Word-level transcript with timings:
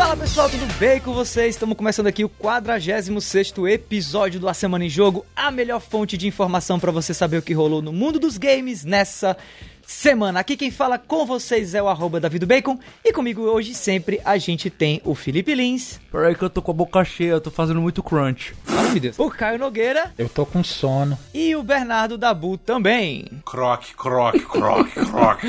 Fala 0.00 0.16
pessoal, 0.16 0.48
tudo 0.48 0.66
bem 0.78 0.98
com 0.98 1.12
vocês? 1.12 1.54
Estamos 1.54 1.76
começando 1.76 2.06
aqui 2.06 2.24
o 2.24 2.28
46 2.28 3.10
episódio 3.68 4.40
do 4.40 4.48
A 4.48 4.54
Semana 4.54 4.84
em 4.84 4.88
Jogo, 4.88 5.26
a 5.36 5.50
melhor 5.50 5.78
fonte 5.78 6.16
de 6.16 6.26
informação 6.26 6.80
para 6.80 6.90
você 6.90 7.12
saber 7.12 7.36
o 7.36 7.42
que 7.42 7.52
rolou 7.52 7.82
no 7.82 7.92
mundo 7.92 8.18
dos 8.18 8.38
games 8.38 8.82
nessa 8.82 9.36
semana. 9.90 10.40
Aqui 10.40 10.56
quem 10.56 10.70
fala 10.70 10.96
com 10.98 11.26
vocês 11.26 11.74
é 11.74 11.82
o 11.82 11.88
arroba 11.88 12.20
Bacon 12.20 12.78
e 13.04 13.12
comigo 13.12 13.42
hoje 13.42 13.74
sempre 13.74 14.20
a 14.24 14.38
gente 14.38 14.70
tem 14.70 15.02
o 15.04 15.14
Felipe 15.16 15.52
Lins. 15.52 16.00
Peraí 16.12 16.34
que 16.34 16.42
eu 16.42 16.48
tô 16.48 16.62
com 16.62 16.70
a 16.70 16.74
boca 16.74 17.04
cheia, 17.04 17.32
eu 17.32 17.40
tô 17.40 17.50
fazendo 17.50 17.80
muito 17.80 18.02
crunch. 18.02 18.54
Ai 18.68 18.90
meu 18.90 19.00
Deus. 19.00 19.18
O 19.18 19.28
Caio 19.28 19.58
Nogueira. 19.58 20.12
Eu 20.16 20.28
tô 20.28 20.46
com 20.46 20.62
sono. 20.62 21.18
E 21.34 21.56
o 21.56 21.62
Bernardo 21.62 22.16
Dabu 22.16 22.56
também. 22.56 23.26
Croque, 23.44 23.94
croque, 23.94 24.40
croque, 24.40 24.92
croque. 25.06 25.48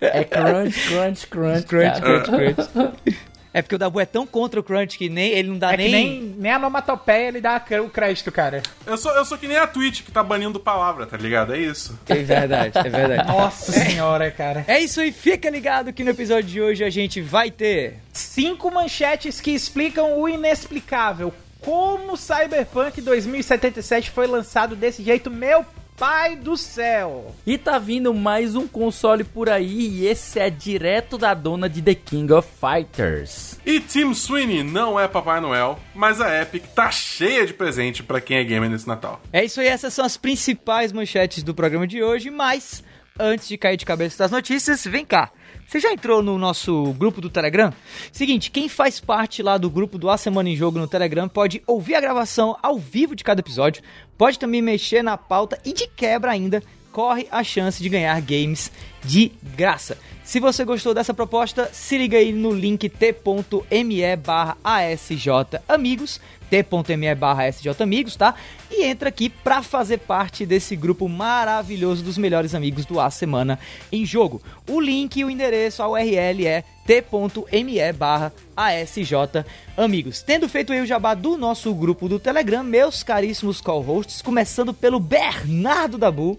É 0.00 0.22
crunch, 0.22 0.88
crunch, 0.88 1.26
crunch. 1.26 1.66
Crunch, 1.66 2.00
crunch, 2.00 2.30
crunch. 2.30 3.18
É 3.58 3.62
porque 3.62 3.74
o 3.74 3.78
Dabu 3.78 3.98
é 3.98 4.06
tão 4.06 4.24
contra 4.24 4.60
o 4.60 4.62
Crunch 4.62 4.96
que 4.96 5.08
nem 5.08 5.32
ele 5.32 5.48
não 5.48 5.58
dá 5.58 5.74
é 5.74 5.76
nem... 5.76 5.90
nem. 5.90 6.34
Nem 6.38 6.52
a 6.52 6.58
onomatopeia 6.58 7.26
ele 7.26 7.40
dá 7.40 7.60
o 7.84 7.90
crédito, 7.90 8.30
cara. 8.30 8.62
Eu 8.86 8.96
sou, 8.96 9.10
eu 9.16 9.24
sou 9.24 9.36
que 9.36 9.48
nem 9.48 9.56
a 9.56 9.66
Twitch 9.66 10.04
que 10.04 10.12
tá 10.12 10.22
banindo 10.22 10.60
palavra, 10.60 11.06
tá 11.06 11.16
ligado? 11.16 11.52
É 11.52 11.58
isso. 11.58 11.98
É 12.08 12.14
verdade, 12.14 12.78
é 12.78 12.88
verdade. 12.88 13.26
Nossa 13.26 13.72
senhora, 13.72 14.30
cara. 14.30 14.64
É 14.68 14.78
isso 14.78 15.00
aí, 15.00 15.10
fica 15.10 15.50
ligado 15.50 15.92
que 15.92 16.04
no 16.04 16.10
episódio 16.10 16.48
de 16.48 16.60
hoje 16.60 16.84
a 16.84 16.90
gente 16.90 17.20
vai 17.20 17.50
ter. 17.50 17.96
Cinco 18.12 18.70
manchetes 18.70 19.40
que 19.40 19.50
explicam 19.50 20.20
o 20.20 20.28
inexplicável. 20.28 21.34
Como 21.60 22.16
Cyberpunk 22.16 23.00
2077 23.00 24.12
foi 24.12 24.28
lançado 24.28 24.76
desse 24.76 25.02
jeito, 25.02 25.32
meu 25.32 25.66
pai 25.98 26.36
do 26.36 26.56
céu! 26.56 27.34
E 27.44 27.58
tá 27.58 27.76
vindo 27.78 28.14
mais 28.14 28.54
um 28.54 28.68
console 28.68 29.24
por 29.24 29.50
aí 29.50 29.88
e 29.88 30.06
esse 30.06 30.38
é 30.38 30.48
direto 30.48 31.18
da 31.18 31.34
dona 31.34 31.68
de 31.68 31.82
The 31.82 31.94
King 31.94 32.32
of 32.32 32.48
Fighters. 32.60 33.58
E 33.66 33.80
Tim 33.80 34.14
Sweeney 34.14 34.62
não 34.62 34.98
é 34.98 35.08
Papai 35.08 35.40
Noel, 35.40 35.78
mas 35.92 36.20
a 36.20 36.40
Epic 36.40 36.64
tá 36.68 36.88
cheia 36.92 37.44
de 37.44 37.52
presente 37.52 38.04
para 38.04 38.20
quem 38.20 38.36
é 38.36 38.44
gamer 38.44 38.70
nesse 38.70 38.86
Natal. 38.86 39.20
É 39.32 39.44
isso 39.44 39.60
aí, 39.60 39.66
essas 39.66 39.92
são 39.92 40.04
as 40.04 40.16
principais 40.16 40.92
manchetes 40.92 41.42
do 41.42 41.52
programa 41.52 41.86
de 41.86 42.00
hoje, 42.00 42.30
mas 42.30 42.84
antes 43.18 43.48
de 43.48 43.58
cair 43.58 43.76
de 43.76 43.84
cabeça 43.84 44.18
das 44.18 44.30
notícias, 44.30 44.84
vem 44.84 45.04
cá. 45.04 45.32
Você 45.68 45.80
já 45.80 45.92
entrou 45.92 46.22
no 46.22 46.38
nosso 46.38 46.94
grupo 46.94 47.20
do 47.20 47.28
Telegram? 47.28 47.70
Seguinte, 48.10 48.50
quem 48.50 48.70
faz 48.70 48.98
parte 48.98 49.42
lá 49.42 49.58
do 49.58 49.68
grupo 49.68 49.98
do 49.98 50.08
A 50.08 50.16
Semana 50.16 50.48
em 50.48 50.56
Jogo 50.56 50.78
no 50.78 50.88
Telegram 50.88 51.28
pode 51.28 51.62
ouvir 51.66 51.94
a 51.94 52.00
gravação 52.00 52.56
ao 52.62 52.78
vivo 52.78 53.14
de 53.14 53.22
cada 53.22 53.42
episódio, 53.42 53.82
pode 54.16 54.38
também 54.38 54.62
mexer 54.62 55.02
na 55.02 55.18
pauta 55.18 55.60
e 55.66 55.74
de 55.74 55.86
quebra 55.86 56.30
ainda 56.30 56.62
corre 56.90 57.28
a 57.30 57.44
chance 57.44 57.82
de 57.82 57.88
ganhar 57.90 58.18
games 58.22 58.72
de 59.04 59.32
graça. 59.56 59.96
Se 60.28 60.40
você 60.40 60.62
gostou 60.62 60.92
dessa 60.92 61.14
proposta, 61.14 61.70
se 61.72 61.96
liga 61.96 62.18
aí 62.18 62.32
no 62.32 62.52
link 62.52 62.86
t.me 62.86 64.16
barra 64.16 64.58
amigos, 65.66 66.20
t.me 66.50 67.14
barra 67.14 67.44
amigos, 67.80 68.14
tá? 68.14 68.34
E 68.70 68.84
entra 68.84 69.08
aqui 69.08 69.30
para 69.30 69.62
fazer 69.62 69.98
parte 69.98 70.44
desse 70.44 70.76
grupo 70.76 71.08
maravilhoso 71.08 72.04
dos 72.04 72.18
melhores 72.18 72.54
amigos 72.54 72.84
do 72.84 73.00
A 73.00 73.10
Semana 73.10 73.58
em 73.90 74.04
Jogo. 74.04 74.42
O 74.68 74.78
link 74.78 75.16
e 75.16 75.24
o 75.24 75.30
endereço, 75.30 75.82
a 75.82 75.88
URL 75.88 76.46
é 76.46 76.62
t.me 76.86 77.92
barra 77.94 78.32
amigos. 79.76 80.20
Tendo 80.20 80.46
feito 80.46 80.74
aí 80.74 80.80
o 80.82 80.86
jabá 80.86 81.14
do 81.14 81.38
nosso 81.38 81.74
grupo 81.74 82.06
do 82.06 82.18
Telegram, 82.18 82.62
meus 82.62 83.02
caríssimos 83.02 83.62
co-hosts, 83.62 84.20
começando 84.20 84.74
pelo 84.74 85.00
Bernardo 85.00 85.96
Dabu, 85.96 86.38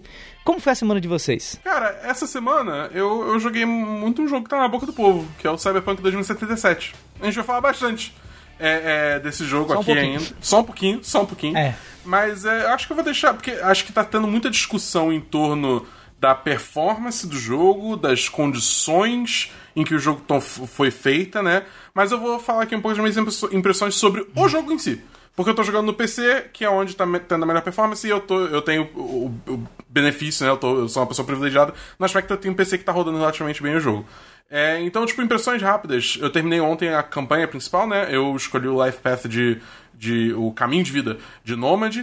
como 0.50 0.58
foi 0.58 0.72
a 0.72 0.74
semana 0.74 1.00
de 1.00 1.06
vocês? 1.06 1.60
Cara, 1.62 2.00
essa 2.02 2.26
semana 2.26 2.90
eu, 2.92 3.28
eu 3.28 3.38
joguei 3.38 3.64
muito 3.64 4.20
um 4.20 4.26
jogo 4.26 4.42
que 4.42 4.50
tá 4.50 4.58
na 4.58 4.66
boca 4.66 4.84
do 4.84 4.92
povo, 4.92 5.24
que 5.38 5.46
é 5.46 5.50
o 5.50 5.56
Cyberpunk 5.56 6.02
2077. 6.02 6.92
A 7.20 7.26
gente 7.26 7.36
vai 7.36 7.44
falar 7.44 7.60
bastante 7.60 8.12
é, 8.58 9.14
é, 9.14 9.20
desse 9.20 9.44
jogo 9.44 9.68
Só 9.68 9.76
um 9.76 9.80
aqui 9.80 9.92
pouquinho. 9.92 10.18
ainda. 10.18 10.36
Só 10.40 10.58
um 10.58 10.64
pouquinho, 10.64 11.00
só 11.04 11.22
um 11.22 11.26
pouquinho. 11.26 11.56
É. 11.56 11.76
Mas 12.04 12.44
é, 12.44 12.64
eu 12.64 12.70
acho 12.70 12.88
que 12.88 12.92
eu 12.92 12.96
vou 12.96 13.04
deixar, 13.04 13.32
porque 13.32 13.52
acho 13.52 13.84
que 13.84 13.92
tá 13.92 14.02
tendo 14.02 14.26
muita 14.26 14.50
discussão 14.50 15.12
em 15.12 15.20
torno 15.20 15.86
da 16.18 16.34
performance 16.34 17.24
do 17.28 17.38
jogo, 17.38 17.96
das 17.96 18.28
condições 18.28 19.52
em 19.76 19.84
que 19.84 19.94
o 19.94 20.00
jogo 20.00 20.20
foi 20.40 20.90
feita, 20.90 21.44
né? 21.44 21.62
Mas 21.94 22.10
eu 22.10 22.18
vou 22.18 22.40
falar 22.40 22.64
aqui 22.64 22.74
um 22.74 22.80
pouco 22.80 23.00
das 23.00 23.16
minhas 23.16 23.52
impressões 23.52 23.94
sobre 23.94 24.26
o 24.34 24.48
jogo 24.48 24.72
em 24.72 24.78
si. 24.78 25.00
Porque 25.40 25.50
eu 25.50 25.54
tô 25.54 25.62
jogando 25.62 25.86
no 25.86 25.94
PC, 25.94 26.50
que 26.52 26.64
é 26.64 26.68
onde 26.70 26.94
tá 26.94 27.06
tendo 27.26 27.42
a 27.42 27.46
melhor 27.46 27.62
performance, 27.62 28.06
e 28.06 28.10
eu, 28.10 28.20
tô, 28.20 28.46
eu 28.46 28.60
tenho 28.60 28.90
o, 28.94 29.32
o- 29.48 29.52
o 29.54 29.66
benefício, 29.88 30.44
né? 30.44 30.52
Eu, 30.52 30.56
tô- 30.58 30.80
eu 30.80 30.88
sou 30.88 31.00
uma 31.02 31.08
pessoa 31.08 31.24
privilegiada 31.24 31.72
no 31.98 32.04
aspecto 32.04 32.26
que 32.26 32.32
eu 32.34 32.36
tenho 32.36 32.52
um 32.52 32.56
PC 32.56 32.76
que 32.76 32.84
tá 32.84 32.92
rodando 32.92 33.16
relativamente 33.18 33.62
bem 33.62 33.74
o 33.74 33.80
jogo. 33.80 34.06
É, 34.50 34.80
então, 34.82 35.06
tipo, 35.06 35.22
impressões 35.22 35.62
rápidas. 35.62 36.18
Eu 36.20 36.28
terminei 36.28 36.60
ontem 36.60 36.92
a 36.92 37.02
campanha 37.02 37.48
principal, 37.48 37.86
né? 37.88 38.08
Eu 38.14 38.36
escolhi 38.36 38.68
o 38.68 38.84
Life 38.84 38.98
Path 38.98 39.26
de, 39.28 39.58
de 39.94 40.34
o 40.34 40.52
caminho 40.52 40.84
de 40.84 40.92
vida 40.92 41.16
de 41.42 41.56
Nomad. 41.56 41.96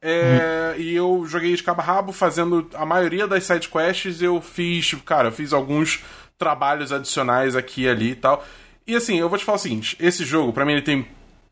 É, 0.00 0.74
E 0.78 0.94
eu 0.94 1.24
joguei 1.26 1.54
de 1.56 1.62
cabo 1.62 1.80
a 1.80 1.84
rabo, 1.84 2.12
fazendo 2.12 2.68
a 2.74 2.84
maioria 2.86 3.26
das 3.26 3.44
side 3.44 3.68
quests. 3.68 4.22
Eu 4.22 4.40
fiz, 4.40 4.94
cara, 5.04 5.28
eu 5.28 5.32
fiz 5.32 5.52
alguns 5.52 6.04
trabalhos 6.38 6.92
adicionais 6.92 7.56
aqui 7.56 7.82
e 7.82 7.88
ali 7.88 8.10
e 8.10 8.14
tal. 8.14 8.44
E 8.86 8.94
assim, 8.94 9.18
eu 9.18 9.28
vou 9.28 9.38
te 9.38 9.44
falar 9.44 9.56
o 9.56 9.60
seguinte: 9.60 9.96
esse 9.98 10.24
jogo, 10.24 10.52
pra 10.52 10.64
mim, 10.64 10.72
ele 10.72 10.82
tem 10.82 11.06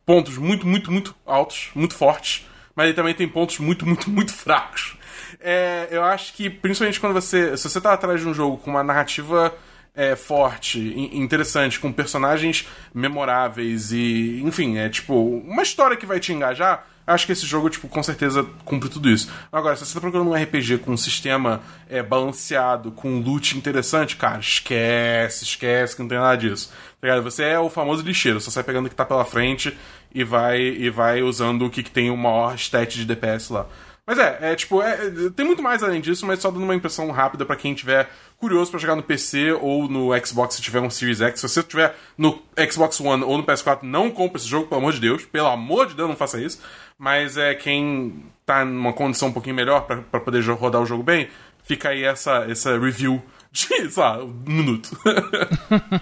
pontos 0.05 0.37
muito, 0.39 0.67
muito, 0.67 0.91
muito 0.91 1.15
altos, 1.27 1.71
muito 1.75 1.95
fortes, 1.95 2.47
mas 2.75 2.87
ele 2.87 2.95
também 2.95 3.15
tem 3.15 3.29
pontos 3.29 3.59
muito, 3.59 3.87
muito, 3.87 4.11
muito 4.11 4.33
fracos. 4.33 4.97
É, 5.41 5.89
eu 5.91 6.05
acho 6.05 6.33
que, 6.35 6.49
principalmente 6.49 7.01
quando 7.01 7.15
você. 7.15 7.57
Se 7.57 7.69
você 7.69 7.81
tá 7.81 7.93
atrás 7.93 8.21
de 8.21 8.29
um 8.29 8.35
jogo 8.35 8.59
com 8.59 8.71
uma 8.71 8.83
narrativa 8.85 9.53
é, 9.95 10.15
forte, 10.15 10.79
in- 10.79 11.19
interessante, 11.21 11.81
com 11.81 11.93
personagens 11.93 12.67
memoráveis 12.95 13.91
e. 13.93 14.41
Enfim, 14.45 14.79
é 14.79 14.89
tipo. 14.89 15.15
Uma 15.15 15.63
história 15.63 15.97
que 15.97 16.07
vai 16.07 16.21
te 16.21 16.33
engajar. 16.33 16.87
Acho 17.07 17.27
que 17.27 17.33
esse 17.33 17.45
jogo, 17.47 17.69
tipo, 17.69 17.89
com 17.89 18.03
certeza 18.03 18.47
cumpre 18.65 18.89
tudo 18.89 19.11
isso. 19.11 19.29
Agora, 19.51 19.75
se 19.75 19.85
você 19.85 19.95
tá 19.95 20.01
procurando 20.01 20.31
um 20.31 20.35
RPG 20.35 20.79
com 20.79 20.93
um 20.93 20.97
sistema 20.97 21.61
é, 21.89 22.03
balanceado, 22.03 22.93
com 22.93 23.09
um 23.11 23.21
loot 23.21 23.59
interessante, 23.59 24.17
cara, 24.17 24.39
esquece, 24.39 25.45
esquece 25.45 25.97
que 25.97 26.03
não 26.03 26.09
tem 26.09 26.19
nada 26.19 26.37
disso. 26.37 26.73
Tá? 27.01 27.21
Você 27.21 27.45
é 27.45 27.59
o 27.59 27.69
famoso 27.69 28.03
lixeiro, 28.03 28.41
só 28.41 28.51
sai 28.51 28.63
pegando 28.63 28.87
o 28.87 28.89
que 28.89 28.95
tá 28.95 29.05
pela 29.05 29.25
frente 29.25 29.77
e 30.15 30.23
vai, 30.23 30.61
e 30.61 30.91
vai 30.91 31.23
usando 31.23 31.67
o 31.67 31.71
que, 31.71 31.83
que 31.83 31.91
tem 31.91 32.11
o 32.11 32.17
maior 32.17 32.55
stat 32.55 32.97
de 32.97 33.05
DPS 33.05 33.51
lá. 33.51 33.67
Mas 34.07 34.19
é, 34.19 34.39
é 34.41 34.57
tipo, 34.57 34.83
é, 34.83 34.95
é, 35.07 35.31
tem 35.35 35.47
muito 35.47 35.63
mais 35.63 35.83
além 35.83 36.01
disso, 36.01 36.27
mas 36.27 36.41
só 36.41 36.51
dando 36.51 36.65
uma 36.65 36.75
impressão 36.75 37.11
rápida 37.13 37.47
pra 37.47 37.55
quem 37.55 37.73
tiver 37.73 38.11
curioso 38.37 38.71
pra 38.71 38.81
jogar 38.81 38.97
no 38.97 39.03
PC 39.03 39.53
ou 39.53 39.89
no 39.89 40.11
Xbox 40.27 40.57
se 40.57 40.63
tiver 40.63 40.81
um 40.81 40.91
Series 40.91 41.21
X. 41.21 41.41
Se 41.41 41.49
você 41.49 41.63
tiver 41.63 41.97
no 42.19 42.43
Xbox 42.71 43.01
One 43.01 43.23
ou 43.23 43.39
no 43.39 43.45
PS4, 43.45 43.83
não 43.83 44.11
compre 44.11 44.39
esse 44.39 44.49
jogo, 44.49 44.67
pelo 44.67 44.81
amor 44.81 44.93
de 44.93 45.01
Deus. 45.01 45.25
Pelo 45.25 45.47
amor 45.47 45.87
de 45.87 45.95
Deus, 45.95 46.09
não 46.09 46.17
faça 46.17 46.41
isso. 46.41 46.61
Mas 46.99 47.37
é 47.37 47.55
quem 47.55 48.25
tá 48.45 48.65
numa 48.65 48.93
condição 48.93 49.29
um 49.29 49.33
pouquinho 49.33 49.55
melhor 49.55 49.83
pra 49.83 50.21
poder 50.21 50.43
rodar 50.51 50.83
o 50.83 50.87
jogo 50.87 51.05
bem, 51.05 51.29
fica 51.63 51.91
aí 51.91 52.03
essa, 52.03 52.45
essa 52.49 52.77
review 52.77 53.23
de, 53.53 53.69
sei 53.91 54.03
lá, 54.03 54.19
um 54.25 54.43
minuto. 54.47 54.91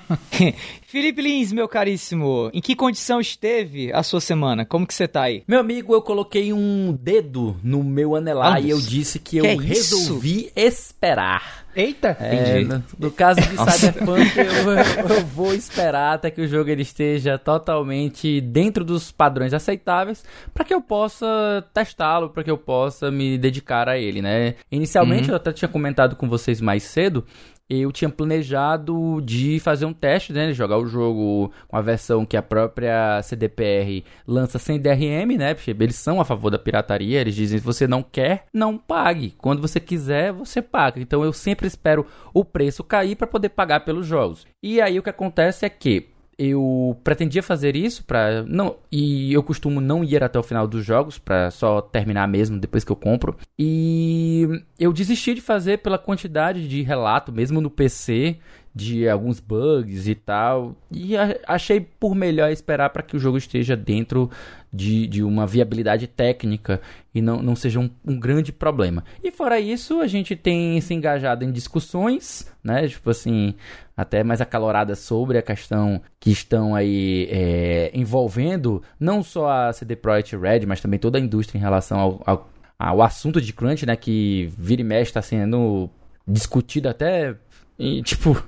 Felipe 0.90 1.22
Lins, 1.22 1.52
meu 1.52 1.68
caríssimo, 1.68 2.50
em 2.52 2.60
que 2.60 2.74
condição 2.74 3.20
esteve 3.20 3.92
a 3.92 4.02
sua 4.02 4.20
semana? 4.20 4.64
Como 4.64 4.84
que 4.84 4.92
você 4.92 5.06
tá 5.06 5.22
aí? 5.22 5.44
Meu 5.46 5.60
amigo, 5.60 5.94
eu 5.94 6.02
coloquei 6.02 6.52
um 6.52 6.92
dedo 7.00 7.56
no 7.62 7.84
meu 7.84 8.16
anelar 8.16 8.60
e 8.60 8.70
eu 8.70 8.80
disse 8.80 9.20
que, 9.20 9.38
Que 9.38 9.38
eu 9.38 9.44
é 9.46 9.54
isso? 9.54 9.96
resolvi 9.96 10.50
esperar. 10.56 11.64
Eita! 11.76 12.16
É, 12.18 12.34
Entendi. 12.34 12.64
no, 12.64 12.84
no 12.98 13.10
caso 13.12 13.40
de 13.40 13.56
Cyberpunk, 13.56 14.36
eu, 14.36 14.44
eu- 14.44 15.16
eu 15.18 15.26
vou 15.26 15.54
esperar 15.54 16.14
até 16.14 16.28
que 16.28 16.40
o 16.40 16.48
jogo 16.48 16.68
ele 16.68 16.82
esteja 16.82 17.38
totalmente 17.38 18.40
dentro 18.40 18.84
dos 18.84 19.12
padrões 19.12 19.54
aceitáveis 19.54 20.24
para 20.52 20.64
que 20.64 20.74
eu 20.74 20.80
possa 20.80 21.64
testá-lo, 21.72 22.30
para 22.30 22.42
que 22.42 22.50
eu 22.50 22.58
possa 22.58 23.12
me 23.12 23.38
dedicar 23.38 23.88
a 23.88 23.96
ele, 23.96 24.20
né? 24.20 24.56
Inicialmente, 24.72 25.28
eu 25.28 25.36
até 25.36 25.52
tinha 25.52 25.68
comentado 25.68 26.16
com 26.16 26.28
vocês 26.28 26.60
mais 26.60 26.82
cedo, 26.82 27.24
eu 27.70 27.92
tinha 27.92 28.10
planejado 28.10 29.22
de 29.22 29.60
fazer 29.60 29.84
um 29.84 29.92
teste, 29.92 30.32
né? 30.32 30.52
Jogar 30.52 30.76
o 30.76 30.86
jogo 30.86 31.52
com 31.68 31.76
a 31.76 31.80
versão 31.80 32.26
que 32.26 32.36
a 32.36 32.42
própria 32.42 33.22
CDPR 33.22 34.04
lança 34.26 34.58
sem 34.58 34.80
DRM, 34.80 35.38
né? 35.38 35.54
Porque 35.54 35.70
eles 35.70 35.94
são 35.94 36.20
a 36.20 36.24
favor 36.24 36.50
da 36.50 36.58
pirataria. 36.58 37.20
Eles 37.20 37.36
dizem: 37.36 37.60
se 37.60 37.64
você 37.64 37.86
não 37.86 38.02
quer, 38.02 38.46
não 38.52 38.76
pague. 38.76 39.34
Quando 39.38 39.62
você 39.62 39.78
quiser, 39.78 40.32
você 40.32 40.60
paga. 40.60 41.00
Então 41.00 41.22
eu 41.22 41.32
sempre 41.32 41.68
espero 41.68 42.04
o 42.34 42.44
preço 42.44 42.82
cair 42.82 43.14
para 43.14 43.28
poder 43.28 43.50
pagar 43.50 43.80
pelos 43.84 44.04
jogos. 44.04 44.44
E 44.60 44.80
aí 44.80 44.98
o 44.98 45.02
que 45.02 45.10
acontece 45.10 45.64
é 45.64 45.68
que 45.68 46.08
eu 46.42 46.96
pretendia 47.04 47.42
fazer 47.42 47.76
isso 47.76 48.02
para 48.02 48.42
não 48.44 48.76
e 48.90 49.30
eu 49.30 49.42
costumo 49.42 49.78
não 49.78 50.02
ir 50.02 50.24
até 50.24 50.38
o 50.38 50.42
final 50.42 50.66
dos 50.66 50.82
jogos 50.82 51.18
para 51.18 51.50
só 51.50 51.82
terminar 51.82 52.26
mesmo 52.26 52.58
depois 52.58 52.82
que 52.82 52.90
eu 52.90 52.96
compro 52.96 53.36
e 53.58 54.48
eu 54.78 54.90
desisti 54.90 55.34
de 55.34 55.42
fazer 55.42 55.78
pela 55.80 55.98
quantidade 55.98 56.66
de 56.66 56.80
relato 56.80 57.30
mesmo 57.30 57.60
no 57.60 57.68
PC 57.68 58.38
de 58.74 59.08
alguns 59.08 59.40
bugs 59.40 60.06
e 60.06 60.14
tal. 60.14 60.76
E 60.90 61.14
achei 61.46 61.80
por 61.80 62.14
melhor 62.14 62.50
esperar 62.50 62.90
para 62.90 63.02
que 63.02 63.16
o 63.16 63.18
jogo 63.18 63.36
esteja 63.36 63.76
dentro 63.76 64.30
de, 64.72 65.06
de 65.06 65.22
uma 65.22 65.46
viabilidade 65.46 66.06
técnica 66.06 66.80
e 67.14 67.20
não, 67.20 67.42
não 67.42 67.56
seja 67.56 67.80
um, 67.80 67.90
um, 68.06 68.18
grande 68.18 68.52
problema. 68.52 69.04
E 69.22 69.30
fora 69.30 69.58
isso, 69.58 70.00
a 70.00 70.06
gente 70.06 70.36
tem 70.36 70.80
se 70.80 70.94
engajado 70.94 71.44
em 71.44 71.50
discussões, 71.50 72.50
né? 72.62 72.86
Tipo 72.86 73.10
assim, 73.10 73.54
até 73.96 74.22
mais 74.22 74.40
acaloradas 74.40 75.00
sobre 75.00 75.38
a 75.38 75.42
questão 75.42 76.00
que 76.18 76.30
estão 76.30 76.74
aí 76.74 77.28
é, 77.30 77.90
envolvendo 77.92 78.82
não 78.98 79.22
só 79.22 79.50
a 79.50 79.72
CD 79.72 79.96
Projekt 79.96 80.36
Red, 80.36 80.66
mas 80.66 80.80
também 80.80 80.98
toda 80.98 81.18
a 81.18 81.20
indústria 81.20 81.58
em 81.58 81.62
relação 81.62 81.98
ao, 81.98 82.22
ao, 82.24 82.50
ao 82.78 83.02
assunto 83.02 83.40
de 83.40 83.52
crunch, 83.52 83.84
né? 83.84 83.96
Que 83.96 84.52
vira 84.56 84.80
e 84.80 84.84
mexe 84.84 85.10
está 85.10 85.22
sendo 85.22 85.90
discutido 86.26 86.88
até 86.88 87.34
e, 87.80 88.02
tipo, 88.02 88.40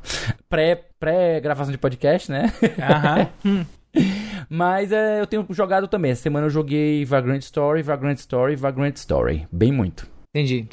pré-gravação 0.47 1.71
pré 1.71 1.73
de 1.73 1.79
podcast, 1.79 2.31
né? 2.31 2.53
Aham. 2.79 3.67
Mas 4.49 4.93
é, 4.93 5.21
eu 5.21 5.27
tenho 5.27 5.47
jogado 5.51 5.89
também. 5.89 6.11
Essa 6.11 6.23
semana 6.23 6.47
eu 6.47 6.51
joguei 6.51 7.05
Vagrant 7.05 7.43
Story, 7.43 7.83
Vagrant 7.83 8.19
Story, 8.19 8.57
Vagrant 8.57 8.97
Story. 8.97 9.47
Bem 9.51 9.73
muito. 9.73 10.11
Entendi. 10.35 10.67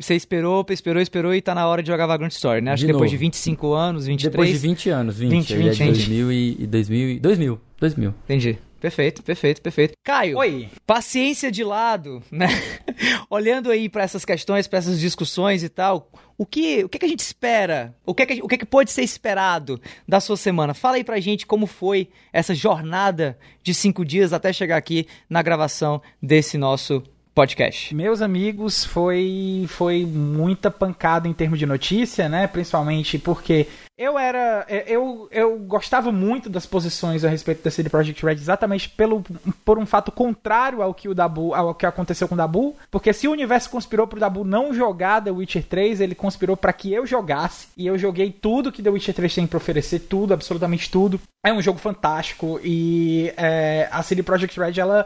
Você 0.00 0.14
esperou, 0.16 0.66
esperou, 0.70 1.00
esperou 1.00 1.32
e 1.32 1.40
tá 1.40 1.54
na 1.54 1.66
hora 1.68 1.80
de 1.82 1.88
jogar 1.88 2.06
Vagrant 2.06 2.32
Story, 2.32 2.60
né? 2.60 2.72
Acho 2.72 2.80
de 2.80 2.86
que 2.86 2.92
depois 2.92 3.12
novo. 3.12 3.18
de 3.18 3.24
25 3.24 3.72
anos, 3.72 4.06
23... 4.06 4.32
Depois 4.32 4.50
de 4.50 4.58
20 4.58 4.90
anos, 4.90 5.18
20. 5.18 5.30
20, 5.30 5.54
20, 5.54 5.82
é 5.82 5.86
2000 5.86 6.32
e 6.32 6.66
2000, 6.66 7.20
2000, 7.20 7.60
2000. 7.78 8.14
Entendi. 8.24 8.58
Perfeito, 8.84 9.22
perfeito, 9.22 9.62
perfeito. 9.62 9.94
Caio, 10.04 10.36
Oi. 10.36 10.68
paciência 10.86 11.50
de 11.50 11.64
lado, 11.64 12.22
né? 12.30 12.48
Olhando 13.30 13.70
aí 13.70 13.88
para 13.88 14.02
essas 14.02 14.26
questões, 14.26 14.66
para 14.68 14.78
essas 14.78 15.00
discussões 15.00 15.62
e 15.62 15.70
tal, 15.70 16.10
o 16.36 16.44
que, 16.44 16.84
o 16.84 16.88
que, 16.90 16.98
que 16.98 17.06
a 17.06 17.08
gente 17.08 17.20
espera? 17.20 17.96
O 18.04 18.14
que, 18.14 18.26
que, 18.26 18.42
o 18.42 18.46
que, 18.46 18.58
que 18.58 18.66
pode 18.66 18.90
ser 18.90 19.00
esperado 19.00 19.80
da 20.06 20.20
sua 20.20 20.36
semana? 20.36 20.74
Fala 20.74 20.96
aí 20.96 21.04
pra 21.04 21.18
gente 21.18 21.46
como 21.46 21.66
foi 21.66 22.10
essa 22.30 22.54
jornada 22.54 23.38
de 23.62 23.72
cinco 23.72 24.04
dias 24.04 24.34
até 24.34 24.52
chegar 24.52 24.76
aqui 24.76 25.06
na 25.30 25.40
gravação 25.40 26.02
desse 26.22 26.58
nosso 26.58 27.02
podcast. 27.34 27.94
Meus 27.94 28.22
amigos, 28.22 28.84
foi 28.84 29.66
foi 29.68 30.06
muita 30.06 30.70
pancada 30.70 31.26
em 31.26 31.32
termos 31.32 31.58
de 31.58 31.66
notícia, 31.66 32.28
né? 32.28 32.46
Principalmente 32.46 33.18
porque 33.18 33.66
eu 33.98 34.16
era 34.16 34.64
eu, 34.86 35.28
eu 35.32 35.58
gostava 35.58 36.12
muito 36.12 36.48
das 36.48 36.64
posições 36.64 37.24
a 37.24 37.28
respeito 37.28 37.64
da 37.64 37.70
CD 37.70 37.88
Projekt 37.88 38.24
Red 38.24 38.34
exatamente 38.34 38.88
pelo 38.88 39.24
por 39.64 39.78
um 39.78 39.86
fato 39.86 40.12
contrário 40.12 40.80
ao 40.80 40.94
que 40.94 41.08
o 41.08 41.14
Dabu 41.14 41.54
ao 41.54 41.74
que 41.74 41.84
aconteceu 41.84 42.28
com 42.28 42.34
o 42.34 42.38
Dabu, 42.38 42.76
porque 42.90 43.12
se 43.12 43.26
o 43.26 43.32
universo 43.32 43.68
conspirou 43.68 44.06
pro 44.06 44.20
Dabu 44.20 44.44
não 44.44 44.72
jogar 44.72 45.22
The 45.22 45.32
Witcher 45.32 45.64
3, 45.64 46.00
ele 46.00 46.14
conspirou 46.14 46.56
para 46.56 46.72
que 46.72 46.92
eu 46.92 47.04
jogasse 47.04 47.68
e 47.76 47.86
eu 47.86 47.98
joguei 47.98 48.30
tudo 48.30 48.70
que 48.70 48.82
The 48.82 48.90
Witcher 48.90 49.14
3 49.14 49.34
tem 49.34 49.46
para 49.46 49.56
oferecer, 49.56 50.00
tudo, 50.00 50.32
absolutamente 50.32 50.88
tudo. 50.88 51.20
É 51.44 51.52
um 51.52 51.60
jogo 51.60 51.78
fantástico 51.78 52.60
e 52.62 53.32
é, 53.36 53.88
a 53.90 54.02
CD 54.02 54.22
Projekt 54.22 54.58
Red 54.58 54.80
ela 54.80 55.04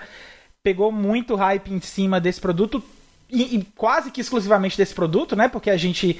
pegou 0.63 0.91
muito 0.93 1.35
hype 1.35 1.73
em 1.73 1.81
cima 1.81 2.21
desse 2.21 2.41
produto 2.41 2.83
e, 3.31 3.57
e, 3.57 3.65
quase 3.77 4.11
que 4.11 4.21
exclusivamente 4.21 4.77
desse 4.77 4.95
produto, 4.95 5.37
né? 5.37 5.49
Porque 5.49 5.71
a 5.71 5.77
gente, 5.77 6.19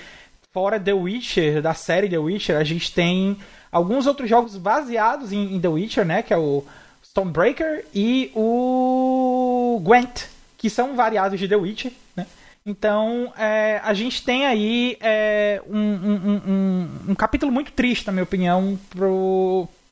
fora 0.53 0.79
The 0.79 0.93
Witcher, 0.93 1.63
da 1.63 1.73
série 1.73 2.09
The 2.09 2.19
Witcher, 2.19 2.57
a 2.57 2.65
gente 2.65 2.93
tem 2.93 3.39
alguns 3.73 4.07
outros 4.07 4.29
jogos 4.29 4.57
baseados 4.57 5.33
em, 5.33 5.55
em 5.55 5.61
The 5.61 5.69
Witcher, 5.69 6.05
né? 6.05 6.23
Que 6.23 6.35
é 6.35 6.39
o 6.39 6.65
Stonebreaker 7.03 7.87
e 7.95 8.31
o 8.35 9.81
Gwent, 9.83 10.27
que 10.59 10.69
são 10.69 10.95
variados 10.95 11.39
de 11.39 11.49
The 11.49 11.57
Witcher, 11.57 11.93
né? 12.15 12.27
Então, 12.67 13.33
é, 13.39 13.81
a 13.83 13.95
gente 13.95 14.23
tem 14.23 14.45
aí 14.45 14.99
é, 15.01 15.63
um, 15.67 15.79
um, 15.79 16.43
um, 16.47 16.89
um, 17.09 17.15
capítulo 17.15 17.51
muito 17.51 17.73
triste, 17.73 18.07
na 18.07 18.13
minha 18.13 18.25
opinião, 18.25 18.79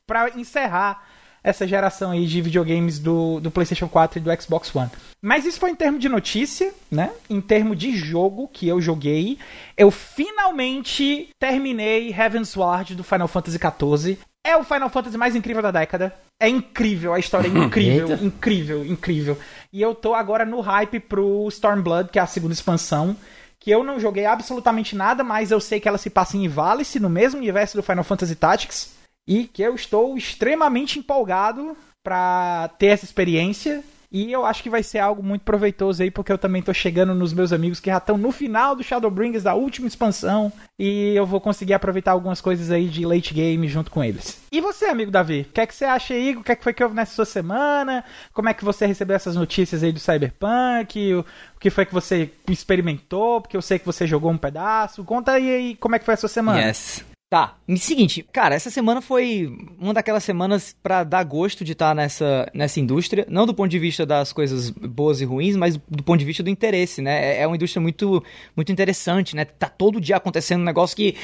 para 0.05 0.29
encerrar 0.35 1.03
essa 1.47 1.65
geração 1.65 2.11
aí 2.11 2.25
de 2.25 2.41
videogames 2.41 2.99
do, 2.99 3.39
do 3.39 3.49
PlayStation 3.49 3.87
4 3.87 4.19
e 4.19 4.21
do 4.21 4.41
Xbox 4.41 4.75
One. 4.75 4.89
Mas 5.21 5.45
isso 5.45 5.57
foi 5.57 5.71
em 5.71 5.75
termos 5.75 6.01
de 6.01 6.09
notícia, 6.09 6.73
né? 6.91 7.09
Em 7.29 7.39
termos 7.39 7.77
de 7.77 7.95
jogo 7.95 8.49
que 8.51 8.67
eu 8.67 8.81
joguei, 8.81 9.39
eu 9.77 9.89
finalmente 9.89 11.29
terminei 11.39 12.11
Heaven's 12.11 12.53
Ward 12.53 12.95
do 12.95 13.03
Final 13.03 13.29
Fantasy 13.29 13.57
XIV. 13.57 14.19
É 14.45 14.57
o 14.57 14.63
Final 14.65 14.89
Fantasy 14.89 15.17
mais 15.17 15.37
incrível 15.37 15.61
da 15.61 15.71
década. 15.71 16.13
É 16.37 16.49
incrível, 16.49 17.13
a 17.13 17.19
história 17.19 17.47
é 17.47 17.51
incrível, 17.57 18.17
incrível, 18.21 18.85
incrível. 18.85 19.37
E 19.71 19.81
eu 19.81 19.95
tô 19.95 20.13
agora 20.13 20.45
no 20.45 20.59
hype 20.59 20.99
pro 20.99 21.47
Stormblood, 21.47 22.09
que 22.09 22.19
é 22.19 22.21
a 22.21 22.27
segunda 22.27 22.53
expansão 22.53 23.15
que 23.57 23.71
eu 23.71 23.83
não 23.83 23.99
joguei 23.99 24.25
absolutamente 24.25 24.95
nada, 24.95 25.23
mas 25.23 25.49
eu 25.49 25.59
sei 25.59 25.79
que 25.79 25.87
ela 25.87 25.97
se 25.97 26.09
passa 26.09 26.37
em 26.37 26.43
Ivalice, 26.45 26.99
no 26.99 27.09
mesmo 27.09 27.39
universo 27.39 27.75
do 27.75 27.83
Final 27.83 28.03
Fantasy 28.03 28.35
Tactics 28.35 28.96
e 29.27 29.45
que 29.45 29.61
eu 29.61 29.75
estou 29.75 30.17
extremamente 30.17 30.99
empolgado 30.99 31.75
para 32.03 32.69
ter 32.79 32.87
essa 32.87 33.05
experiência. 33.05 33.83
E 34.09 34.31
eu 34.31 34.45
acho 34.45 34.63
que 34.63 34.69
vai 34.69 34.81
ser 34.81 34.99
algo 34.99 35.21
muito 35.21 35.41
proveitoso 35.41 36.01
aí, 36.01 36.09
porque 36.09 36.31
eu 36.31 36.37
também 36.37 36.61
tô 36.61 36.73
chegando 36.73 37.13
nos 37.13 37.33
meus 37.33 37.51
amigos 37.51 37.81
que 37.81 37.89
já 37.89 37.97
estão 37.97 38.17
no 38.17 38.31
final 38.31 38.73
do 38.73 38.81
Shadowbringers, 38.81 39.43
da 39.43 39.53
última 39.53 39.85
expansão, 39.85 40.49
e 40.79 41.13
eu 41.13 41.25
vou 41.25 41.41
conseguir 41.41 41.73
aproveitar 41.73 42.13
algumas 42.13 42.39
coisas 42.39 42.71
aí 42.71 42.87
de 42.87 43.05
late 43.05 43.33
game 43.33 43.67
junto 43.67 43.91
com 43.91 44.01
eles. 44.01 44.41
E 44.49 44.61
você, 44.61 44.85
amigo 44.85 45.11
Davi? 45.11 45.45
O 45.49 45.53
que 45.53 45.59
é 45.59 45.67
que 45.67 45.75
você 45.75 45.83
acha 45.83 46.13
aí? 46.13 46.37
O 46.37 46.43
que 46.43 46.53
é 46.53 46.55
que 46.55 46.63
foi 46.63 46.73
que 46.73 46.81
houve 46.81 46.95
nessa 46.95 47.15
sua 47.15 47.25
semana? 47.25 48.01
Como 48.33 48.47
é 48.47 48.53
que 48.53 48.63
você 48.63 48.85
recebeu 48.85 49.17
essas 49.17 49.35
notícias 49.35 49.83
aí 49.83 49.91
do 49.91 49.99
Cyberpunk? 49.99 51.15
O, 51.15 51.25
que 51.59 51.69
foi 51.69 51.85
que 51.85 51.93
você 51.93 52.31
experimentou? 52.49 53.41
Porque 53.41 53.57
eu 53.57 53.61
sei 53.61 53.77
que 53.77 53.85
você 53.85 54.07
jogou 54.07 54.31
um 54.31 54.37
pedaço. 54.37 55.03
Conta 55.03 55.33
aí, 55.33 55.49
aí 55.49 55.75
como 55.75 55.95
é 55.95 55.99
que 55.99 56.05
foi 56.05 56.13
a 56.13 56.17
sua 56.17 56.29
semana. 56.29 56.61
Yes. 56.61 57.03
Tá, 57.29 57.57
seguinte, 57.75 58.25
cara, 58.31 58.55
essa 58.55 58.69
semana 58.69 59.01
foi 59.01 59.53
uma 59.77 59.93
daquelas 59.93 60.23
semanas 60.23 60.73
para 60.81 61.03
dar 61.03 61.25
gosto 61.25 61.65
de 61.65 61.73
estar 61.73 61.89
tá 61.89 61.95
nessa, 61.95 62.49
nessa 62.53 62.79
indústria, 62.79 63.25
não 63.29 63.45
do 63.45 63.53
ponto 63.53 63.69
de 63.69 63.77
vista 63.77 64.05
das 64.05 64.31
coisas 64.31 64.69
boas 64.69 65.19
e 65.19 65.25
ruins, 65.25 65.57
mas 65.57 65.75
do 65.75 66.01
ponto 66.03 66.19
de 66.19 66.23
vista 66.23 66.41
do 66.41 66.49
interesse, 66.49 67.01
né? 67.01 67.33
É, 67.33 67.41
é 67.41 67.47
uma 67.47 67.57
indústria 67.57 67.81
muito, 67.81 68.23
muito 68.55 68.71
interessante, 68.71 69.35
né? 69.35 69.43
Tá 69.43 69.67
todo 69.67 69.99
dia 69.99 70.15
acontecendo 70.15 70.61
um 70.61 70.63
negócio 70.63 70.95
que 70.95 71.17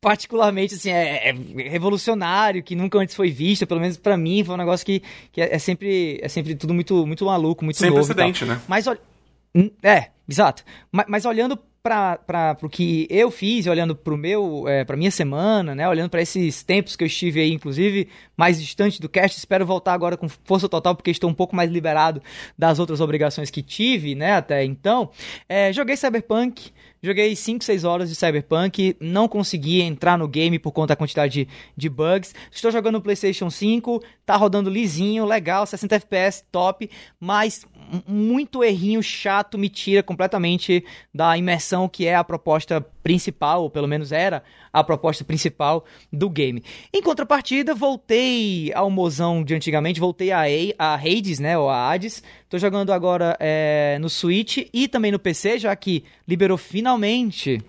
particularmente 0.00 0.76
assim 0.76 0.90
é, 0.90 1.30
é, 1.30 1.32
revolucionário 1.68 2.62
que 2.62 2.76
nunca 2.76 2.98
antes 2.98 3.14
foi 3.14 3.30
visto 3.30 3.66
pelo 3.66 3.80
menos 3.80 3.98
para 3.98 4.16
mim 4.16 4.42
foi 4.42 4.54
um 4.54 4.58
negócio 4.58 4.86
que, 4.86 5.02
que 5.30 5.42
é, 5.42 5.54
é, 5.54 5.58
sempre 5.58 6.18
é 6.22 6.28
sempre 6.28 6.54
tudo 6.54 6.72
muito 6.72 7.06
muito 7.06 7.26
maluco 7.26 7.66
muito 7.66 7.76
Sem 7.76 7.90
novo 7.90 8.06
precedente 8.06 8.46
né 8.46 8.58
mas 8.66 8.86
olha 8.86 8.98
é 9.82 10.06
exato 10.26 10.64
mas, 10.90 11.04
mas 11.06 11.26
olhando 11.26 11.58
para 11.82 12.58
o 12.62 12.68
que 12.68 13.06
eu 13.08 13.30
fiz, 13.30 13.66
olhando 13.66 13.96
para 13.96 14.16
meu, 14.16 14.68
é, 14.68 14.84
para 14.84 14.96
minha 14.96 15.10
semana, 15.10 15.74
né, 15.74 15.88
olhando 15.88 16.10
para 16.10 16.20
esses 16.20 16.62
tempos 16.62 16.94
que 16.94 17.02
eu 17.02 17.06
estive 17.06 17.40
aí, 17.40 17.52
inclusive 17.52 18.08
mais 18.36 18.60
distante 18.60 19.00
do 19.00 19.08
cast, 19.08 19.38
espero 19.38 19.64
voltar 19.64 19.94
agora 19.94 20.16
com 20.16 20.28
força 20.28 20.68
total 20.68 20.94
porque 20.94 21.10
estou 21.10 21.30
um 21.30 21.34
pouco 21.34 21.56
mais 21.56 21.70
liberado 21.70 22.22
das 22.56 22.78
outras 22.78 23.00
obrigações 23.00 23.50
que 23.50 23.62
tive, 23.62 24.14
né, 24.14 24.34
até 24.34 24.64
então. 24.64 25.10
É, 25.48 25.72
joguei 25.72 25.96
Cyberpunk, 25.96 26.70
Joguei 27.02 27.34
5, 27.34 27.64
6 27.64 27.84
horas 27.84 28.10
de 28.10 28.14
Cyberpunk, 28.14 28.94
não 29.00 29.26
consegui 29.26 29.80
entrar 29.80 30.18
no 30.18 30.28
game 30.28 30.58
por 30.58 30.70
conta 30.70 30.88
da 30.88 30.96
quantidade 30.96 31.46
de, 31.46 31.48
de 31.74 31.88
bugs. 31.88 32.34
Estou 32.52 32.70
jogando 32.70 32.96
no 32.96 33.00
PlayStation 33.00 33.48
5, 33.48 34.02
tá 34.26 34.36
rodando 34.36 34.68
lisinho, 34.68 35.24
legal, 35.24 35.64
60 35.64 35.94
FPS, 35.94 36.44
top, 36.52 36.90
mas 37.18 37.64
muito 38.06 38.62
errinho 38.62 39.02
chato 39.02 39.58
me 39.58 39.68
tira 39.68 40.02
completamente 40.02 40.84
da 41.14 41.36
imersão 41.36 41.88
que 41.88 42.06
é 42.06 42.14
a 42.14 42.24
proposta 42.24 42.80
principal, 43.02 43.62
ou 43.62 43.70
pelo 43.70 43.88
menos 43.88 44.12
era 44.12 44.42
a 44.72 44.84
proposta 44.84 45.24
principal 45.24 45.84
do 46.12 46.28
game. 46.28 46.62
Em 46.92 47.02
contrapartida, 47.02 47.74
voltei 47.74 48.72
ao 48.74 48.90
mozão 48.90 49.42
de 49.42 49.54
antigamente, 49.54 50.00
voltei 50.00 50.30
a, 50.30 50.42
a 50.78 50.94
Hades, 50.94 51.38
né, 51.38 51.58
ou 51.58 51.68
a 51.68 51.90
Hades. 51.90 52.22
Tô 52.48 52.58
jogando 52.58 52.92
agora 52.92 53.36
é, 53.40 53.98
no 54.00 54.08
Switch 54.08 54.58
e 54.72 54.86
também 54.86 55.10
no 55.10 55.18
PC, 55.18 55.58
já 55.58 55.74
que 55.74 56.04
liberou 56.26 56.58
finalmente 56.58 57.60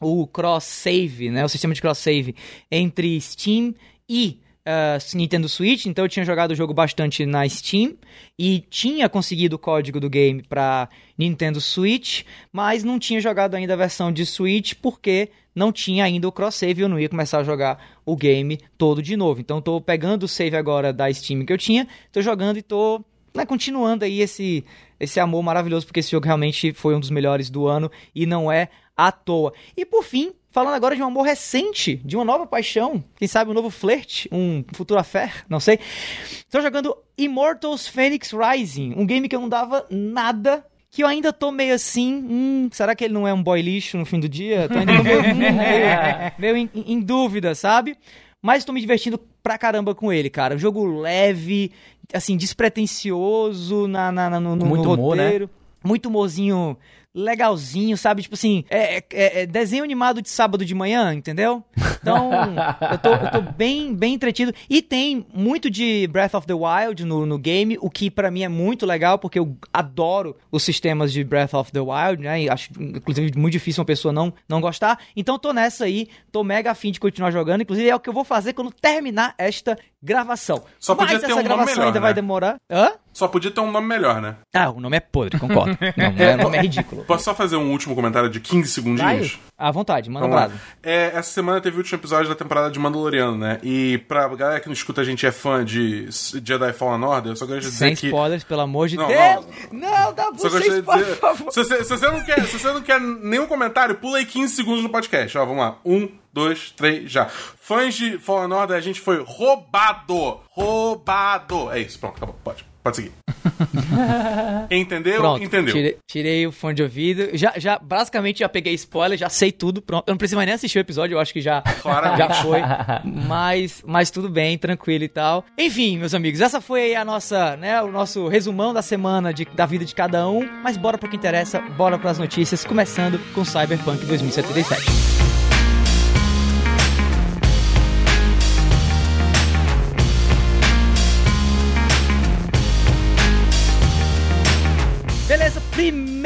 o 0.00 0.26
cross 0.26 0.64
save, 0.64 1.30
né, 1.30 1.44
o 1.44 1.48
sistema 1.48 1.72
de 1.72 1.80
cross 1.80 1.98
save 1.98 2.34
entre 2.70 3.20
Steam 3.20 3.74
e 4.08 4.40
uh, 4.66 5.16
Nintendo 5.16 5.48
Switch, 5.48 5.86
então 5.86 6.04
eu 6.04 6.08
tinha 6.08 6.24
jogado 6.24 6.50
o 6.50 6.54
jogo 6.54 6.74
bastante 6.74 7.24
na 7.24 7.48
Steam 7.48 7.94
e 8.38 8.60
tinha 8.68 9.08
conseguido 9.08 9.56
o 9.56 9.58
código 9.58 10.00
do 10.00 10.10
game 10.10 10.42
para 10.42 10.88
Nintendo 11.16 11.60
Switch, 11.60 12.24
mas 12.52 12.82
não 12.82 12.98
tinha 12.98 13.20
jogado 13.20 13.54
ainda 13.54 13.74
a 13.74 13.76
versão 13.76 14.12
de 14.12 14.26
Switch 14.26 14.74
porque 14.82 15.30
não 15.54 15.72
tinha 15.72 16.04
ainda 16.04 16.28
o 16.28 16.32
cross 16.32 16.56
save, 16.56 16.82
eu 16.82 16.88
não 16.88 16.98
ia 16.98 17.08
começar 17.08 17.38
a 17.38 17.44
jogar 17.44 17.98
o 18.04 18.16
game 18.16 18.58
todo 18.76 19.02
de 19.02 19.16
novo. 19.16 19.40
Então 19.40 19.58
estou 19.58 19.80
pegando 19.80 20.24
o 20.24 20.28
save 20.28 20.56
agora 20.56 20.92
da 20.92 21.12
Steam 21.12 21.46
que 21.46 21.52
eu 21.52 21.58
tinha, 21.58 21.86
estou 22.06 22.22
jogando 22.22 22.56
e 22.56 22.60
estou 22.60 23.04
né, 23.34 23.46
continuando 23.46 24.04
aí 24.04 24.20
esse 24.20 24.64
esse 24.98 25.20
amor 25.20 25.42
maravilhoso 25.42 25.86
porque 25.86 26.00
esse 26.00 26.10
jogo 26.10 26.24
realmente 26.24 26.72
foi 26.72 26.94
um 26.94 27.00
dos 27.00 27.10
melhores 27.10 27.50
do 27.50 27.66
ano 27.66 27.90
e 28.14 28.26
não 28.26 28.50
é 28.50 28.68
à 28.96 29.12
toa. 29.12 29.52
E 29.76 29.84
por 29.84 30.02
fim, 30.02 30.32
Falando 30.56 30.72
agora 30.72 30.96
de 30.96 31.02
um 31.02 31.06
amor 31.06 31.26
recente, 31.26 31.96
de 32.02 32.16
uma 32.16 32.24
nova 32.24 32.46
paixão, 32.46 33.04
quem 33.18 33.28
sabe 33.28 33.50
um 33.50 33.52
novo 33.52 33.68
flerte, 33.68 34.26
um 34.32 34.64
futuro 34.72 34.98
affair, 34.98 35.44
não 35.50 35.60
sei. 35.60 35.78
Estou 36.24 36.62
jogando 36.62 36.96
Immortals 37.18 37.86
Phoenix 37.86 38.32
Rising, 38.32 38.94
um 38.96 39.04
game 39.04 39.28
que 39.28 39.36
eu 39.36 39.40
não 39.42 39.50
dava 39.50 39.84
nada 39.90 40.64
que 40.90 41.02
eu 41.02 41.06
ainda 41.06 41.30
tô 41.30 41.52
meio 41.52 41.74
assim, 41.74 42.24
hum, 42.26 42.68
será 42.72 42.96
que 42.96 43.04
ele 43.04 43.12
não 43.12 43.28
é 43.28 43.34
um 43.34 43.42
boy 43.42 43.60
lixo 43.60 43.98
no 43.98 44.06
fim 44.06 44.18
do 44.18 44.30
dia? 44.30 44.66
Tô 44.66 44.78
ainda 44.78 44.94
meio, 45.02 45.20
hum, 45.20 45.34
meio, 45.34 46.32
meio 46.54 46.56
em, 46.56 46.70
em 46.74 47.00
dúvida, 47.02 47.54
sabe? 47.54 47.94
Mas 48.42 48.64
tô 48.64 48.72
me 48.72 48.80
divertindo 48.80 49.20
pra 49.42 49.58
caramba 49.58 49.94
com 49.94 50.10
ele, 50.10 50.30
cara. 50.30 50.56
Jogo 50.56 50.86
leve, 50.86 51.70
assim, 52.14 52.34
despretensioso 52.34 53.86
na, 53.86 54.10
na, 54.10 54.30
na 54.30 54.40
no, 54.40 54.56
Muito 54.56 54.84
no 54.84 54.94
humor, 54.94 55.16
né? 55.16 55.24
roteiro. 55.24 55.50
Muito 55.84 56.08
humorzinho 56.08 56.78
legalzinho, 57.16 57.96
sabe? 57.96 58.22
Tipo 58.22 58.34
assim, 58.34 58.64
é, 58.68 58.98
é- 58.98 59.42
é 59.42 59.46
desenho 59.46 59.82
animado 59.82 60.20
de 60.20 60.28
sábado 60.28 60.64
de 60.64 60.74
manhã, 60.74 61.14
entendeu? 61.14 61.64
Então, 62.00 62.30
eu 62.92 62.98
tô, 62.98 63.10
eu 63.14 63.30
tô 63.30 63.40
bem, 63.40 63.94
bem 63.94 64.14
entretido. 64.14 64.52
E 64.68 64.82
tem 64.82 65.26
muito 65.32 65.70
de 65.70 66.06
Breath 66.08 66.34
of 66.34 66.46
the 66.46 66.52
Wild 66.54 67.04
no, 67.04 67.24
no 67.24 67.38
game, 67.38 67.78
o 67.80 67.88
que 67.90 68.10
pra 68.10 68.30
mim 68.30 68.42
é 68.42 68.48
muito 68.48 68.84
legal, 68.84 69.18
porque 69.18 69.38
eu 69.38 69.56
adoro 69.72 70.36
os 70.52 70.62
sistemas 70.62 71.12
de 71.12 71.24
Breath 71.24 71.54
of 71.54 71.72
the 71.72 71.80
Wild, 71.80 72.22
né? 72.22 72.42
E 72.42 72.50
acho, 72.50 72.70
inclusive, 72.78 73.32
muito 73.36 73.52
difícil 73.52 73.80
uma 73.80 73.86
pessoa 73.86 74.12
não, 74.12 74.32
não 74.48 74.60
gostar. 74.60 74.98
Então, 75.16 75.38
tô 75.38 75.52
nessa 75.52 75.84
aí, 75.86 76.08
tô 76.30 76.44
mega 76.44 76.70
afim 76.70 76.92
de 76.92 77.00
continuar 77.00 77.30
jogando. 77.30 77.62
Inclusive, 77.62 77.88
é 77.88 77.94
o 77.96 78.00
que 78.00 78.08
eu 78.08 78.14
vou 78.14 78.24
fazer 78.24 78.52
quando 78.52 78.70
terminar 78.70 79.34
esta 79.38 79.78
gravação. 80.02 80.62
Só 80.78 80.94
podia 80.94 81.14
Mas 81.14 81.22
ter 81.24 81.30
essa 81.32 81.40
um 81.40 81.44
gravação 81.44 81.74
melhor, 81.74 81.86
ainda 81.86 82.00
vai 82.00 82.10
né? 82.10 82.14
demorar. 82.14 82.56
Hã? 82.70 82.92
Só 83.16 83.26
podia 83.26 83.50
ter 83.50 83.62
um 83.62 83.72
nome 83.72 83.86
melhor, 83.86 84.20
né? 84.20 84.36
Ah, 84.54 84.68
o 84.68 84.78
nome 84.78 84.98
é 84.98 85.00
podre, 85.00 85.38
concordo. 85.38 85.72
Não, 85.96 86.34
o 86.34 86.42
nome 86.42 86.58
é 86.58 86.60
ridículo. 86.60 87.02
Posso 87.06 87.24
só 87.24 87.34
fazer 87.34 87.56
um 87.56 87.70
último 87.70 87.94
comentário 87.94 88.28
de 88.28 88.38
15 88.38 88.68
segundinhos? 88.68 89.38
À 89.56 89.70
vontade, 89.70 90.10
manda 90.10 90.28
Vamos 90.28 90.52
lá. 90.52 90.60
É, 90.82 91.06
essa 91.14 91.30
semana 91.30 91.58
teve 91.58 91.76
o 91.76 91.78
último 91.78 91.98
episódio 91.98 92.28
da 92.28 92.34
temporada 92.34 92.70
de 92.70 92.78
Mandaloriano, 92.78 93.38
né? 93.38 93.58
E 93.62 93.96
pra 94.06 94.28
galera 94.28 94.60
que 94.60 94.66
não 94.66 94.74
escuta 94.74 95.00
a 95.00 95.04
gente 95.04 95.24
é 95.24 95.32
fã 95.32 95.64
de 95.64 96.06
Jedi 96.44 96.74
Fallen 96.74 97.02
Order, 97.02 97.32
eu 97.32 97.36
só 97.36 97.46
gostaria 97.46 97.62
de 97.62 97.70
dizer 97.70 97.86
Sem 97.86 97.96
que... 97.96 98.08
spoilers, 98.08 98.44
pelo 98.44 98.60
amor 98.60 98.86
de 98.86 98.98
Não, 98.98 99.08
Deus! 99.08 99.46
Não, 99.72 100.12
dá 100.12 100.24
Só 100.36 100.50
pra 100.50 100.60
vocês, 100.60 100.84
por 100.84 100.98
dizer. 100.98 101.16
favor. 101.16 101.50
Se 101.50 101.64
você, 101.64 101.84
se 101.84 101.90
você 101.96 102.10
não 102.10 102.22
quer, 102.22 102.44
se 102.44 102.58
você 102.58 102.70
não 102.70 102.82
quer 102.82 103.00
nenhum 103.00 103.46
comentário, 103.46 103.94
pula 103.94 104.18
aí 104.18 104.26
15 104.26 104.54
segundos 104.54 104.82
no 104.82 104.90
podcast. 104.90 105.38
Ó, 105.38 105.46
vamos 105.46 105.62
lá. 105.62 105.78
Um, 105.86 106.06
dois, 106.34 106.70
três, 106.72 107.10
já. 107.10 107.24
Fãs 107.24 107.94
de 107.94 108.18
Fallen 108.18 108.52
Order, 108.52 108.76
a 108.76 108.80
gente 108.80 109.00
foi 109.00 109.24
roubado! 109.26 110.38
Roubado! 110.50 111.70
É 111.72 111.80
isso, 111.80 111.98
pronto, 111.98 112.18
acabou. 112.18 112.36
Pode. 112.44 112.75
Pode 112.86 112.96
seguir. 112.98 113.12
Entendeu? 114.70 115.20
Pronto, 115.20 115.42
Entendeu. 115.42 115.74
Tirei, 115.74 115.98
tirei 116.06 116.46
o 116.46 116.52
fone 116.52 116.74
de 116.74 116.82
ouvido. 116.84 117.30
Já, 117.36 117.54
já, 117.56 117.80
basicamente, 117.80 118.38
já 118.38 118.48
peguei 118.48 118.74
spoiler, 118.74 119.18
já 119.18 119.28
sei 119.28 119.50
tudo. 119.50 119.82
Pronto. 119.82 120.04
Eu 120.06 120.12
não 120.12 120.18
preciso 120.18 120.36
mais 120.36 120.46
nem 120.46 120.54
assistir 120.54 120.78
o 120.78 120.82
episódio, 120.82 121.16
eu 121.16 121.18
acho 121.18 121.32
que 121.32 121.40
já, 121.40 121.62
Claramente. 121.62 122.18
já 122.18 122.30
foi. 122.44 122.60
Mas, 123.26 123.82
mas 123.84 124.08
tudo 124.10 124.28
bem, 124.28 124.56
tranquilo 124.56 125.02
e 125.02 125.08
tal. 125.08 125.44
Enfim, 125.58 125.98
meus 125.98 126.14
amigos, 126.14 126.40
essa 126.40 126.60
foi 126.60 126.94
a 126.94 127.04
nossa, 127.04 127.56
né, 127.56 127.82
o 127.82 127.90
nosso 127.90 128.28
resumão 128.28 128.72
da 128.72 128.82
semana 128.82 129.34
de, 129.34 129.44
da 129.46 129.66
vida 129.66 129.84
de 129.84 129.94
cada 129.94 130.28
um. 130.28 130.48
Mas 130.62 130.76
bora 130.76 130.96
pro 130.96 131.08
que 131.08 131.16
interessa, 131.16 131.58
bora 131.60 131.98
pras 131.98 132.20
notícias, 132.20 132.64
começando 132.64 133.18
com 133.34 133.44
Cyberpunk 133.44 134.04
2077. 134.06 135.45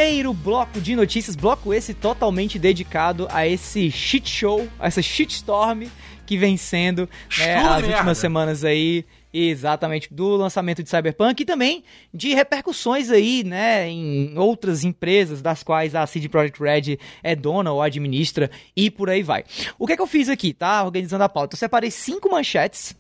Primeiro 0.01 0.33
bloco 0.33 0.81
de 0.81 0.97
notícias, 0.97 1.37
bloco 1.37 1.75
esse 1.75 1.93
totalmente 1.93 2.59
dedicado 2.59 3.29
a 3.31 3.47
esse 3.47 3.91
shit 3.91 4.31
show, 4.31 4.67
a 4.79 4.87
essa 4.87 5.03
shitstorm 5.03 5.83
que 6.25 6.39
vem 6.39 6.57
sendo 6.57 7.03
né, 7.39 7.57
as 7.57 7.83
merda. 7.83 7.87
últimas 7.87 8.17
semanas 8.17 8.65
aí, 8.65 9.05
exatamente, 9.31 10.09
do 10.11 10.37
lançamento 10.37 10.83
de 10.83 10.89
Cyberpunk 10.89 11.43
e 11.43 11.45
também 11.45 11.85
de 12.15 12.33
repercussões 12.33 13.11
aí, 13.11 13.45
né, 13.45 13.91
em 13.91 14.39
outras 14.39 14.85
empresas 14.85 15.43
das 15.43 15.63
quais 15.63 15.95
a 15.95 16.07
CD 16.07 16.31
Projekt 16.31 16.63
Red 16.63 16.99
é 17.23 17.37
dona 17.37 17.71
ou 17.71 17.83
administra 17.83 18.51
e 18.75 18.91
por 18.91 19.11
aí 19.11 19.23
vai. 19.23 19.45
O 19.79 19.87
que 19.87 19.93
é 19.93 19.97
que 19.97 20.03
eu 20.03 20.07
fiz 20.07 20.31
aqui, 20.31 20.55
tá? 20.55 20.83
Organizando 20.83 21.25
a 21.25 21.29
pauta. 21.29 21.57
Eu 21.57 21.59
separei 21.59 21.91
cinco 21.91 22.31
manchetes 22.31 22.97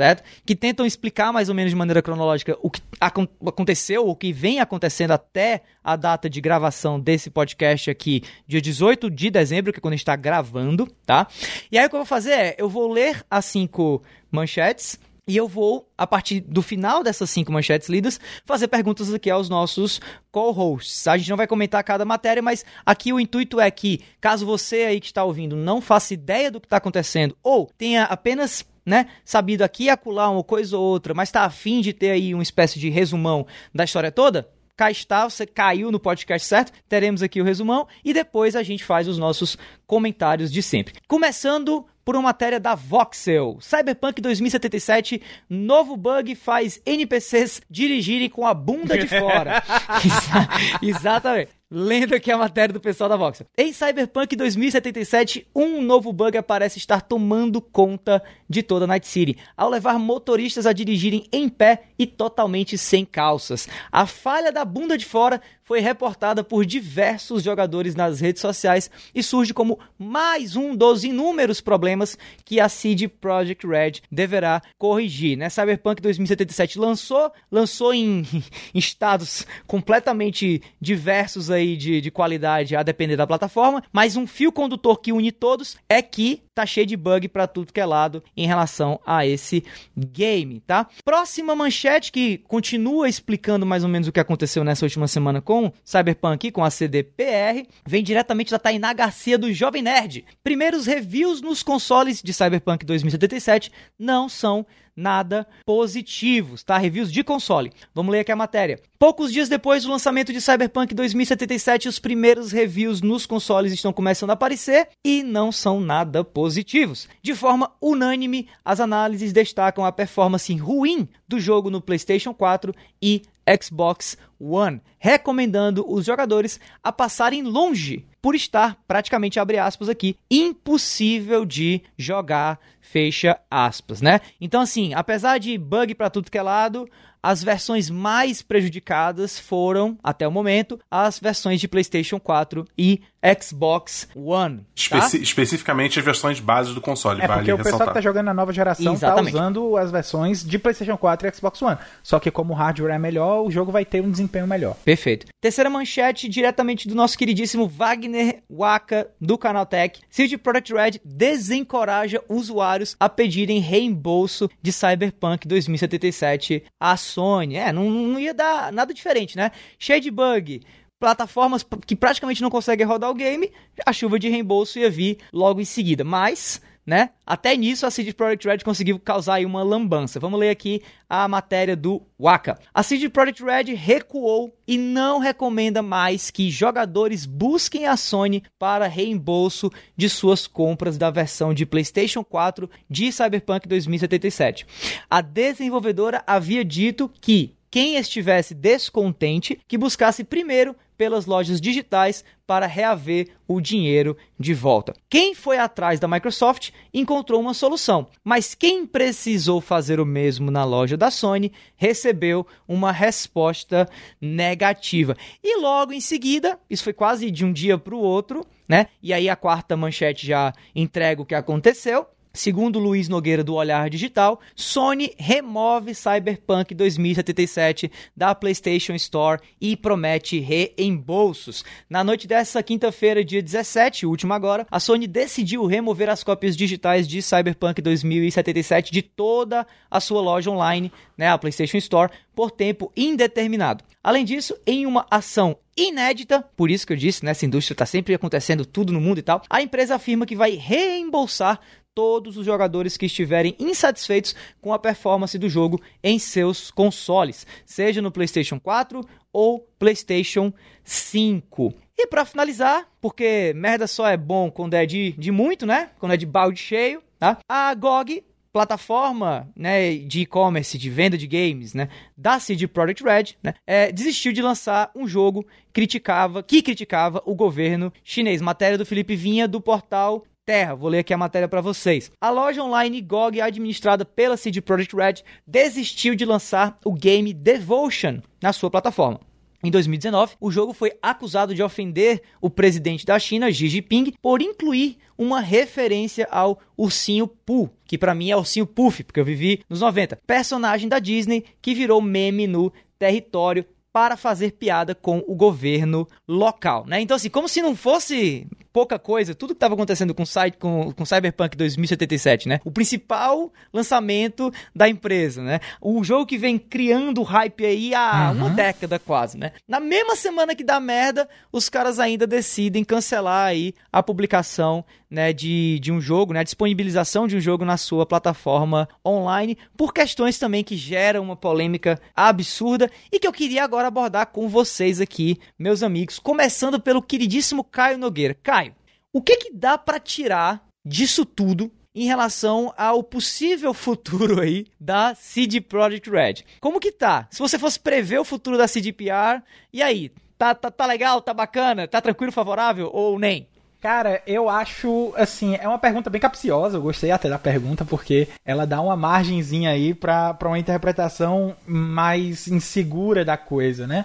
certo? 0.00 0.22
Que 0.46 0.56
tentam 0.56 0.86
explicar 0.86 1.30
mais 1.30 1.50
ou 1.50 1.54
menos 1.54 1.70
de 1.70 1.76
maneira 1.76 2.00
cronológica 2.00 2.56
o 2.62 2.70
que 2.70 2.80
acon- 2.98 3.28
aconteceu, 3.46 4.08
o 4.08 4.16
que 4.16 4.32
vem 4.32 4.58
acontecendo 4.58 5.10
até 5.10 5.60
a 5.84 5.94
data 5.94 6.30
de 6.30 6.40
gravação 6.40 6.98
desse 6.98 7.28
podcast 7.28 7.90
aqui, 7.90 8.22
dia 8.46 8.62
18 8.62 9.10
de 9.10 9.30
dezembro, 9.30 9.72
que 9.74 9.78
é 9.78 9.82
quando 9.82 9.92
a 9.92 9.96
gente 9.96 10.02
está 10.02 10.16
gravando, 10.16 10.86
tá? 11.04 11.26
E 11.70 11.76
aí 11.76 11.84
o 11.84 11.90
que 11.90 11.94
eu 11.96 12.00
vou 12.00 12.06
fazer 12.06 12.30
é, 12.30 12.54
eu 12.56 12.66
vou 12.66 12.90
ler 12.90 13.22
as 13.30 13.44
cinco 13.44 14.02
manchetes 14.32 14.98
e 15.28 15.36
eu 15.36 15.46
vou, 15.46 15.86
a 15.98 16.06
partir 16.06 16.40
do 16.40 16.62
final 16.62 17.04
dessas 17.04 17.28
cinco 17.28 17.52
manchetes 17.52 17.88
lidas, 17.90 18.18
fazer 18.46 18.68
perguntas 18.68 19.12
aqui 19.12 19.28
aos 19.30 19.50
nossos 19.50 20.00
co-hosts. 20.32 21.06
A 21.06 21.16
gente 21.18 21.28
não 21.28 21.36
vai 21.36 21.46
comentar 21.46 21.84
cada 21.84 22.04
matéria, 22.06 22.42
mas 22.42 22.64
aqui 22.86 23.12
o 23.12 23.20
intuito 23.20 23.60
é 23.60 23.70
que, 23.70 24.00
caso 24.18 24.46
você 24.46 24.76
aí 24.84 24.98
que 24.98 25.06
está 25.06 25.22
ouvindo 25.22 25.54
não 25.54 25.80
faça 25.80 26.14
ideia 26.14 26.50
do 26.50 26.58
que 26.58 26.66
está 26.66 26.78
acontecendo, 26.78 27.36
ou 27.42 27.70
tenha 27.76 28.04
apenas 28.04 28.64
né, 28.90 29.06
sabido 29.24 29.62
aqui 29.62 29.84
e 29.84 29.88
acolá 29.90 30.28
uma 30.28 30.42
coisa 30.42 30.76
ou 30.76 30.82
outra, 30.84 31.14
mas 31.14 31.28
está 31.28 31.44
afim 31.44 31.80
de 31.80 31.92
ter 31.92 32.10
aí 32.10 32.34
uma 32.34 32.42
espécie 32.42 32.78
de 32.80 32.90
resumão 32.90 33.46
da 33.74 33.84
história 33.84 34.10
toda, 34.10 34.48
cá 34.76 34.90
está, 34.90 35.28
você 35.28 35.46
caiu 35.46 35.92
no 35.92 36.00
podcast 36.00 36.46
certo, 36.46 36.72
teremos 36.88 37.22
aqui 37.22 37.40
o 37.40 37.44
resumão 37.44 37.86
e 38.04 38.12
depois 38.12 38.56
a 38.56 38.62
gente 38.62 38.82
faz 38.82 39.06
os 39.06 39.16
nossos 39.18 39.56
comentários 39.86 40.50
de 40.50 40.62
sempre. 40.62 40.94
Começando 41.06 41.86
por 42.04 42.16
uma 42.16 42.22
matéria 42.22 42.58
da 42.58 42.74
Voxel. 42.74 43.58
Cyberpunk 43.60 44.20
2077, 44.22 45.20
novo 45.48 45.96
bug 45.96 46.34
faz 46.34 46.80
NPCs 46.84 47.60
dirigirem 47.70 48.28
com 48.28 48.46
a 48.46 48.54
bunda 48.54 48.98
de 48.98 49.06
fora. 49.06 49.62
Exa- 50.04 50.48
Exatamente. 50.82 51.59
Lendo 51.72 52.16
aqui 52.16 52.32
a 52.32 52.36
matéria 52.36 52.72
do 52.72 52.80
pessoal 52.80 53.08
da 53.08 53.16
Voxel. 53.16 53.46
Em 53.56 53.72
Cyberpunk 53.72 54.34
2077, 54.34 55.46
um 55.54 55.80
novo 55.80 56.12
bug 56.12 56.42
parece 56.42 56.78
estar 56.78 57.00
tomando 57.00 57.60
conta 57.60 58.20
de 58.48 58.60
toda 58.60 58.88
Night 58.88 59.06
City, 59.06 59.38
ao 59.56 59.70
levar 59.70 59.96
motoristas 59.96 60.66
a 60.66 60.72
dirigirem 60.72 61.28
em 61.30 61.48
pé 61.48 61.84
e 61.96 62.06
totalmente 62.06 62.76
sem 62.76 63.04
calças. 63.04 63.68
A 63.92 64.04
falha 64.04 64.50
da 64.50 64.64
bunda 64.64 64.98
de 64.98 65.04
fora 65.04 65.40
foi 65.62 65.78
reportada 65.78 66.42
por 66.42 66.66
diversos 66.66 67.44
jogadores 67.44 67.94
nas 67.94 68.20
redes 68.20 68.42
sociais 68.42 68.90
e 69.14 69.22
surge 69.22 69.54
como 69.54 69.78
mais 69.96 70.56
um 70.56 70.74
dos 70.74 71.04
inúmeros 71.04 71.60
problemas 71.60 72.18
que 72.44 72.58
a 72.58 72.68
CD 72.68 73.06
Projekt 73.06 73.64
Red 73.64 74.00
deverá 74.10 74.60
corrigir. 74.76 75.38
Né? 75.38 75.48
Cyberpunk 75.48 76.02
2077 76.02 76.76
lançou, 76.76 77.30
lançou 77.52 77.94
em, 77.94 78.26
em 78.74 78.78
estados 78.80 79.46
completamente 79.68 80.60
diversos 80.80 81.52
aí 81.52 81.59
de, 81.76 82.00
de 82.00 82.10
qualidade 82.10 82.76
a 82.76 82.82
depender 82.82 83.16
da 83.16 83.26
plataforma, 83.26 83.82
mas 83.92 84.16
um 84.16 84.26
fio 84.26 84.52
condutor 84.52 85.00
que 85.00 85.12
une 85.12 85.32
todos 85.32 85.76
é 85.88 86.02
que 86.02 86.42
tá 86.54 86.66
cheio 86.66 86.86
de 86.86 86.96
bug 86.96 87.28
pra 87.28 87.46
tudo 87.46 87.72
que 87.72 87.80
é 87.80 87.86
lado 87.86 88.22
em 88.36 88.46
relação 88.46 89.00
a 89.06 89.26
esse 89.26 89.64
game, 89.96 90.60
tá? 90.60 90.86
Próxima 91.04 91.54
manchete 91.54 92.12
que 92.12 92.38
continua 92.38 93.08
explicando 93.08 93.64
mais 93.64 93.82
ou 93.82 93.88
menos 93.88 94.08
o 94.08 94.12
que 94.12 94.20
aconteceu 94.20 94.62
nessa 94.62 94.84
última 94.84 95.08
semana 95.08 95.40
com 95.40 95.72
Cyberpunk, 95.84 96.50
com 96.50 96.64
a 96.64 96.70
CDPR, 96.70 97.66
vem 97.86 98.02
diretamente 98.02 98.50
da 98.50 98.58
Tainá 98.58 98.92
Garcia 98.92 99.38
do 99.38 99.52
Jovem 99.52 99.82
Nerd. 99.82 100.24
Primeiros 100.42 100.86
reviews 100.86 101.40
nos 101.40 101.62
consoles 101.62 102.22
de 102.22 102.32
Cyberpunk 102.32 102.84
2077 102.84 103.70
não 103.98 104.28
são 104.28 104.66
nada 105.00 105.46
positivos, 105.64 106.62
tá? 106.62 106.76
Reviews 106.76 107.10
de 107.10 107.24
console. 107.24 107.72
Vamos 107.94 108.12
ler 108.12 108.20
aqui 108.20 108.30
a 108.30 108.36
matéria. 108.36 108.78
Poucos 108.98 109.32
dias 109.32 109.48
depois 109.48 109.82
do 109.82 109.90
lançamento 109.90 110.32
de 110.32 110.40
Cyberpunk 110.40 110.94
2077, 110.94 111.88
os 111.88 111.98
primeiros 111.98 112.52
reviews 112.52 113.00
nos 113.00 113.24
consoles 113.24 113.72
estão 113.72 113.92
começando 113.92 114.30
a 114.30 114.34
aparecer 114.34 114.88
e 115.02 115.22
não 115.22 115.50
são 115.50 115.80
nada 115.80 116.22
positivos. 116.22 117.08
De 117.22 117.34
forma 117.34 117.72
unânime, 117.80 118.46
as 118.62 118.78
análises 118.78 119.32
destacam 119.32 119.84
a 119.84 119.92
performance 119.92 120.54
ruim 120.54 121.08
do 121.26 121.40
jogo 121.40 121.70
no 121.70 121.80
PlayStation 121.80 122.34
4 122.34 122.74
e 123.00 123.22
Xbox 123.62 124.18
One, 124.38 124.80
recomendando 124.98 125.84
os 125.90 126.04
jogadores 126.04 126.60
a 126.82 126.92
passarem 126.92 127.42
longe 127.42 128.06
por 128.22 128.34
estar 128.34 128.76
praticamente 128.86 129.40
abre 129.40 129.58
aspas 129.58 129.88
aqui 129.88 130.16
impossível 130.30 131.44
de 131.44 131.82
jogar 131.96 132.60
fecha 132.90 133.38
aspas, 133.50 134.00
né? 134.02 134.20
Então 134.40 134.60
assim, 134.60 134.92
apesar 134.94 135.38
de 135.38 135.56
bug 135.56 135.94
pra 135.94 136.10
tudo 136.10 136.30
que 136.30 136.38
é 136.38 136.42
lado, 136.42 136.88
as 137.22 137.44
versões 137.44 137.90
mais 137.90 138.40
prejudicadas 138.40 139.38
foram 139.38 139.98
até 140.02 140.26
o 140.26 140.30
momento 140.32 140.80
as 140.90 141.18
versões 141.18 141.60
de 141.60 141.68
PlayStation 141.68 142.18
4 142.18 142.64
e 142.78 143.02
Xbox 143.38 144.08
One, 144.16 144.60
tá? 144.60 144.64
Especi- 144.74 145.22
Especificamente 145.22 145.98
as 145.98 146.04
versões 146.04 146.40
bases 146.40 146.74
do 146.74 146.80
console, 146.80 147.20
É 147.20 147.26
vale 147.26 147.40
porque 147.40 147.52
o 147.52 147.56
pessoal 147.58 147.72
que 147.72 147.78
ressaltar. 147.80 147.94
tá 147.94 148.00
jogando 148.00 148.24
na 148.24 148.32
nova 148.32 148.50
geração 148.54 148.94
Exatamente. 148.94 149.34
tá 149.34 149.38
usando 149.38 149.76
as 149.76 149.90
versões 149.90 150.42
de 150.42 150.58
PlayStation 150.58 150.96
4 150.96 151.28
e 151.28 151.34
Xbox 151.34 151.60
One. 151.60 151.76
Só 152.02 152.18
que 152.18 152.30
como 152.30 152.54
o 152.54 152.56
hardware 152.56 152.94
é 152.94 152.98
melhor, 152.98 153.42
o 153.46 153.50
jogo 153.50 153.70
vai 153.70 153.84
ter 153.84 154.00
um 154.02 154.10
desempenho 154.10 154.46
melhor. 154.46 154.74
Perfeito. 154.82 155.26
Terceira 155.38 155.68
manchete, 155.68 156.26
diretamente 156.30 156.88
do 156.88 156.94
nosso 156.94 157.18
queridíssimo 157.18 157.68
Wagner 157.68 158.42
Waka, 158.50 159.08
do 159.20 159.36
canal 159.36 159.66
Tech. 159.66 160.00
CD 160.08 160.38
Projekt 160.38 160.72
Red 160.72 160.92
desencoraja 161.04 162.22
usuários 162.26 162.79
a 162.98 163.08
pedirem 163.08 163.60
reembolso 163.60 164.48
de 164.62 164.72
Cyberpunk 164.72 165.46
2077 165.46 166.64
à 166.78 166.96
Sony. 166.96 167.56
É, 167.56 167.72
não, 167.72 167.90
não 167.90 168.18
ia 168.18 168.34
dar 168.34 168.72
nada 168.72 168.92
diferente, 168.94 169.36
né? 169.36 169.50
Cheio 169.78 170.00
de 170.00 170.10
bug, 170.10 170.62
plataformas 171.00 171.64
que 171.86 171.96
praticamente 171.96 172.42
não 172.42 172.50
conseguem 172.50 172.86
rodar 172.86 173.10
o 173.10 173.14
game, 173.14 173.50
a 173.86 173.92
chuva 173.92 174.18
de 174.18 174.28
reembolso 174.28 174.78
ia 174.78 174.90
vir 174.90 175.18
logo 175.32 175.60
em 175.60 175.64
seguida. 175.64 176.04
Mas 176.04 176.60
né? 176.90 177.10
Até 177.24 177.56
nisso 177.56 177.86
a 177.86 177.90
CD 177.90 178.12
Projekt 178.12 178.48
Red 178.48 178.58
conseguiu 178.64 178.98
causar 178.98 179.34
aí 179.34 179.46
uma 179.46 179.62
lambança. 179.62 180.18
Vamos 180.18 180.40
ler 180.40 180.50
aqui 180.50 180.82
a 181.08 181.28
matéria 181.28 181.76
do 181.76 182.02
Waka. 182.18 182.58
A 182.74 182.82
CD 182.82 183.08
Projekt 183.08 183.44
Red 183.44 183.74
recuou 183.76 184.52
e 184.66 184.76
não 184.76 185.20
recomenda 185.20 185.82
mais 185.82 186.32
que 186.32 186.50
jogadores 186.50 187.26
busquem 187.26 187.86
a 187.86 187.96
Sony 187.96 188.42
para 188.58 188.88
reembolso 188.88 189.70
de 189.96 190.08
suas 190.08 190.48
compras 190.48 190.98
da 190.98 191.12
versão 191.12 191.54
de 191.54 191.64
PlayStation 191.64 192.24
4 192.24 192.68
de 192.90 193.12
Cyberpunk 193.12 193.68
2077. 193.68 194.66
A 195.08 195.20
desenvolvedora 195.20 196.24
havia 196.26 196.64
dito 196.64 197.08
que 197.20 197.54
quem 197.70 197.94
estivesse 197.94 198.52
descontente 198.52 199.60
que 199.68 199.78
buscasse 199.78 200.24
primeiro 200.24 200.74
pelas 201.00 201.24
lojas 201.24 201.62
digitais 201.62 202.22
para 202.46 202.66
reaver 202.66 203.28
o 203.48 203.58
dinheiro 203.58 204.18
de 204.38 204.52
volta. 204.52 204.92
Quem 205.08 205.34
foi 205.34 205.56
atrás 205.56 205.98
da 205.98 206.06
Microsoft 206.06 206.72
encontrou 206.92 207.40
uma 207.40 207.54
solução, 207.54 208.06
mas 208.22 208.54
quem 208.54 208.84
precisou 208.84 209.62
fazer 209.62 209.98
o 209.98 210.04
mesmo 210.04 210.50
na 210.50 210.62
loja 210.62 210.98
da 210.98 211.10
Sony 211.10 211.52
recebeu 211.74 212.46
uma 212.68 212.92
resposta 212.92 213.88
negativa. 214.20 215.16
E 215.42 215.58
logo 215.58 215.94
em 215.94 216.00
seguida, 216.00 216.60
isso 216.68 216.84
foi 216.84 216.92
quase 216.92 217.30
de 217.30 217.46
um 217.46 217.52
dia 217.52 217.78
para 217.78 217.94
o 217.94 217.98
outro, 217.98 218.44
né? 218.68 218.88
E 219.02 219.14
aí 219.14 219.26
a 219.26 219.36
quarta 219.36 219.78
manchete 219.78 220.26
já 220.26 220.52
entrega 220.76 221.22
o 221.22 221.24
que 221.24 221.34
aconteceu. 221.34 222.06
Segundo 222.32 222.78
Luiz 222.78 223.08
Nogueira 223.08 223.42
do 223.42 223.54
Olhar 223.54 223.90
Digital, 223.90 224.40
Sony 224.54 225.12
remove 225.18 225.94
Cyberpunk 225.96 226.72
2077 226.74 227.90
da 228.16 228.34
PlayStation 228.36 228.94
Store 228.94 229.40
e 229.60 229.76
promete 229.76 230.38
reembolsos. 230.38 231.64
Na 231.88 232.04
noite 232.04 232.28
dessa 232.28 232.62
quinta-feira, 232.62 233.24
dia 233.24 233.42
17, 233.42 234.06
última 234.06 234.36
agora, 234.36 234.64
a 234.70 234.78
Sony 234.78 235.08
decidiu 235.08 235.66
remover 235.66 236.08
as 236.08 236.22
cópias 236.22 236.56
digitais 236.56 237.08
de 237.08 237.20
Cyberpunk 237.20 237.82
2077 237.82 238.92
de 238.92 239.02
toda 239.02 239.66
a 239.90 239.98
sua 239.98 240.20
loja 240.20 240.50
online, 240.50 240.92
né, 241.18 241.28
a 241.28 241.36
PlayStation 241.36 241.78
Store, 241.78 242.12
por 242.32 242.52
tempo 242.52 242.92
indeterminado. 242.96 243.84
Além 244.02 244.24
disso, 244.24 244.56
em 244.66 244.86
uma 244.86 245.04
ação 245.10 245.58
inédita, 245.76 246.42
por 246.56 246.70
isso 246.70 246.86
que 246.86 246.92
eu 246.92 246.96
disse, 246.96 247.24
nessa 247.24 247.44
indústria 247.44 247.74
está 247.74 247.86
sempre 247.86 248.14
acontecendo 248.14 248.64
tudo 248.64 248.92
no 248.92 249.00
mundo 249.00 249.18
e 249.18 249.22
tal, 249.22 249.42
a 249.48 249.60
empresa 249.62 249.94
afirma 249.94 250.26
que 250.26 250.36
vai 250.36 250.52
reembolsar 250.52 251.60
todos 251.94 252.36
os 252.36 252.46
jogadores 252.46 252.96
que 252.96 253.06
estiverem 253.06 253.54
insatisfeitos 253.58 254.34
com 254.60 254.72
a 254.72 254.78
performance 254.78 255.38
do 255.38 255.48
jogo 255.48 255.80
em 256.02 256.18
seus 256.18 256.70
consoles, 256.70 257.46
seja 257.64 258.00
no 258.00 258.10
PlayStation 258.10 258.58
4 258.58 259.00
ou 259.32 259.60
PlayStation 259.78 260.52
5. 260.84 261.74
E 261.98 262.06
para 262.06 262.24
finalizar, 262.24 262.88
porque 263.00 263.52
merda 263.54 263.86
só 263.86 264.08
é 264.08 264.16
bom 264.16 264.50
quando 264.50 264.74
é 264.74 264.86
de, 264.86 265.12
de 265.12 265.30
muito, 265.30 265.66
né? 265.66 265.90
Quando 265.98 266.12
é 266.12 266.16
de 266.16 266.26
balde 266.26 266.58
cheio, 266.58 267.02
tá? 267.18 267.38
A 267.48 267.74
GOG 267.74 268.24
plataforma 268.52 269.48
né, 269.54 269.94
de 269.94 270.22
e-commerce, 270.22 270.76
de 270.76 270.90
venda 270.90 271.16
de 271.16 271.26
games, 271.26 271.72
né, 271.72 271.88
da 272.16 272.38
CD 272.40 272.66
Projekt 272.66 273.04
Red, 273.04 273.36
né, 273.42 273.54
é, 273.66 273.92
desistiu 273.92 274.32
de 274.32 274.42
lançar 274.42 274.90
um 274.94 275.06
jogo 275.06 275.46
criticava, 275.72 276.42
que 276.42 276.60
criticava 276.62 277.22
o 277.24 277.34
governo 277.34 277.92
chinês. 278.02 278.40
Matéria 278.40 278.76
do 278.76 278.86
Felipe 278.86 279.14
Vinha 279.14 279.46
do 279.46 279.60
portal 279.60 280.24
Terra. 280.44 280.74
Vou 280.74 280.88
ler 280.88 281.00
aqui 281.00 281.14
a 281.14 281.18
matéria 281.18 281.48
para 281.48 281.60
vocês. 281.60 282.10
A 282.20 282.30
loja 282.30 282.62
online 282.62 283.00
GOG, 283.00 283.40
administrada 283.40 284.04
pela 284.04 284.36
CD 284.36 284.60
Projekt 284.60 284.96
Red, 284.96 285.14
desistiu 285.46 286.14
de 286.14 286.24
lançar 286.24 286.76
o 286.84 286.92
game 286.92 287.32
Devotion 287.32 288.20
na 288.42 288.52
sua 288.52 288.70
plataforma. 288.70 289.20
Em 289.62 289.70
2019, 289.70 290.36
o 290.40 290.50
jogo 290.50 290.72
foi 290.72 290.92
acusado 291.02 291.54
de 291.54 291.62
ofender 291.62 292.22
o 292.40 292.48
presidente 292.48 293.04
da 293.04 293.18
China, 293.18 293.52
Xi 293.52 293.68
Jinping, 293.68 294.14
por 294.22 294.40
incluir 294.40 294.96
uma 295.18 295.40
referência 295.40 296.26
ao 296.30 296.58
ursinho 296.78 297.26
Pooh, 297.26 297.68
que 297.84 297.98
para 297.98 298.14
mim 298.14 298.30
é 298.30 298.36
ursinho 298.36 298.66
Puff, 298.66 299.04
porque 299.04 299.20
eu 299.20 299.24
vivi 299.24 299.62
nos 299.68 299.82
90, 299.82 300.18
personagem 300.26 300.88
da 300.88 300.98
Disney 300.98 301.44
que 301.60 301.74
virou 301.74 302.00
meme 302.00 302.46
no 302.46 302.72
território 302.98 303.66
para 303.92 304.16
fazer 304.16 304.52
piada 304.52 304.94
com 304.94 305.22
o 305.26 305.34
governo 305.34 306.06
local, 306.28 306.84
né? 306.86 307.00
Então 307.00 307.16
assim, 307.16 307.28
como 307.28 307.48
se 307.48 307.60
não 307.60 307.74
fosse 307.74 308.46
pouca 308.72 308.98
coisa, 308.98 309.34
tudo 309.34 309.50
que 309.50 309.56
estava 309.56 309.74
acontecendo 309.74 310.14
com, 310.14 310.24
com, 310.58 310.92
com 310.92 311.04
Cyberpunk 311.04 311.56
2077, 311.56 312.48
né? 312.48 312.60
O 312.64 312.70
principal 312.70 313.52
lançamento 313.72 314.52
da 314.74 314.88
empresa, 314.88 315.42
né? 315.42 315.60
O 315.80 316.02
jogo 316.04 316.26
que 316.26 316.38
vem 316.38 316.58
criando 316.58 317.22
hype 317.22 317.64
aí 317.64 317.94
há 317.94 318.30
uhum. 318.30 318.38
uma 318.38 318.50
década 318.50 318.98
quase, 318.98 319.36
né? 319.36 319.52
Na 319.66 319.80
mesma 319.80 320.14
semana 320.14 320.54
que 320.54 320.64
dá 320.64 320.78
merda, 320.78 321.28
os 321.52 321.68
caras 321.68 321.98
ainda 321.98 322.26
decidem 322.26 322.84
cancelar 322.84 323.46
aí 323.46 323.74
a 323.92 324.02
publicação 324.02 324.84
né, 325.10 325.32
de, 325.32 325.80
de 325.80 325.90
um 325.90 326.00
jogo, 326.00 326.32
né, 326.32 326.40
a 326.40 326.44
disponibilização 326.44 327.26
de 327.26 327.36
um 327.36 327.40
jogo 327.40 327.64
na 327.64 327.76
sua 327.76 328.06
plataforma 328.06 328.88
online, 329.04 329.58
por 329.76 329.92
questões 329.92 330.38
também 330.38 330.62
que 330.62 330.76
geram 330.76 331.22
uma 331.22 331.34
polêmica 331.34 332.00
absurda 332.14 332.88
e 333.10 333.18
que 333.18 333.26
eu 333.26 333.32
queria 333.32 333.64
agora 333.64 333.79
abordar 333.88 334.26
com 334.26 334.48
vocês 334.48 335.00
aqui, 335.00 335.38
meus 335.58 335.82
amigos, 335.82 336.18
começando 336.18 336.80
pelo 336.80 337.02
queridíssimo 337.02 337.64
Caio 337.64 337.98
Nogueira. 337.98 338.34
Caio, 338.34 338.74
o 339.12 339.20
que, 339.20 339.36
que 339.36 339.52
dá 339.52 339.76
para 339.76 339.98
tirar 339.98 340.66
disso 340.84 341.24
tudo 341.24 341.70
em 341.94 342.06
relação 342.06 342.72
ao 342.76 343.02
possível 343.02 343.74
futuro 343.74 344.40
aí 344.40 344.66
da 344.78 345.14
CD 345.14 345.60
Projekt 345.60 346.08
Red. 346.08 346.44
Como 346.60 346.80
que 346.80 346.92
tá? 346.92 347.26
Se 347.30 347.40
você 347.40 347.58
fosse 347.58 347.80
prever 347.80 348.18
o 348.20 348.24
futuro 348.24 348.56
da 348.56 348.68
CDPR, 348.68 349.42
e 349.72 349.82
aí? 349.82 350.10
Tá, 350.38 350.54
tá, 350.54 350.70
tá 350.70 350.86
legal? 350.86 351.20
Tá 351.20 351.34
bacana? 351.34 351.86
Tá 351.86 352.00
tranquilo, 352.00 352.32
favorável 352.32 352.88
ou 352.92 353.18
nem? 353.18 353.48
Cara, 353.80 354.20
eu 354.26 354.50
acho, 354.50 355.10
assim, 355.16 355.56
é 355.56 355.66
uma 355.66 355.78
pergunta 355.78 356.10
bem 356.10 356.20
capciosa, 356.20 356.76
eu 356.76 356.82
gostei 356.82 357.10
até 357.10 357.30
da 357.30 357.38
pergunta, 357.38 357.82
porque 357.82 358.28
ela 358.44 358.66
dá 358.66 358.78
uma 358.78 358.94
margenzinha 358.94 359.70
aí 359.70 359.94
pra 359.94 360.36
uma 360.44 360.58
interpretação 360.58 361.56
mais 361.66 362.46
insegura 362.46 363.24
da 363.24 363.38
coisa, 363.38 363.86
né? 363.86 364.04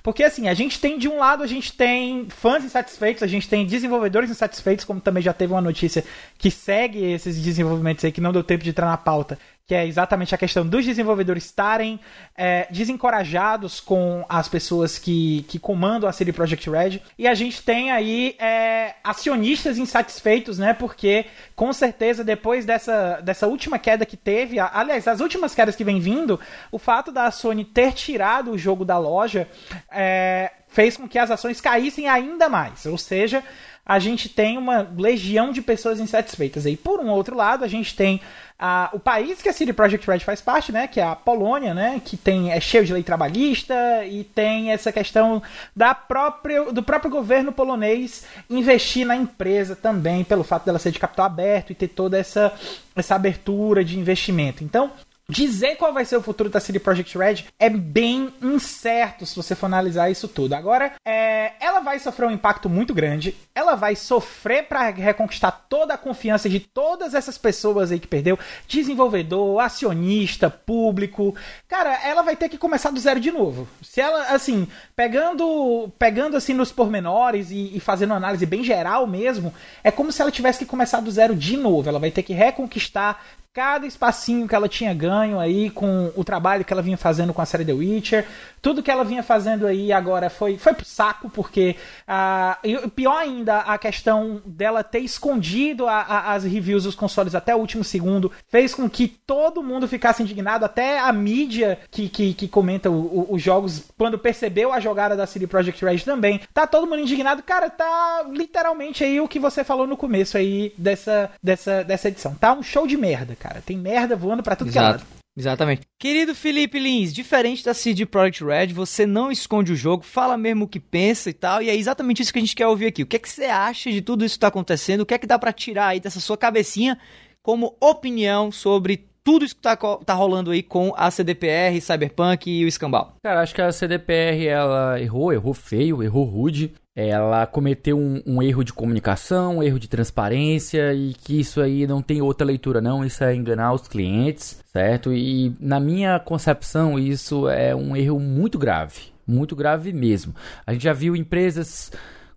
Porque, 0.00 0.22
assim, 0.22 0.46
a 0.46 0.54
gente 0.54 0.78
tem, 0.78 0.96
de 0.96 1.08
um 1.08 1.18
lado, 1.18 1.42
a 1.42 1.46
gente 1.48 1.72
tem 1.72 2.28
fãs 2.28 2.62
insatisfeitos, 2.64 3.24
a 3.24 3.26
gente 3.26 3.48
tem 3.48 3.66
desenvolvedores 3.66 4.30
insatisfeitos, 4.30 4.84
como 4.84 5.00
também 5.00 5.24
já 5.24 5.32
teve 5.32 5.52
uma 5.52 5.60
notícia 5.60 6.04
que 6.38 6.48
segue 6.48 7.04
esses 7.04 7.36
desenvolvimentos 7.42 8.04
aí, 8.04 8.12
que 8.12 8.20
não 8.20 8.32
deu 8.32 8.44
tempo 8.44 8.62
de 8.62 8.70
entrar 8.70 8.86
na 8.86 8.96
pauta, 8.96 9.36
que 9.66 9.74
é 9.74 9.84
exatamente 9.84 10.32
a 10.32 10.38
questão 10.38 10.64
dos 10.64 10.84
desenvolvedores 10.84 11.44
estarem 11.44 11.98
é, 12.36 12.68
desencorajados 12.70 13.80
com 13.80 14.24
as 14.28 14.48
pessoas 14.48 14.96
que, 14.96 15.44
que 15.48 15.58
comandam 15.58 16.08
a 16.08 16.12
CD 16.12 16.32
Projekt 16.32 16.70
Red. 16.70 17.02
E 17.18 17.26
a 17.26 17.34
gente 17.34 17.60
tem 17.62 17.90
aí 17.90 18.36
é, 18.38 18.94
acionistas 19.02 19.76
insatisfeitos, 19.76 20.56
né? 20.56 20.72
Porque, 20.72 21.26
com 21.56 21.72
certeza, 21.72 22.22
depois 22.22 22.64
dessa, 22.64 23.20
dessa 23.20 23.48
última 23.48 23.76
queda 23.76 24.06
que 24.06 24.16
teve, 24.16 24.60
aliás, 24.60 25.08
as 25.08 25.18
últimas 25.18 25.52
quedas 25.52 25.74
que 25.74 25.82
vem 25.82 25.98
vindo, 25.98 26.38
o 26.70 26.78
fato 26.78 27.10
da 27.10 27.28
Sony 27.32 27.64
ter 27.64 27.92
tirado 27.92 28.52
o 28.52 28.58
jogo 28.58 28.84
da 28.84 28.98
loja 28.98 29.48
é, 29.90 30.52
fez 30.68 30.96
com 30.96 31.08
que 31.08 31.18
as 31.18 31.30
ações 31.32 31.60
caíssem 31.60 32.08
ainda 32.08 32.48
mais. 32.48 32.86
Ou 32.86 32.96
seja, 32.96 33.42
a 33.86 34.00
gente 34.00 34.28
tem 34.28 34.58
uma 34.58 34.86
legião 34.98 35.52
de 35.52 35.62
pessoas 35.62 36.00
insatisfeitas. 36.00 36.66
E 36.66 36.76
por 36.76 36.98
um 36.98 37.08
outro 37.08 37.36
lado, 37.36 37.64
a 37.64 37.68
gente 37.68 37.94
tem 37.94 38.20
a, 38.58 38.90
o 38.92 38.98
país 38.98 39.40
que 39.40 39.48
a 39.48 39.52
CD 39.52 39.72
Projekt 39.72 40.10
Red 40.10 40.20
faz 40.20 40.40
parte, 40.40 40.72
né, 40.72 40.88
que 40.88 40.98
é 40.98 41.04
a 41.04 41.14
Polônia, 41.14 41.72
né, 41.72 42.00
que 42.04 42.16
tem 42.16 42.50
é 42.50 42.58
cheio 42.58 42.84
de 42.84 42.92
lei 42.92 43.04
trabalhista 43.04 43.74
e 44.04 44.24
tem 44.24 44.72
essa 44.72 44.90
questão 44.90 45.40
da 45.74 45.94
própria, 45.94 46.72
do 46.72 46.82
próprio 46.82 47.10
governo 47.10 47.52
polonês 47.52 48.26
investir 48.50 49.06
na 49.06 49.14
empresa 49.14 49.76
também 49.76 50.24
pelo 50.24 50.42
fato 50.42 50.64
dela 50.64 50.80
ser 50.80 50.90
de 50.90 50.98
capital 50.98 51.26
aberto 51.26 51.70
e 51.70 51.74
ter 51.74 51.88
toda 51.88 52.18
essa 52.18 52.52
essa 52.96 53.14
abertura 53.14 53.84
de 53.84 53.98
investimento. 53.98 54.64
Então, 54.64 54.90
Dizer 55.28 55.74
qual 55.74 55.92
vai 55.92 56.04
ser 56.04 56.16
o 56.16 56.22
futuro 56.22 56.48
da 56.48 56.60
CD 56.60 56.78
Projekt 56.78 57.18
Red 57.18 57.46
é 57.58 57.68
bem 57.68 58.32
incerto 58.40 59.26
se 59.26 59.34
você 59.34 59.56
for 59.56 59.66
analisar 59.66 60.08
isso 60.08 60.28
tudo. 60.28 60.52
Agora, 60.52 60.92
é, 61.04 61.54
ela 61.58 61.80
vai 61.80 61.98
sofrer 61.98 62.26
um 62.26 62.30
impacto 62.30 62.68
muito 62.68 62.94
grande. 62.94 63.34
Ela 63.52 63.74
vai 63.74 63.96
sofrer 63.96 64.68
para 64.68 64.88
reconquistar 64.90 65.50
toda 65.68 65.94
a 65.94 65.98
confiança 65.98 66.48
de 66.48 66.60
todas 66.60 67.12
essas 67.12 67.36
pessoas 67.36 67.90
aí 67.90 67.98
que 67.98 68.06
perdeu, 68.06 68.38
desenvolvedor, 68.68 69.58
acionista, 69.58 70.48
público. 70.48 71.34
Cara, 71.66 72.06
ela 72.06 72.22
vai 72.22 72.36
ter 72.36 72.48
que 72.48 72.56
começar 72.56 72.90
do 72.90 73.00
zero 73.00 73.18
de 73.18 73.32
novo. 73.32 73.66
Se 73.82 74.00
ela, 74.00 74.32
assim, 74.32 74.68
pegando, 74.96 75.92
pegando 75.98 76.38
assim 76.38 76.54
nos 76.54 76.72
pormenores 76.72 77.50
e, 77.50 77.76
e 77.76 77.78
fazendo 77.78 78.12
uma 78.12 78.16
análise 78.16 78.46
bem 78.46 78.64
geral 78.64 79.06
mesmo, 79.06 79.52
é 79.84 79.90
como 79.90 80.10
se 80.10 80.22
ela 80.22 80.32
tivesse 80.32 80.60
que 80.60 80.64
começar 80.66 81.00
do 81.00 81.10
zero 81.10 81.36
de 81.36 81.56
novo. 81.56 81.88
Ela 81.88 81.98
vai 81.98 82.10
ter 82.10 82.22
que 82.22 82.32
reconquistar 82.32 83.22
cada 83.56 83.86
espacinho 83.86 84.46
que 84.46 84.54
ela 84.54 84.68
tinha 84.68 84.92
ganho 84.92 85.40
aí 85.40 85.70
com 85.70 86.12
o 86.14 86.22
trabalho 86.22 86.62
que 86.62 86.70
ela 86.70 86.82
vinha 86.82 86.98
fazendo 86.98 87.32
com 87.32 87.40
a 87.40 87.46
série 87.46 87.64
The 87.64 87.72
Witcher. 87.72 88.26
Tudo 88.60 88.82
que 88.82 88.90
ela 88.90 89.02
vinha 89.02 89.22
fazendo 89.22 89.66
aí 89.66 89.90
agora 89.94 90.28
foi, 90.28 90.58
foi 90.58 90.74
pro 90.74 90.84
saco, 90.84 91.30
porque 91.30 91.74
uh, 92.06 92.90
pior 92.90 93.16
ainda, 93.16 93.60
a 93.60 93.78
questão 93.78 94.42
dela 94.44 94.84
ter 94.84 94.98
escondido 94.98 95.86
a, 95.86 96.02
a, 96.02 96.34
as 96.34 96.44
reviews 96.44 96.84
dos 96.84 96.94
consoles 96.94 97.34
até 97.34 97.56
o 97.56 97.58
último 97.58 97.82
segundo 97.82 98.30
fez 98.46 98.74
com 98.74 98.90
que 98.90 99.08
todo 99.08 99.62
mundo 99.62 99.88
ficasse 99.88 100.22
indignado, 100.22 100.66
até 100.66 100.98
a 100.98 101.10
mídia 101.10 101.78
que, 101.90 102.10
que, 102.10 102.34
que 102.34 102.48
comenta 102.48 102.90
os 102.90 103.40
jogos, 103.40 103.84
quando 103.96 104.18
percebeu 104.18 104.70
a 104.70 104.80
jogada 104.86 105.16
da 105.16 105.26
CD 105.26 105.46
Projekt 105.46 105.84
Red 105.84 105.98
também. 105.98 106.40
Tá 106.54 106.66
todo 106.66 106.86
mundo 106.86 107.00
indignado. 107.00 107.42
Cara, 107.42 107.68
tá 107.68 108.24
literalmente 108.30 109.02
aí 109.02 109.20
o 109.20 109.28
que 109.28 109.38
você 109.38 109.64
falou 109.64 109.86
no 109.86 109.96
começo 109.96 110.36
aí 110.36 110.72
dessa, 110.78 111.30
dessa, 111.42 111.82
dessa 111.82 112.08
edição. 112.08 112.34
Tá 112.34 112.52
um 112.52 112.62
show 112.62 112.86
de 112.86 112.96
merda, 112.96 113.34
cara. 113.34 113.62
Tem 113.64 113.76
merda 113.76 114.14
voando 114.14 114.42
para 114.42 114.56
tudo 114.56 114.68
Exato. 114.68 114.84
que 114.84 114.88
é 114.88 114.92
lado. 114.92 115.16
Exatamente. 115.36 115.82
Querido 115.98 116.34
Felipe 116.34 116.78
Lins, 116.78 117.12
diferente 117.12 117.62
da 117.62 117.74
CD 117.74 118.06
Projekt 118.06 118.42
Red, 118.42 118.68
você 118.68 119.04
não 119.04 119.30
esconde 119.30 119.70
o 119.70 119.76
jogo, 119.76 120.02
fala 120.02 120.38
mesmo 120.38 120.64
o 120.64 120.68
que 120.68 120.80
pensa 120.80 121.28
e 121.28 121.34
tal, 121.34 121.62
e 121.62 121.68
é 121.68 121.76
exatamente 121.76 122.22
isso 122.22 122.32
que 122.32 122.38
a 122.38 122.40
gente 122.40 122.56
quer 122.56 122.66
ouvir 122.66 122.86
aqui. 122.86 123.02
O 123.02 123.06
que 123.06 123.16
é 123.16 123.18
que 123.18 123.28
você 123.28 123.44
acha 123.44 123.90
de 123.90 124.00
tudo 124.00 124.24
isso 124.24 124.34
que 124.34 124.38
está 124.38 124.48
acontecendo? 124.48 125.02
O 125.02 125.06
que 125.06 125.12
é 125.12 125.18
que 125.18 125.26
dá 125.26 125.38
para 125.38 125.52
tirar 125.52 125.88
aí 125.88 126.00
dessa 126.00 126.20
sua 126.20 126.38
cabecinha 126.38 126.98
como 127.42 127.76
opinião 127.80 128.50
sobre 128.50 129.06
tudo 129.26 129.44
isso 129.44 129.56
que 129.56 129.60
tá, 129.60 129.76
tá 129.76 130.14
rolando 130.14 130.52
aí 130.52 130.62
com 130.62 130.94
a 130.96 131.10
CDPR, 131.10 131.80
Cyberpunk 131.80 132.48
e 132.48 132.64
o 132.64 132.68
Escambau? 132.68 133.16
Cara, 133.24 133.40
acho 133.40 133.52
que 133.52 133.60
a 133.60 133.72
CDPR 133.72 134.46
ela 134.46 135.00
errou, 135.00 135.32
errou 135.32 135.52
feio, 135.52 136.00
errou 136.00 136.24
rude. 136.24 136.72
Ela 136.94 137.44
cometeu 137.44 137.98
um, 137.98 138.22
um, 138.24 138.40
erro 138.40 138.62
de 138.62 138.72
comunicação, 138.72 139.58
um 139.58 139.62
erro 139.64 139.80
de 139.80 139.88
transparência 139.88 140.94
e 140.94 141.12
que 141.12 141.40
isso 141.40 141.60
aí 141.60 141.88
não 141.88 142.00
tem 142.00 142.22
outra 142.22 142.46
leitura 142.46 142.80
não, 142.80 143.04
isso 143.04 143.24
é 143.24 143.34
enganar 143.34 143.72
os 143.72 143.88
clientes, 143.88 144.62
certo? 144.72 145.12
E 145.12 145.52
na 145.58 145.80
minha 145.80 146.18
concepção 146.20 146.96
isso 146.96 147.48
é 147.48 147.74
um 147.74 147.96
erro 147.96 148.20
muito 148.20 148.58
grave, 148.58 149.12
muito 149.26 149.56
grave 149.56 149.92
mesmo. 149.92 150.34
A 150.64 150.72
gente 150.72 150.84
já 150.84 150.92
viu 150.92 151.16
empresas 151.16 151.90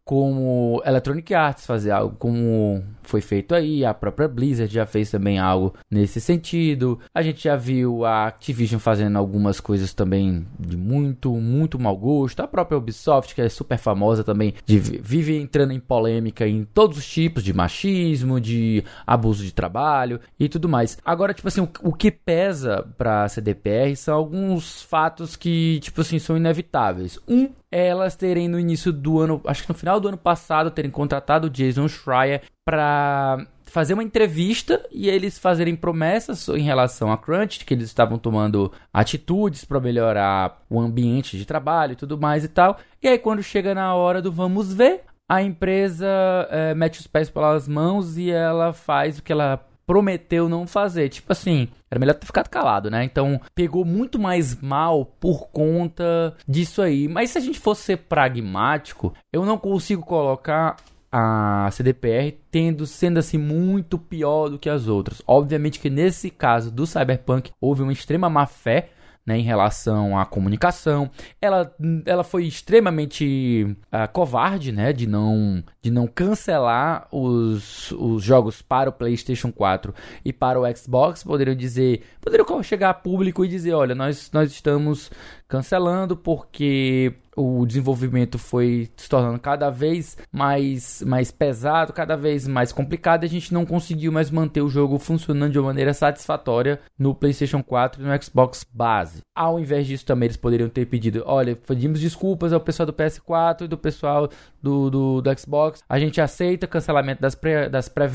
como 0.09 0.81
Electronic 0.83 1.35
Arts 1.35 1.67
fazer 1.67 1.91
algo 1.91 2.15
como 2.17 2.83
foi 3.03 3.21
feito 3.21 3.53
aí, 3.53 3.85
a 3.85 3.93
própria 3.93 4.27
Blizzard 4.27 4.73
já 4.73 4.83
fez 4.83 5.11
também 5.11 5.37
algo 5.37 5.75
nesse 5.89 6.19
sentido. 6.19 6.99
A 7.13 7.21
gente 7.21 7.43
já 7.43 7.55
viu 7.55 8.03
a 8.03 8.25
Activision 8.25 8.79
fazendo 8.79 9.19
algumas 9.19 9.59
coisas 9.59 9.93
também 9.93 10.47
de 10.59 10.75
muito, 10.75 11.31
muito 11.33 11.79
mau 11.79 11.95
gosto. 11.95 12.39
A 12.39 12.47
própria 12.47 12.79
Ubisoft, 12.79 13.35
que 13.35 13.41
é 13.41 13.49
super 13.49 13.77
famosa 13.77 14.23
também, 14.23 14.55
de, 14.65 14.79
vive 14.79 15.37
entrando 15.37 15.73
em 15.73 15.79
polêmica 15.79 16.47
em 16.47 16.65
todos 16.65 16.97
os 16.97 17.07
tipos 17.07 17.43
de 17.43 17.53
machismo, 17.53 18.41
de 18.41 18.83
abuso 19.05 19.43
de 19.43 19.53
trabalho 19.53 20.19
e 20.39 20.49
tudo 20.49 20.67
mais. 20.67 20.97
Agora, 21.05 21.35
tipo 21.35 21.47
assim, 21.47 21.61
o, 21.61 21.69
o 21.83 21.93
que 21.93 22.09
pesa 22.09 22.83
pra 22.97 23.29
CDPR 23.29 23.95
são 23.95 24.15
alguns 24.15 24.81
fatos 24.81 25.35
que, 25.35 25.79
tipo 25.81 26.01
assim, 26.01 26.17
são 26.17 26.35
inevitáveis. 26.35 27.19
Um 27.27 27.58
elas 27.71 28.15
terem 28.15 28.47
no 28.47 28.59
início 28.59 28.91
do 28.91 29.19
ano, 29.19 29.41
acho 29.45 29.63
que 29.63 29.69
no 29.69 29.75
final 29.75 29.99
do 29.99 30.07
ano 30.07 30.17
passado, 30.17 30.71
terem 30.71 30.89
contratado 30.89 31.47
o 31.47 31.49
Jason 31.49 31.87
Schreier 31.87 32.41
para 32.65 33.45
fazer 33.63 33.93
uma 33.93 34.03
entrevista 34.03 34.83
e 34.91 35.09
eles 35.09 35.37
fazerem 35.37 35.75
promessas 35.75 36.47
em 36.49 36.61
relação 36.61 37.11
a 37.11 37.17
Crunch, 37.17 37.63
que 37.63 37.73
eles 37.73 37.85
estavam 37.85 38.17
tomando 38.17 38.71
atitudes 38.91 39.63
para 39.63 39.79
melhorar 39.79 40.63
o 40.69 40.79
ambiente 40.79 41.37
de 41.37 41.45
trabalho 41.45 41.93
e 41.93 41.95
tudo 41.95 42.17
mais 42.17 42.43
e 42.43 42.47
tal. 42.47 42.79
E 43.01 43.07
aí 43.07 43.17
quando 43.17 43.43
chega 43.43 43.75
na 43.75 43.93
hora 43.93 44.21
do 44.21 44.31
vamos 44.31 44.73
ver, 44.73 45.01
a 45.29 45.43
empresa 45.43 46.07
é, 46.49 46.73
mete 46.73 46.99
os 46.99 47.07
pés 47.07 47.29
pelas 47.29 47.67
mãos 47.67 48.17
e 48.17 48.31
ela 48.31 48.73
faz 48.73 49.19
o 49.19 49.23
que 49.23 49.31
ela 49.31 49.63
prometeu 49.89 50.47
não 50.47 50.67
fazer. 50.67 51.09
Tipo 51.09 51.31
assim, 51.31 51.67
era 51.89 51.99
melhor 51.99 52.13
ter 52.13 52.27
ficado 52.27 52.47
calado, 52.47 52.91
né? 52.91 53.03
Então 53.03 53.41
pegou 53.55 53.83
muito 53.83 54.19
mais 54.19 54.61
mal 54.61 55.03
por 55.03 55.49
conta 55.49 56.35
disso 56.47 56.83
aí. 56.83 57.07
Mas 57.07 57.31
se 57.31 57.39
a 57.39 57.41
gente 57.41 57.59
fosse 57.59 57.81
ser 57.81 57.97
pragmático, 57.97 59.11
eu 59.33 59.43
não 59.43 59.57
consigo 59.57 60.03
colocar 60.03 60.75
a 61.11 61.67
CDPR 61.71 62.37
tendo 62.51 62.85
sendo 62.85 63.17
assim 63.17 63.39
muito 63.39 63.97
pior 63.97 64.47
do 64.47 64.59
que 64.59 64.69
as 64.69 64.87
outras. 64.87 65.23
Obviamente 65.25 65.79
que 65.79 65.89
nesse 65.89 66.29
caso 66.29 66.69
do 66.69 66.85
Cyberpunk 66.85 67.49
houve 67.59 67.81
uma 67.81 67.91
extrema 67.91 68.29
má 68.29 68.45
fé 68.45 68.89
né, 69.29 69.37
em 69.37 69.43
relação 69.43 70.17
à 70.17 70.25
comunicação. 70.25 71.11
Ela, 71.39 71.71
ela 72.03 72.23
foi 72.23 72.45
extremamente 72.45 73.77
uh, 73.93 74.11
covarde, 74.11 74.71
né, 74.71 74.91
de 74.91 75.05
não, 75.05 75.63
de 75.83 75.91
não 75.91 76.07
cancelar 76.07 77.07
os, 77.11 77.91
os 77.91 78.23
jogos 78.23 78.63
para 78.63 78.89
o 78.89 78.93
PlayStation 78.93 79.51
4 79.51 79.93
e 80.25 80.33
para 80.33 80.59
o 80.59 80.75
Xbox. 80.75 81.23
Poderiam 81.23 81.55
dizer, 81.55 82.01
poderiam 82.19 82.63
chegar 82.63 82.89
a 82.89 82.93
público 82.93 83.45
e 83.45 83.47
dizer, 83.47 83.73
olha, 83.73 83.93
nós, 83.93 84.31
nós 84.33 84.51
estamos 84.51 85.11
cancelando 85.49 86.15
porque 86.15 87.13
o 87.39 87.65
desenvolvimento 87.65 88.37
foi 88.37 88.89
se 88.97 89.07
tornando 89.07 89.39
cada 89.39 89.69
vez 89.69 90.17
mais, 90.31 91.01
mais 91.03 91.31
pesado, 91.31 91.93
cada 91.93 92.17
vez 92.17 92.47
mais 92.47 92.71
complicado, 92.71 93.23
e 93.23 93.27
a 93.27 93.29
gente 93.29 93.53
não 93.53 93.65
conseguiu 93.65 94.11
mais 94.11 94.29
manter 94.29 94.61
o 94.61 94.69
jogo 94.69 94.99
funcionando 94.99 95.51
de 95.51 95.59
uma 95.59 95.67
maneira 95.67 95.93
satisfatória 95.93 96.79
no 96.97 97.15
PlayStation 97.15 97.63
4 97.63 98.01
e 98.01 98.05
no 98.05 98.23
Xbox 98.23 98.65
base. 98.69 99.21
Ao 99.33 99.59
invés 99.59 99.87
disso, 99.87 100.05
também 100.05 100.27
eles 100.27 100.37
poderiam 100.37 100.69
ter 100.69 100.85
pedido: 100.85 101.23
olha, 101.25 101.55
pedimos 101.55 102.01
desculpas 102.01 102.51
ao 102.51 102.59
pessoal 102.59 102.87
do 102.87 102.93
PS4 102.93 103.61
e 103.61 103.67
do 103.67 103.77
pessoal 103.77 104.29
do, 104.61 104.89
do, 104.89 105.21
do 105.21 105.39
Xbox, 105.39 105.81
a 105.87 105.97
gente 105.97 106.19
aceita 106.19 106.65
o 106.65 106.69
cancelamento 106.69 107.21
das 107.21 107.35
pré-vendas, 107.35 107.71
das 107.71 107.87
pré 107.87 108.09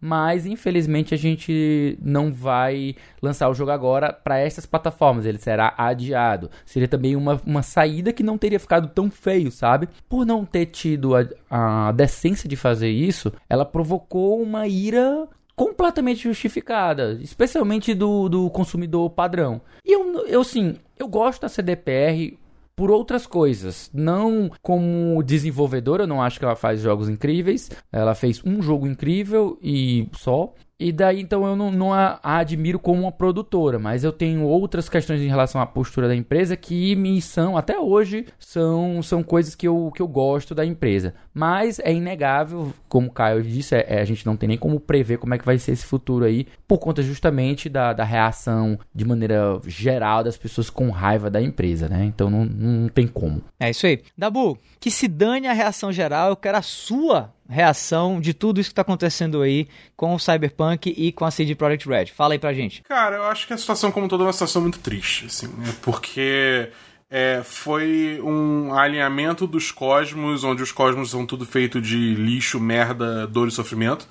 mas 0.00 0.46
infelizmente 0.46 1.14
a 1.14 1.16
gente 1.18 1.96
não 2.02 2.32
vai 2.32 2.96
lançar 3.22 3.48
o 3.48 3.54
jogo 3.54 3.70
agora 3.70 4.12
para 4.12 4.38
essas 4.38 4.66
plataformas, 4.66 5.26
ele 5.26 5.38
será 5.38 5.74
adiado. 5.76 6.50
Seria 6.74 6.88
também 6.88 7.14
uma, 7.14 7.40
uma 7.46 7.62
saída 7.62 8.12
que 8.12 8.24
não 8.24 8.36
teria 8.36 8.58
ficado 8.58 8.88
tão 8.88 9.08
feio, 9.08 9.48
sabe? 9.52 9.88
Por 10.08 10.26
não 10.26 10.44
ter 10.44 10.66
tido 10.66 11.14
a, 11.14 11.24
a 11.48 11.92
decência 11.92 12.48
de 12.48 12.56
fazer 12.56 12.90
isso, 12.90 13.32
ela 13.48 13.64
provocou 13.64 14.42
uma 14.42 14.66
ira 14.66 15.28
completamente 15.54 16.24
justificada, 16.24 17.16
especialmente 17.22 17.94
do, 17.94 18.28
do 18.28 18.50
consumidor 18.50 19.08
padrão. 19.10 19.60
E 19.84 19.94
eu, 19.94 20.26
eu 20.26 20.42
sim, 20.42 20.74
eu 20.98 21.06
gosto 21.06 21.42
da 21.42 21.48
CDPR 21.48 22.36
por 22.74 22.90
outras 22.90 23.24
coisas. 23.24 23.88
Não 23.94 24.50
como 24.60 25.22
desenvolvedora, 25.22 26.02
eu 26.02 26.08
não 26.08 26.20
acho 26.20 26.40
que 26.40 26.44
ela 26.44 26.56
faz 26.56 26.80
jogos 26.80 27.08
incríveis. 27.08 27.70
Ela 27.92 28.16
fez 28.16 28.42
um 28.44 28.60
jogo 28.60 28.84
incrível 28.86 29.56
e 29.62 30.08
só. 30.12 30.52
E 30.78 30.90
daí 30.90 31.20
então 31.20 31.46
eu 31.46 31.54
não, 31.54 31.70
não 31.70 31.92
a, 31.92 32.18
a, 32.22 32.38
admiro 32.38 32.80
como 32.80 33.02
uma 33.02 33.12
produtora, 33.12 33.78
mas 33.78 34.02
eu 34.02 34.12
tenho 34.12 34.42
outras 34.42 34.88
questões 34.88 35.20
em 35.20 35.28
relação 35.28 35.60
à 35.60 35.66
postura 35.66 36.08
da 36.08 36.16
empresa 36.16 36.56
que 36.56 36.96
me 36.96 37.22
são, 37.22 37.56
até 37.56 37.78
hoje, 37.78 38.26
são, 38.38 39.00
são 39.00 39.22
coisas 39.22 39.54
que 39.54 39.68
eu, 39.68 39.92
que 39.94 40.02
eu 40.02 40.08
gosto 40.08 40.54
da 40.54 40.66
empresa. 40.66 41.14
Mas 41.34 41.80
é 41.80 41.92
inegável, 41.92 42.72
como 42.88 43.08
o 43.08 43.10
Caio 43.10 43.42
disse, 43.42 43.74
é, 43.74 43.84
é, 43.88 44.00
a 44.00 44.04
gente 44.04 44.24
não 44.24 44.36
tem 44.36 44.48
nem 44.48 44.56
como 44.56 44.78
prever 44.78 45.18
como 45.18 45.34
é 45.34 45.38
que 45.38 45.44
vai 45.44 45.58
ser 45.58 45.72
esse 45.72 45.84
futuro 45.84 46.24
aí, 46.24 46.46
por 46.68 46.78
conta 46.78 47.02
justamente 47.02 47.68
da, 47.68 47.92
da 47.92 48.04
reação 48.04 48.78
de 48.94 49.04
maneira 49.04 49.60
geral 49.66 50.22
das 50.22 50.36
pessoas 50.36 50.70
com 50.70 50.90
raiva 50.90 51.28
da 51.28 51.42
empresa, 51.42 51.88
né? 51.88 52.04
Então 52.04 52.30
não, 52.30 52.44
não 52.44 52.88
tem 52.88 53.08
como. 53.08 53.42
É 53.58 53.70
isso 53.70 53.86
aí. 53.86 54.00
Dabu, 54.16 54.56
que 54.78 54.90
se 54.90 55.08
dane 55.08 55.48
a 55.48 55.52
reação 55.52 55.90
geral, 55.90 56.30
eu 56.30 56.36
quero 56.36 56.56
a 56.56 56.62
sua 56.62 57.34
reação 57.48 58.20
de 58.20 58.32
tudo 58.32 58.60
isso 58.60 58.70
que 58.70 58.72
está 58.72 58.82
acontecendo 58.82 59.42
aí 59.42 59.68
com 59.96 60.14
o 60.14 60.18
Cyberpunk 60.18 60.94
e 60.96 61.12
com 61.12 61.24
a 61.24 61.30
CD 61.30 61.54
Projekt 61.54 61.88
Red. 61.88 62.06
Fala 62.06 62.34
aí 62.34 62.38
pra 62.38 62.52
gente. 62.52 62.82
Cara, 62.82 63.16
eu 63.16 63.24
acho 63.24 63.46
que 63.46 63.52
a 63.52 63.58
situação 63.58 63.90
como 63.90 64.08
toda 64.08 64.22
é 64.22 64.26
uma 64.26 64.32
situação 64.32 64.62
muito 64.62 64.78
triste, 64.78 65.26
assim, 65.26 65.48
né? 65.48 65.74
Porque 65.82 66.70
é, 67.16 67.44
foi 67.44 68.20
um 68.24 68.74
alinhamento 68.74 69.46
dos 69.46 69.70
cosmos, 69.70 70.42
onde 70.42 70.64
os 70.64 70.72
cosmos 70.72 71.10
são 71.12 71.24
tudo 71.24 71.46
feito 71.46 71.80
de 71.80 72.12
lixo, 72.12 72.58
merda, 72.58 73.24
dor 73.24 73.46
e 73.46 73.52
sofrimento. 73.52 74.08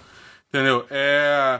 Entendeu? 0.47 0.85
É 0.89 1.59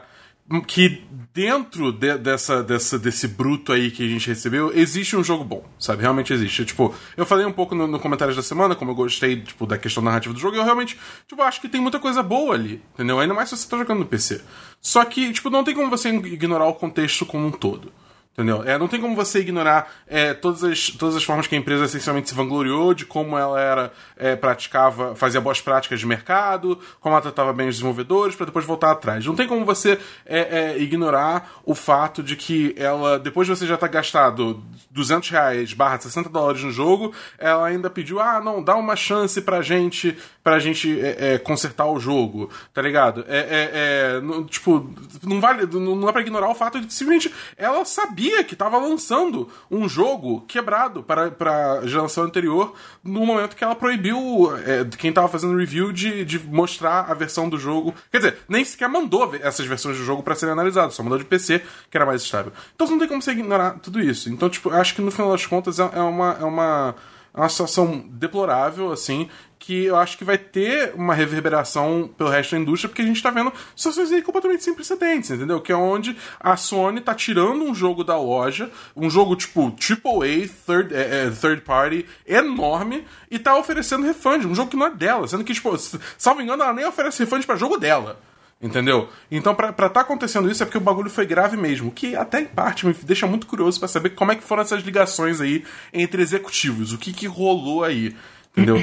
que 0.67 1.03
dentro 1.33 1.91
de, 1.91 2.17
dessa, 2.17 2.61
dessa, 2.61 2.99
desse 2.99 3.27
bruto 3.27 3.71
aí 3.71 3.89
que 3.89 4.05
a 4.05 4.07
gente 4.07 4.27
recebeu, 4.27 4.71
existe 4.73 5.15
um 5.15 5.23
jogo 5.23 5.43
bom, 5.43 5.65
sabe? 5.79 6.01
Realmente 6.01 6.33
existe. 6.33 6.65
Tipo, 6.65 6.93
eu 7.15 7.25
falei 7.25 7.45
um 7.45 7.51
pouco 7.51 7.73
no, 7.73 7.87
no 7.87 7.99
comentários 7.99 8.35
da 8.35 8.43
semana, 8.43 8.75
como 8.75 8.91
eu 8.91 8.95
gostei, 8.95 9.41
tipo, 9.41 9.65
da 9.65 9.77
questão 9.77 10.03
narrativa 10.03 10.33
do 10.33 10.39
jogo, 10.39 10.55
e 10.55 10.59
eu 10.59 10.63
realmente, 10.63 10.99
tipo, 11.27 11.41
acho 11.41 11.61
que 11.61 11.69
tem 11.69 11.81
muita 11.81 11.99
coisa 11.99 12.21
boa 12.21 12.53
ali, 12.53 12.81
entendeu? 12.93 13.19
Ainda 13.19 13.33
mais 13.33 13.49
se 13.49 13.57
você 13.57 13.69
tá 13.69 13.77
jogando 13.77 13.99
no 13.99 14.05
PC. 14.05 14.41
Só 14.81 15.03
que, 15.05 15.31
tipo, 15.31 15.49
não 15.49 15.63
tem 15.63 15.73
como 15.73 15.89
você 15.89 16.09
ignorar 16.09 16.65
o 16.65 16.73
contexto 16.73 17.25
como 17.25 17.47
um 17.47 17.51
todo. 17.51 17.91
Entendeu? 18.33 18.63
É, 18.63 18.79
não 18.79 18.87
tem 18.87 18.99
como 18.99 19.15
você 19.15 19.39
ignorar 19.41 19.93
é, 20.07 20.33
todas, 20.33 20.63
as, 20.63 20.87
todas 20.89 21.15
as 21.15 21.23
formas 21.23 21.45
que 21.45 21.53
a 21.53 21.57
empresa 21.57 21.85
essencialmente 21.85 22.29
se 22.29 22.35
vangloriou, 22.35 22.91
de 22.91 23.05
como 23.05 23.37
ela 23.37 23.61
era, 23.61 23.93
é, 24.17 24.35
praticava, 24.35 25.15
fazia 25.15 25.39
boas 25.39 25.61
práticas 25.61 25.99
de 25.99 26.07
mercado, 26.07 26.79
como 26.99 27.13
ela 27.13 27.21
tratava 27.21 27.53
bem 27.53 27.67
os 27.67 27.75
desenvolvedores, 27.75 28.35
para 28.35 28.47
depois 28.47 28.65
voltar 28.65 28.89
atrás. 28.89 29.23
Não 29.23 29.35
tem 29.35 29.47
como 29.47 29.63
você 29.63 29.99
é, 30.25 30.39
é, 30.73 30.81
ignorar 30.81 31.61
o 31.63 31.75
fato 31.75 32.23
de 32.23 32.35
que 32.35 32.73
ela, 32.75 33.19
depois 33.19 33.47
de 33.47 33.55
você 33.55 33.67
já 33.67 33.77
ter 33.77 33.89
gastado 33.89 34.63
200 34.89 35.29
reais 35.29 35.73
barra 35.73 35.99
60 35.99 36.27
dólares 36.27 36.63
no 36.63 36.71
jogo, 36.71 37.13
ela 37.37 37.67
ainda 37.67 37.87
pediu, 37.87 38.19
ah, 38.19 38.41
não, 38.43 38.63
dá 38.63 38.75
uma 38.75 38.95
chance 38.95 39.39
pra 39.41 39.61
gente, 39.61 40.17
pra 40.43 40.57
gente 40.57 40.99
é, 40.99 41.37
consertar 41.37 41.85
o 41.85 41.99
jogo, 41.99 42.49
tá 42.73 42.81
ligado? 42.81 43.23
É, 43.27 44.19
não, 44.21 44.43
tipo, 44.43 44.89
não 45.21 45.39
vale, 45.39 45.67
não 45.67 46.09
é 46.09 46.11
pra 46.11 46.21
ignorar 46.21 46.49
o 46.49 46.55
fato 46.55 46.81
de 46.81 46.87
que 46.87 46.93
simplesmente 46.93 47.31
ela 47.55 47.85
sabia 47.85 48.22
sabia 48.23 48.43
que 48.43 48.53
estava 48.53 48.77
lançando 48.77 49.49
um 49.69 49.87
jogo 49.87 50.41
quebrado 50.47 51.03
para, 51.03 51.29
para 51.29 51.79
a 51.79 51.87
geração 51.87 52.23
anterior 52.23 52.73
no 53.03 53.25
momento 53.25 53.55
que 53.55 53.63
ela 53.63 53.75
proibiu 53.75 54.17
é, 54.65 54.85
quem 54.97 55.09
estava 55.09 55.27
fazendo 55.27 55.57
review 55.57 55.91
de, 55.91 56.23
de 56.23 56.39
mostrar 56.39 57.11
a 57.11 57.13
versão 57.13 57.49
do 57.49 57.57
jogo. 57.57 57.93
Quer 58.09 58.17
dizer, 58.17 58.37
nem 58.47 58.63
sequer 58.63 58.87
mandou 58.87 59.35
essas 59.35 59.65
versões 59.65 59.97
do 59.97 60.05
jogo 60.05 60.23
para 60.23 60.35
serem 60.35 60.53
analisadas, 60.53 60.93
só 60.93 61.03
mandou 61.03 61.17
de 61.17 61.25
PC, 61.25 61.61
que 61.91 61.97
era 61.97 62.05
mais 62.05 62.21
estável. 62.21 62.53
Então 62.73 62.87
não 62.87 62.97
tem 62.97 63.07
como 63.07 63.21
você 63.21 63.31
ignorar 63.31 63.71
tudo 63.79 63.99
isso. 63.99 64.29
Então, 64.29 64.49
tipo, 64.49 64.69
acho 64.69 64.95
que 64.95 65.01
no 65.01 65.11
final 65.11 65.31
das 65.31 65.45
contas 65.45 65.79
é, 65.79 65.89
é 65.93 66.01
uma. 66.01 66.37
É 66.39 66.45
uma 66.45 66.95
é 67.35 67.39
uma 67.39 67.49
situação 67.49 68.05
deplorável, 68.09 68.91
assim, 68.91 69.27
que 69.63 69.85
eu 69.85 69.95
acho 69.95 70.17
que 70.17 70.25
vai 70.25 70.37
ter 70.37 70.93
uma 70.93 71.15
reverberação 71.15 72.09
pelo 72.17 72.29
resto 72.29 72.51
da 72.51 72.59
indústria, 72.59 72.89
porque 72.89 73.01
a 73.01 73.05
gente 73.05 73.23
tá 73.23 73.29
vendo 73.29 73.51
situações 73.73 74.11
aí 74.11 74.21
completamente 74.21 74.61
sem 74.61 74.73
precedentes, 74.73 75.31
entendeu? 75.31 75.61
Que 75.61 75.71
é 75.71 75.75
onde 75.75 76.17
a 76.37 76.57
Sony 76.57 76.99
tá 76.99 77.15
tirando 77.15 77.63
um 77.63 77.73
jogo 77.73 78.03
da 78.03 78.19
loja, 78.19 78.69
um 78.93 79.09
jogo 79.09 79.37
tipo 79.37 79.67
AAA, 79.67 80.49
third, 80.67 80.93
é, 80.93 81.27
é, 81.27 81.29
third 81.29 81.61
party, 81.61 82.05
enorme, 82.27 83.05
e 83.31 83.39
tá 83.39 83.57
oferecendo 83.57 84.05
refund, 84.05 84.45
um 84.45 84.53
jogo 84.53 84.69
que 84.69 84.75
não 84.75 84.87
é 84.87 84.91
dela, 84.91 85.25
sendo 85.29 85.45
que, 85.45 85.53
tipo, 85.53 85.73
salvo 86.17 86.41
engano, 86.41 86.61
ela 86.61 86.73
nem 86.73 86.85
oferece 86.85 87.23
refund 87.23 87.45
para 87.45 87.55
jogo 87.55 87.77
dela. 87.77 88.19
Entendeu? 88.61 89.09
Então, 89.29 89.53
pra, 89.53 89.73
pra 89.73 89.89
tá 89.89 90.01
acontecendo 90.01 90.49
isso 90.49 90.63
é 90.63 90.65
porque 90.65 90.77
o 90.77 90.81
bagulho 90.81 91.09
foi 91.09 91.25
grave 91.25 91.57
mesmo. 91.57 91.91
Que 91.91 92.15
até 92.15 92.39
em 92.39 92.45
parte 92.45 92.85
me 92.85 92.93
deixa 92.93 93.27
muito 93.27 93.45
curioso 93.45 93.77
para 93.77 93.89
saber 93.89 94.11
como 94.11 94.31
é 94.31 94.35
que 94.37 94.43
foram 94.43 94.61
essas 94.61 94.81
ligações 94.83 95.41
aí 95.41 95.65
entre 95.91 96.21
executivos. 96.21 96.93
O 96.93 96.97
que 96.97 97.11
que 97.11 97.27
rolou 97.27 97.83
aí. 97.83 98.15
Entendeu? 98.55 98.77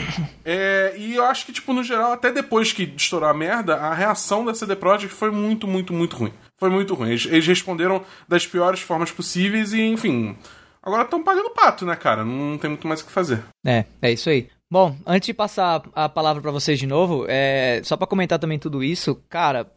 é, 0.44 0.94
e 0.98 1.14
eu 1.14 1.24
acho 1.24 1.46
que, 1.46 1.52
tipo, 1.52 1.72
no 1.72 1.84
geral, 1.84 2.12
até 2.12 2.32
depois 2.32 2.72
que 2.72 2.92
estourou 2.96 3.28
a 3.28 3.34
merda, 3.34 3.76
a 3.76 3.94
reação 3.94 4.44
da 4.44 4.52
CD 4.52 4.74
Projekt 4.74 5.14
foi 5.14 5.30
muito, 5.30 5.66
muito, 5.66 5.92
muito 5.92 6.16
ruim. 6.16 6.32
Foi 6.58 6.68
muito 6.68 6.94
ruim. 6.94 7.10
Eles, 7.10 7.26
eles 7.26 7.46
responderam 7.46 8.04
das 8.28 8.46
piores 8.46 8.80
formas 8.80 9.12
possíveis 9.12 9.72
e, 9.72 9.80
enfim. 9.80 10.36
Agora 10.82 11.02
estão 11.02 11.22
pagando 11.22 11.50
pato, 11.50 11.86
né, 11.86 11.94
cara? 11.94 12.24
Não 12.24 12.58
tem 12.58 12.70
muito 12.70 12.86
mais 12.86 13.00
o 13.00 13.06
que 13.06 13.12
fazer. 13.12 13.44
É, 13.64 13.84
é 14.02 14.12
isso 14.12 14.28
aí. 14.28 14.48
Bom, 14.70 14.96
antes 15.06 15.26
de 15.26 15.34
passar 15.34 15.82
a 15.94 16.08
palavra 16.08 16.42
para 16.42 16.50
vocês 16.50 16.78
de 16.78 16.86
novo, 16.86 17.26
é, 17.28 17.80
só 17.84 17.96
para 17.96 18.06
comentar 18.06 18.38
também 18.38 18.58
tudo 18.58 18.84
isso, 18.84 19.20
cara, 19.28 19.70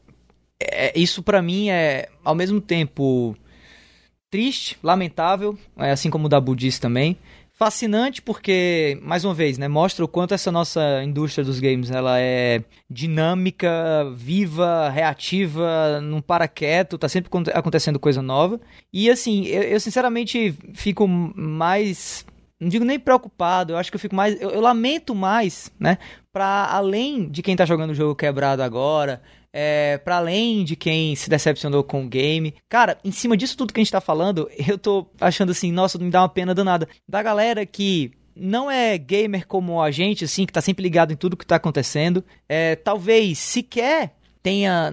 é, 0.62 0.98
isso 0.98 1.24
para 1.24 1.42
mim 1.42 1.70
é 1.70 2.10
ao 2.24 2.36
mesmo 2.36 2.62
tempo 2.62 3.36
triste, 4.30 4.78
lamentável, 4.84 5.58
é, 5.78 5.92
assim 5.92 6.10
como 6.10 6.26
o 6.26 6.30
da 6.30 6.40
disse 6.40 6.80
também. 6.80 7.18
Fascinante 7.64 8.22
porque, 8.22 9.00
mais 9.02 9.24
uma 9.24 9.34
vez, 9.34 9.58
né, 9.58 9.70
mostra 9.70 10.04
o 10.04 10.08
quanto 10.08 10.34
essa 10.34 10.52
nossa 10.52 11.02
indústria 11.02 11.46
dos 11.46 11.62
games 11.62 11.90
ela 11.90 12.20
é 12.20 12.62
dinâmica, 12.90 13.70
viva, 14.14 14.90
reativa, 14.90 16.02
não 16.02 16.22
para 16.22 16.46
quieto, 16.46 16.98
tá 16.98 17.08
sempre 17.08 17.32
acontecendo 17.54 17.98
coisa 17.98 18.22
nova. 18.22 18.60
E 18.92 19.10
assim, 19.10 19.46
eu, 19.46 19.64
eu 19.64 19.80
sinceramente 19.80 20.54
fico 20.74 21.08
mais 21.08 22.26
não 22.60 22.68
digo 22.68 22.84
nem 22.84 23.00
preocupado, 23.00 23.72
eu 23.72 23.78
acho 23.78 23.90
que 23.90 23.96
eu 23.96 24.02
fico 24.02 24.14
mais. 24.14 24.42
Eu, 24.42 24.50
eu 24.50 24.60
lamento 24.60 25.16
mais, 25.16 25.72
né? 25.80 25.98
Pra 26.34 26.66
além 26.70 27.30
de 27.30 27.42
quem 27.42 27.56
tá 27.56 27.64
jogando 27.64 27.92
o 27.92 27.96
jogo 27.96 28.14
quebrado 28.14 28.62
agora, 28.62 29.22
é, 29.54 30.00
para 30.00 30.18
além 30.18 30.64
de 30.64 30.76
quem 30.76 31.16
se 31.16 31.30
decepcionou 31.30 31.84
com 31.84 32.04
o 32.04 32.10
game. 32.10 32.56
Cara, 32.68 32.98
em 33.06 33.12
cima 33.12 33.38
disso 33.38 33.56
tudo 33.56 33.72
que 33.72 33.80
a 33.80 33.84
gente 33.84 33.92
tá 33.92 34.02
falando, 34.02 34.50
eu 34.68 34.78
tô 34.78 35.08
achando 35.22 35.52
assim, 35.52 35.72
nossa, 35.72 36.00
me 36.00 36.10
dá 36.10 36.24
uma 36.24 36.30
pena 36.30 36.56
danada. 36.56 36.88
Da 37.08 37.22
galera 37.22 37.66
que 37.66 38.12
não 38.36 38.70
é 38.70 38.98
gamer 38.98 39.46
como 39.46 39.80
a 39.80 39.92
gente, 39.92 40.26
assim, 40.26 40.46
que 40.46 40.54
tá 40.54 40.62
sempre 40.62 40.82
ligado 40.82 41.14
em 41.14 41.16
tudo 41.18 41.38
que 41.38 41.46
tá 41.46 41.58
acontecendo. 41.58 42.24
É, 42.50 42.76
talvez 42.76 43.38
sequer 43.38 44.16
tenha 44.42 44.92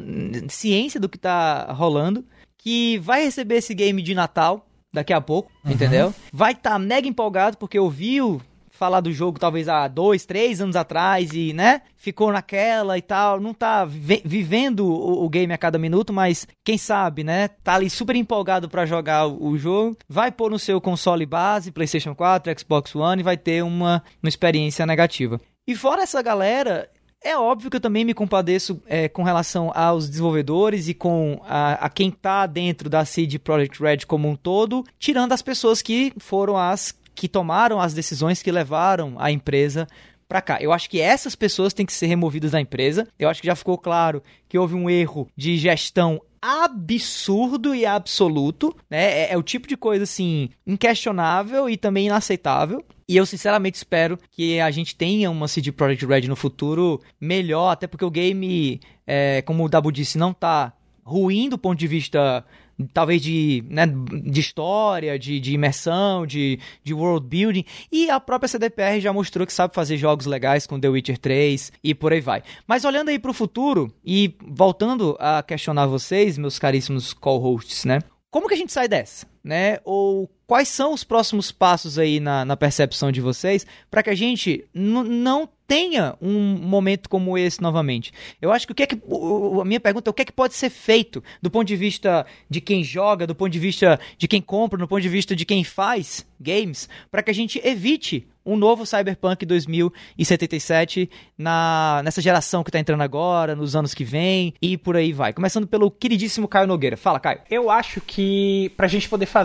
ciência 0.48 1.00
do 1.00 1.08
que 1.08 1.18
tá 1.18 1.72
rolando. 1.72 2.24
Que 2.62 2.98
vai 2.98 3.24
receber 3.24 3.56
esse 3.56 3.74
game 3.74 4.02
de 4.02 4.14
Natal 4.14 4.66
daqui 4.92 5.14
a 5.14 5.20
pouco, 5.20 5.50
uhum. 5.64 5.72
entendeu? 5.72 6.14
Vai 6.30 6.52
estar 6.52 6.72
tá 6.72 6.78
mega 6.78 7.08
empolgado 7.08 7.56
porque 7.56 7.78
ouviu 7.78 8.40
falar 8.80 9.02
do 9.02 9.12
jogo 9.12 9.38
talvez 9.38 9.68
há 9.68 9.86
dois, 9.86 10.24
três 10.24 10.58
anos 10.58 10.74
atrás 10.74 11.32
e, 11.34 11.52
né, 11.52 11.82
ficou 11.98 12.32
naquela 12.32 12.96
e 12.96 13.02
tal, 13.02 13.38
não 13.38 13.52
tá 13.52 13.84
vi 13.84 14.22
vivendo 14.24 14.86
o, 14.86 15.22
o, 15.22 15.28
game 15.28 15.52
a 15.52 15.58
cada 15.58 15.78
minuto, 15.78 16.14
mas 16.14 16.48
quem 16.64 16.78
sabe, 16.78 17.22
né, 17.22 17.48
tá 17.48 17.74
ali 17.74 17.90
super 17.90 18.16
empolgado 18.16 18.70
para 18.70 18.86
jogar 18.86 19.26
o, 19.26 19.48
o, 19.48 19.58
jogo, 19.58 19.98
vai 20.08 20.32
pôr 20.32 20.50
no 20.50 20.58
seu 20.58 20.80
console 20.80 21.26
base, 21.26 21.70
PlayStation 21.70 22.14
4, 22.14 22.58
Xbox 22.58 22.96
One 22.96 23.20
e 23.20 23.22
vai 23.22 23.36
ter 23.36 23.62
uma, 23.62 24.02
uma 24.22 24.28
experiência 24.30 24.86
negativa. 24.86 25.38
E 25.68 25.74
fora 25.74 26.00
essa 26.00 26.22
galera, 26.22 26.88
é 27.22 27.36
óbvio 27.36 27.70
que 27.70 27.76
eu 27.76 27.82
também 27.82 28.02
me 28.02 28.14
compadeço 28.14 28.82
é, 28.86 29.06
com 29.06 29.22
relação 29.22 29.70
aos 29.74 30.08
desenvolvedores 30.08 30.88
e 30.88 30.94
com 30.94 31.38
a, 31.44 31.72
a 31.84 31.90
quem 31.90 32.08
está 32.08 32.46
dentro 32.46 32.88
da 32.88 33.04
CD 33.04 33.38
Projekt 33.38 33.78
Red 33.82 33.98
como 34.06 34.26
um 34.26 34.34
todo, 34.34 34.86
tirando 34.98 35.32
as 35.32 35.42
pessoas 35.42 35.82
que 35.82 36.14
foram 36.16 36.56
as 36.56 36.98
que 37.14 37.28
tomaram 37.28 37.80
as 37.80 37.94
decisões 37.94 38.42
que 38.42 38.50
levaram 38.50 39.14
a 39.18 39.30
empresa 39.30 39.86
para 40.28 40.40
cá. 40.40 40.58
Eu 40.60 40.72
acho 40.72 40.88
que 40.88 41.00
essas 41.00 41.34
pessoas 41.34 41.74
têm 41.74 41.84
que 41.84 41.92
ser 41.92 42.06
removidas 42.06 42.52
da 42.52 42.60
empresa. 42.60 43.08
Eu 43.18 43.28
acho 43.28 43.40
que 43.40 43.48
já 43.48 43.56
ficou 43.56 43.76
claro 43.76 44.22
que 44.48 44.56
houve 44.56 44.74
um 44.74 44.88
erro 44.88 45.28
de 45.36 45.56
gestão 45.58 46.22
absurdo 46.40 47.74
e 47.74 47.84
absoluto, 47.84 48.74
né? 48.88 49.22
É, 49.22 49.32
é, 49.32 49.36
o 49.36 49.42
tipo 49.42 49.68
de 49.68 49.76
coisa 49.76 50.04
assim 50.04 50.48
inquestionável 50.66 51.68
e 51.68 51.76
também 51.76 52.06
inaceitável. 52.06 52.84
E 53.08 53.16
eu 53.16 53.26
sinceramente 53.26 53.76
espero 53.76 54.18
que 54.30 54.60
a 54.60 54.70
gente 54.70 54.94
tenha 54.94 55.30
uma 55.30 55.48
CD 55.48 55.72
Projekt 55.72 56.06
Red 56.06 56.28
no 56.28 56.36
futuro 56.36 57.00
melhor, 57.20 57.72
até 57.72 57.86
porque 57.86 58.04
o 58.04 58.10
game, 58.10 58.80
é, 59.06 59.42
como 59.42 59.64
o 59.64 59.68
Dabu 59.68 59.90
disse, 59.90 60.16
não 60.16 60.32
tá 60.32 60.72
ruim 61.04 61.48
do 61.48 61.58
ponto 61.58 61.78
de 61.78 61.88
vista 61.88 62.44
talvez 62.92 63.22
de, 63.22 63.64
né, 63.68 63.86
de 63.86 64.40
história, 64.40 65.18
de, 65.18 65.40
de 65.40 65.52
imersão, 65.52 66.26
de, 66.26 66.58
de 66.82 66.94
world 66.94 67.26
building. 67.26 67.64
E 67.90 68.10
a 68.10 68.20
própria 68.20 68.48
CDPR 68.48 69.00
já 69.00 69.12
mostrou 69.12 69.46
que 69.46 69.52
sabe 69.52 69.74
fazer 69.74 69.96
jogos 69.96 70.26
legais 70.26 70.66
com 70.66 70.78
The 70.78 70.88
Witcher 70.88 71.18
3 71.18 71.72
e 71.82 71.94
por 71.94 72.12
aí 72.12 72.20
vai. 72.20 72.42
Mas 72.66 72.84
olhando 72.84 73.08
aí 73.08 73.18
para 73.18 73.30
o 73.30 73.34
futuro 73.34 73.92
e 74.04 74.34
voltando 74.40 75.16
a 75.18 75.42
questionar 75.42 75.86
vocês, 75.86 76.38
meus 76.38 76.58
caríssimos 76.58 77.12
co-hosts, 77.12 77.84
né? 77.84 78.00
Como 78.30 78.46
que 78.46 78.54
a 78.54 78.56
gente 78.56 78.72
sai 78.72 78.86
dessa? 78.86 79.26
Né? 79.42 79.78
Ou 79.84 80.30
quais 80.46 80.68
são 80.68 80.92
os 80.92 81.04
próximos 81.04 81.52
passos 81.52 81.98
aí 81.98 82.18
na, 82.18 82.44
na 82.44 82.56
percepção 82.56 83.12
de 83.12 83.20
vocês 83.20 83.66
para 83.90 84.02
que 84.02 84.10
a 84.10 84.14
gente 84.14 84.64
não 84.74 85.48
tenha 85.70 86.16
um 86.20 86.58
momento 86.58 87.08
como 87.08 87.38
esse 87.38 87.62
novamente. 87.62 88.12
Eu 88.42 88.50
acho 88.50 88.66
que 88.66 88.72
o 88.72 88.74
que 88.74 88.82
é 88.82 88.86
que 88.86 88.96
a 88.96 89.64
minha 89.64 89.78
pergunta 89.78 90.08
é 90.08 90.10
o 90.10 90.12
que 90.12 90.22
é 90.22 90.24
que 90.24 90.32
pode 90.32 90.54
ser 90.54 90.68
feito 90.68 91.22
do 91.40 91.48
ponto 91.48 91.68
de 91.68 91.76
vista 91.76 92.26
de 92.48 92.60
quem 92.60 92.82
joga, 92.82 93.24
do 93.24 93.36
ponto 93.36 93.52
de 93.52 93.60
vista 93.60 94.00
de 94.18 94.26
quem 94.26 94.42
compra, 94.42 94.76
do 94.76 94.88
ponto 94.88 95.00
de 95.00 95.08
vista 95.08 95.36
de 95.36 95.44
quem 95.44 95.62
faz 95.62 96.26
games, 96.40 96.88
para 97.08 97.22
que 97.22 97.30
a 97.30 97.34
gente 97.34 97.60
evite 97.64 98.26
um 98.44 98.56
novo 98.56 98.84
Cyberpunk 98.86 99.44
2077 99.46 101.08
na, 101.36 102.00
nessa 102.04 102.20
geração 102.20 102.64
que 102.64 102.70
está 102.70 102.78
entrando 102.78 103.02
agora, 103.02 103.54
nos 103.54 103.76
anos 103.76 103.94
que 103.94 104.02
vem 104.02 104.54
e 104.60 104.76
por 104.76 104.96
aí 104.96 105.12
vai. 105.12 105.32
Começando 105.32 105.66
pelo 105.66 105.90
queridíssimo 105.90 106.48
Caio 106.48 106.66
Nogueira. 106.66 106.96
Fala, 106.96 107.20
Caio. 107.20 107.40
Eu 107.50 107.70
acho 107.70 108.00
que 108.00 108.72
para 108.76 108.86
a 108.86 108.88
gente 108.88 109.08
poder 109.08 109.26
fazer 109.26 109.39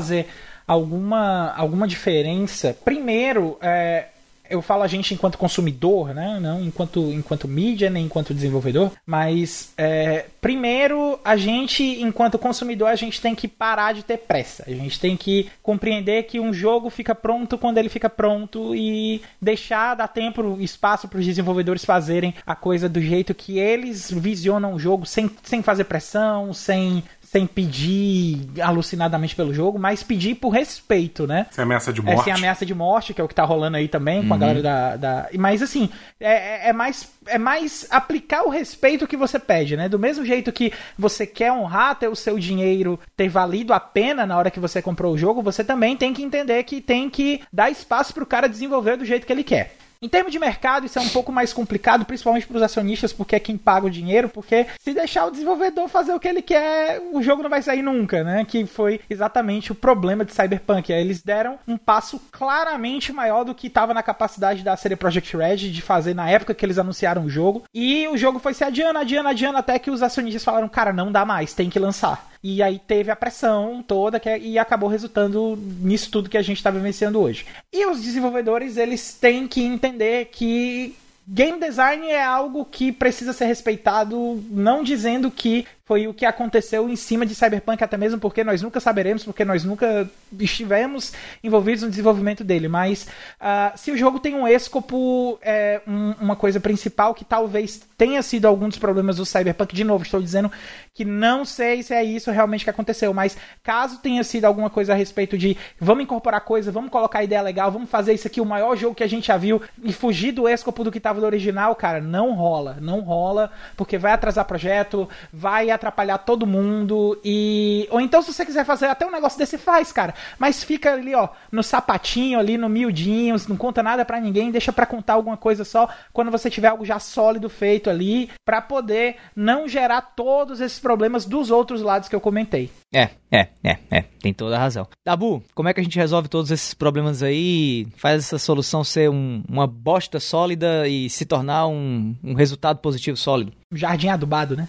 alguma, 0.67 1.53
alguma 1.55 1.87
diferença, 1.87 2.75
primeiro, 2.83 3.57
é, 3.61 4.07
eu 4.49 4.61
falo 4.61 4.83
a 4.83 4.87
gente 4.87 5.13
enquanto 5.13 5.37
consumidor, 5.37 6.13
né? 6.13 6.39
Não 6.39 6.61
enquanto, 6.61 7.11
enquanto 7.11 7.47
mídia, 7.47 7.89
nem 7.89 8.05
enquanto 8.05 8.33
desenvolvedor. 8.33 8.91
Mas, 9.05 9.73
é, 9.77 10.25
primeiro, 10.39 11.19
a 11.23 11.35
gente, 11.35 11.83
enquanto 11.83 12.37
consumidor, 12.37 12.89
a 12.89 12.95
gente 12.95 13.21
tem 13.21 13.33
que 13.33 13.47
parar 13.47 13.93
de 13.93 14.03
ter 14.03 14.17
pressa. 14.17 14.63
A 14.67 14.71
gente 14.71 14.99
tem 14.99 15.17
que 15.17 15.49
compreender 15.61 16.23
que 16.23 16.39
um 16.39 16.53
jogo 16.53 16.89
fica 16.89 17.15
pronto 17.15 17.57
quando 17.57 17.77
ele 17.77 17.89
fica 17.89 18.09
pronto 18.09 18.75
e 18.75 19.21
deixar, 19.41 19.95
dar 19.95 20.07
tempo, 20.07 20.57
espaço 20.59 21.07
para 21.07 21.19
os 21.19 21.25
desenvolvedores 21.25 21.85
fazerem 21.85 22.33
a 22.45 22.55
coisa 22.55 22.87
do 22.87 23.01
jeito 23.01 23.33
que 23.33 23.57
eles 23.57 24.11
visionam 24.11 24.73
o 24.73 24.79
jogo, 24.79 25.05
sem, 25.05 25.29
sem 25.43 25.61
fazer 25.61 25.85
pressão, 25.85 26.53
sem 26.53 27.03
sem 27.35 27.45
pedir 27.45 28.47
alucinadamente 28.61 29.35
pelo 29.35 29.53
jogo, 29.53 29.77
mas 29.77 30.01
pedir 30.01 30.35
por 30.35 30.51
respeito, 30.51 31.27
né? 31.27 31.47
Sem 31.51 31.63
ameaça 31.63 31.91
de 31.91 31.99
É, 31.99 32.03
morte. 32.03 32.23
sem 32.23 32.31
ameaça 32.31 32.65
de 32.65 32.73
morte, 32.73 33.13
que 33.13 33.19
é 33.19 33.23
o 33.23 33.27
que 33.27 33.35
tá 33.35 33.43
rolando 33.43 33.75
aí 33.75 33.89
também 33.89 34.25
com 34.25 34.33
a 34.33 34.37
galera 34.37 34.61
da. 34.61 34.95
da... 34.95 35.29
Mas 35.37 35.61
assim, 35.61 35.89
é, 36.17 36.67
é- 36.67 36.69
é 36.69 36.73
mais. 36.73 37.13
É 37.27 37.37
mais 37.37 37.87
aplicar 37.89 38.43
o 38.43 38.49
respeito 38.49 39.05
que 39.07 39.17
você 39.17 39.37
pede, 39.39 39.75
né? 39.75 39.89
Do 39.89 39.97
mesmo 39.99 40.23
jeito 40.23 40.51
que 40.53 40.71
você 40.97 41.25
quer 41.27 41.51
honrar 41.51 41.95
ter 41.95 42.07
o 42.07 42.15
seu 42.15 42.37
dinheiro 42.39 42.99
ter 43.17 43.27
valido 43.27 43.73
a 43.73 43.79
pena 43.79 44.25
na 44.27 44.37
hora 44.37 44.51
que 44.51 44.59
você 44.59 44.79
comprou 44.81 45.11
o 45.13 45.17
jogo, 45.17 45.41
você 45.41 45.63
também 45.63 45.97
tem 45.97 46.13
que 46.13 46.21
entender 46.23 46.63
que 46.63 46.79
tem 46.79 47.09
que 47.09 47.41
dar 47.51 47.69
espaço 47.69 48.13
pro 48.13 48.25
cara 48.27 48.47
desenvolver 48.47 48.95
do 48.95 49.03
jeito 49.03 49.25
que 49.27 49.33
ele 49.33 49.43
quer. 49.43 49.75
Em 50.01 50.09
termos 50.09 50.31
de 50.31 50.39
mercado, 50.39 50.85
isso 50.85 50.99
é 50.99 51.01
um 51.01 51.09
pouco 51.09 51.31
mais 51.31 51.53
complicado, 51.53 52.05
principalmente 52.05 52.47
para 52.47 52.57
os 52.57 52.63
acionistas, 52.63 53.13
porque 53.13 53.35
é 53.35 53.39
quem 53.39 53.57
paga 53.57 53.87
o 53.87 53.91
dinheiro, 53.91 54.29
porque 54.29 54.67
se 54.79 54.93
deixar 54.93 55.25
o 55.25 55.31
desenvolvedor 55.31 55.87
fazer 55.87 56.13
o 56.13 56.19
que 56.19 56.27
ele 56.27 56.41
quer, 56.41 57.01
o 57.11 57.21
jogo 57.21 57.43
não 57.43 57.49
vai 57.49 57.61
sair 57.61 57.81
nunca, 57.81 58.23
né? 58.23 58.45
Que 58.45 58.65
foi 58.65 58.99
exatamente 59.09 59.71
o 59.71 59.75
problema 59.75 60.25
de 60.25 60.33
Cyberpunk. 60.33 60.91
Eles 60.91 61.21
deram 61.21 61.57
um 61.67 61.77
passo 61.77 62.21
claramente 62.31 63.11
maior 63.11 63.43
do 63.43 63.55
que 63.55 63.67
estava 63.67 63.93
na 63.93 64.03
capacidade 64.03 64.63
da 64.63 64.77
CD 64.77 64.95
Projekt 64.95 65.35
Red 65.35 65.57
de 65.57 65.81
fazer 65.81 66.13
na 66.13 66.29
época 66.29 66.53
que 66.53 66.65
eles 66.65 66.77
anunciaram 66.77 67.25
o 67.25 67.29
jogo. 67.29 67.63
E 67.73 68.07
o 68.07 68.17
jogo 68.17 68.39
foi 68.39 68.53
se 68.53 68.63
adiando, 68.63 68.99
adiando, 68.99 69.29
adiando, 69.29 69.57
até 69.57 69.79
que 69.79 69.91
os 69.91 70.03
acionistas 70.03 70.43
falaram, 70.43 70.67
cara, 70.67 70.93
não 70.93 71.11
dá 71.11 71.25
mais, 71.25 71.53
tem 71.53 71.69
que 71.69 71.79
lançar. 71.79 72.29
E 72.47 72.61
aí 72.61 72.77
teve 72.77 73.09
a 73.09 73.15
pressão 73.15 73.83
toda 73.87 74.19
que, 74.19 74.29
é, 74.29 74.37
e 74.37 74.59
acabou 74.59 74.87
resultando 74.87 75.57
nisso 75.79 76.11
tudo 76.11 76.29
que 76.29 76.37
a 76.37 76.43
gente 76.43 76.57
está 76.57 76.69
vivenciando 76.69 77.19
hoje. 77.19 77.43
E 77.73 77.87
os 77.87 77.99
desenvolvedores, 78.03 78.77
eles 78.77 79.15
têm 79.15 79.47
que 79.47 79.63
entender 79.63 80.25
que 80.25 80.95
game 81.27 81.59
design 81.59 82.07
é 82.07 82.23
algo 82.23 82.63
que 82.63 82.91
precisa 82.91 83.33
ser 83.33 83.45
respeitado, 83.45 84.43
não 84.51 84.83
dizendo 84.83 85.31
que 85.31 85.65
foi 85.85 86.07
o 86.07 86.13
que 86.15 86.25
aconteceu 86.25 86.89
em 86.89 86.95
cima 86.95 87.27
de 87.27 87.35
Cyberpunk, 87.35 87.83
até 87.83 87.95
mesmo 87.95 88.19
porque 88.19 88.43
nós 88.43 88.59
nunca 88.59 88.79
saberemos, 88.79 89.23
porque 89.23 89.45
nós 89.45 89.63
nunca 89.63 90.09
estivemos 90.39 91.13
envolvidos 91.43 91.83
no 91.83 91.89
desenvolvimento 91.91 92.43
dele. 92.43 92.67
Mas 92.67 93.07
ah, 93.39 93.71
se 93.75 93.91
o 93.91 93.97
jogo 93.97 94.19
tem 94.19 94.33
um 94.33 94.47
escopo, 94.47 95.37
é, 95.43 95.81
um- 95.87 96.13
uma 96.19 96.35
coisa 96.35 96.59
principal 96.59 97.13
que 97.13 97.23
talvez 97.23 97.81
tenha 97.97 98.21
sido 98.23 98.45
algum 98.47 98.67
dos 98.67 98.79
problemas 98.79 99.17
do 99.17 99.25
Cyberpunk, 99.25 99.75
de 99.75 99.83
novo, 99.83 100.03
estou 100.03 100.19
dizendo 100.21 100.51
que 100.91 101.05
não 101.05 101.45
sei 101.45 101.83
se 101.83 101.93
é 101.93 102.03
isso 102.03 102.31
realmente 102.31 102.63
que 102.63 102.69
aconteceu, 102.69 103.13
mas 103.13 103.37
caso 103.61 103.99
tenha 103.99 104.23
sido 104.23 104.45
alguma 104.45 104.69
coisa 104.71 104.93
a 104.93 104.95
respeito 104.95 105.37
de 105.37 105.55
vamos 105.79 106.03
incorporar 106.03 106.41
coisa, 106.41 106.71
vamos 106.71 106.89
colocar 106.89 107.23
ideia 107.23 107.41
legal, 107.41 107.71
vamos 107.71 107.89
fazer 107.89 108.13
isso 108.13 108.25
aqui 108.27 108.41
o 108.41 108.45
maior 108.45 108.75
jogo 108.75 108.95
que 108.95 109.03
a 109.03 109.07
gente 109.07 109.27
já 109.27 109.37
viu 109.37 109.61
e 109.83 109.93
fugir 109.93 110.31
do 110.31 110.49
escopo 110.49 110.83
do 110.83 110.91
que 110.91 110.97
estava 110.97 111.19
no 111.19 111.25
original, 111.27 111.75
cara, 111.75 112.01
não 112.01 112.33
rola, 112.33 112.77
não 112.81 113.01
rola, 113.01 113.51
porque 113.77 113.97
vai 113.97 114.13
atrasar 114.13 114.45
projeto, 114.45 115.07
vai 115.31 115.69
atrapalhar 115.75 116.17
todo 116.19 116.45
mundo 116.47 117.19
e 117.23 117.87
ou 117.91 118.01
então 118.01 118.21
se 118.21 118.33
você 118.33 118.45
quiser 118.45 118.65
fazer 118.65 118.87
até 118.87 119.05
um 119.05 119.11
negócio 119.11 119.37
desse 119.37 119.57
faz, 119.57 119.91
cara, 119.91 120.13
mas 120.39 120.63
fica 120.63 120.93
ali, 120.93 121.13
ó, 121.15 121.29
no 121.51 121.61
sapatinho 121.63 122.39
ali, 122.39 122.57
no 122.57 122.67
miudinho, 122.69 123.35
não 123.47 123.57
conta 123.57 123.83
nada 123.83 124.03
pra 124.05 124.19
ninguém, 124.19 124.51
deixa 124.51 124.71
pra 124.73 124.85
contar 124.85 125.13
alguma 125.13 125.37
coisa 125.37 125.63
só 125.63 125.87
quando 126.13 126.31
você 126.31 126.49
tiver 126.49 126.67
algo 126.69 126.85
já 126.85 126.99
sólido 126.99 127.49
feito 127.49 127.89
ali, 127.89 128.29
pra 128.45 128.61
poder 128.61 129.17
não 129.35 129.67
gerar 129.67 130.01
todos 130.01 130.59
esses 130.61 130.79
problemas 130.79 131.25
dos 131.25 131.51
outros 131.51 131.81
lados 131.81 132.09
que 132.09 132.15
eu 132.15 132.21
comentei. 132.21 132.69
É, 132.93 133.09
é, 133.31 133.47
é, 133.63 133.77
é. 133.91 134.01
Tem 134.21 134.33
toda 134.33 134.55
a 134.55 134.59
razão. 134.59 134.87
Dabu, 135.05 135.43
como 135.53 135.67
é 135.69 135.73
que 135.73 135.81
a 135.81 135.83
gente 135.83 135.97
resolve 135.99 136.29
todos 136.29 136.49
esses 136.51 136.73
problemas 136.73 137.21
aí? 137.21 137.87
Faz 137.97 138.23
essa 138.23 138.37
solução 138.39 138.83
ser 138.83 139.09
um- 139.09 139.43
uma 139.49 139.67
bosta 139.67 140.19
sólida 140.19 140.87
e 140.87 141.09
se 141.09 141.25
tornar 141.25 141.67
um, 141.67 142.15
um 142.23 142.33
resultado 142.33 142.79
positivo 142.79 143.17
sólido. 143.17 143.51
Jardim 143.71 144.09
adubado, 144.09 144.55
né? 144.55 144.67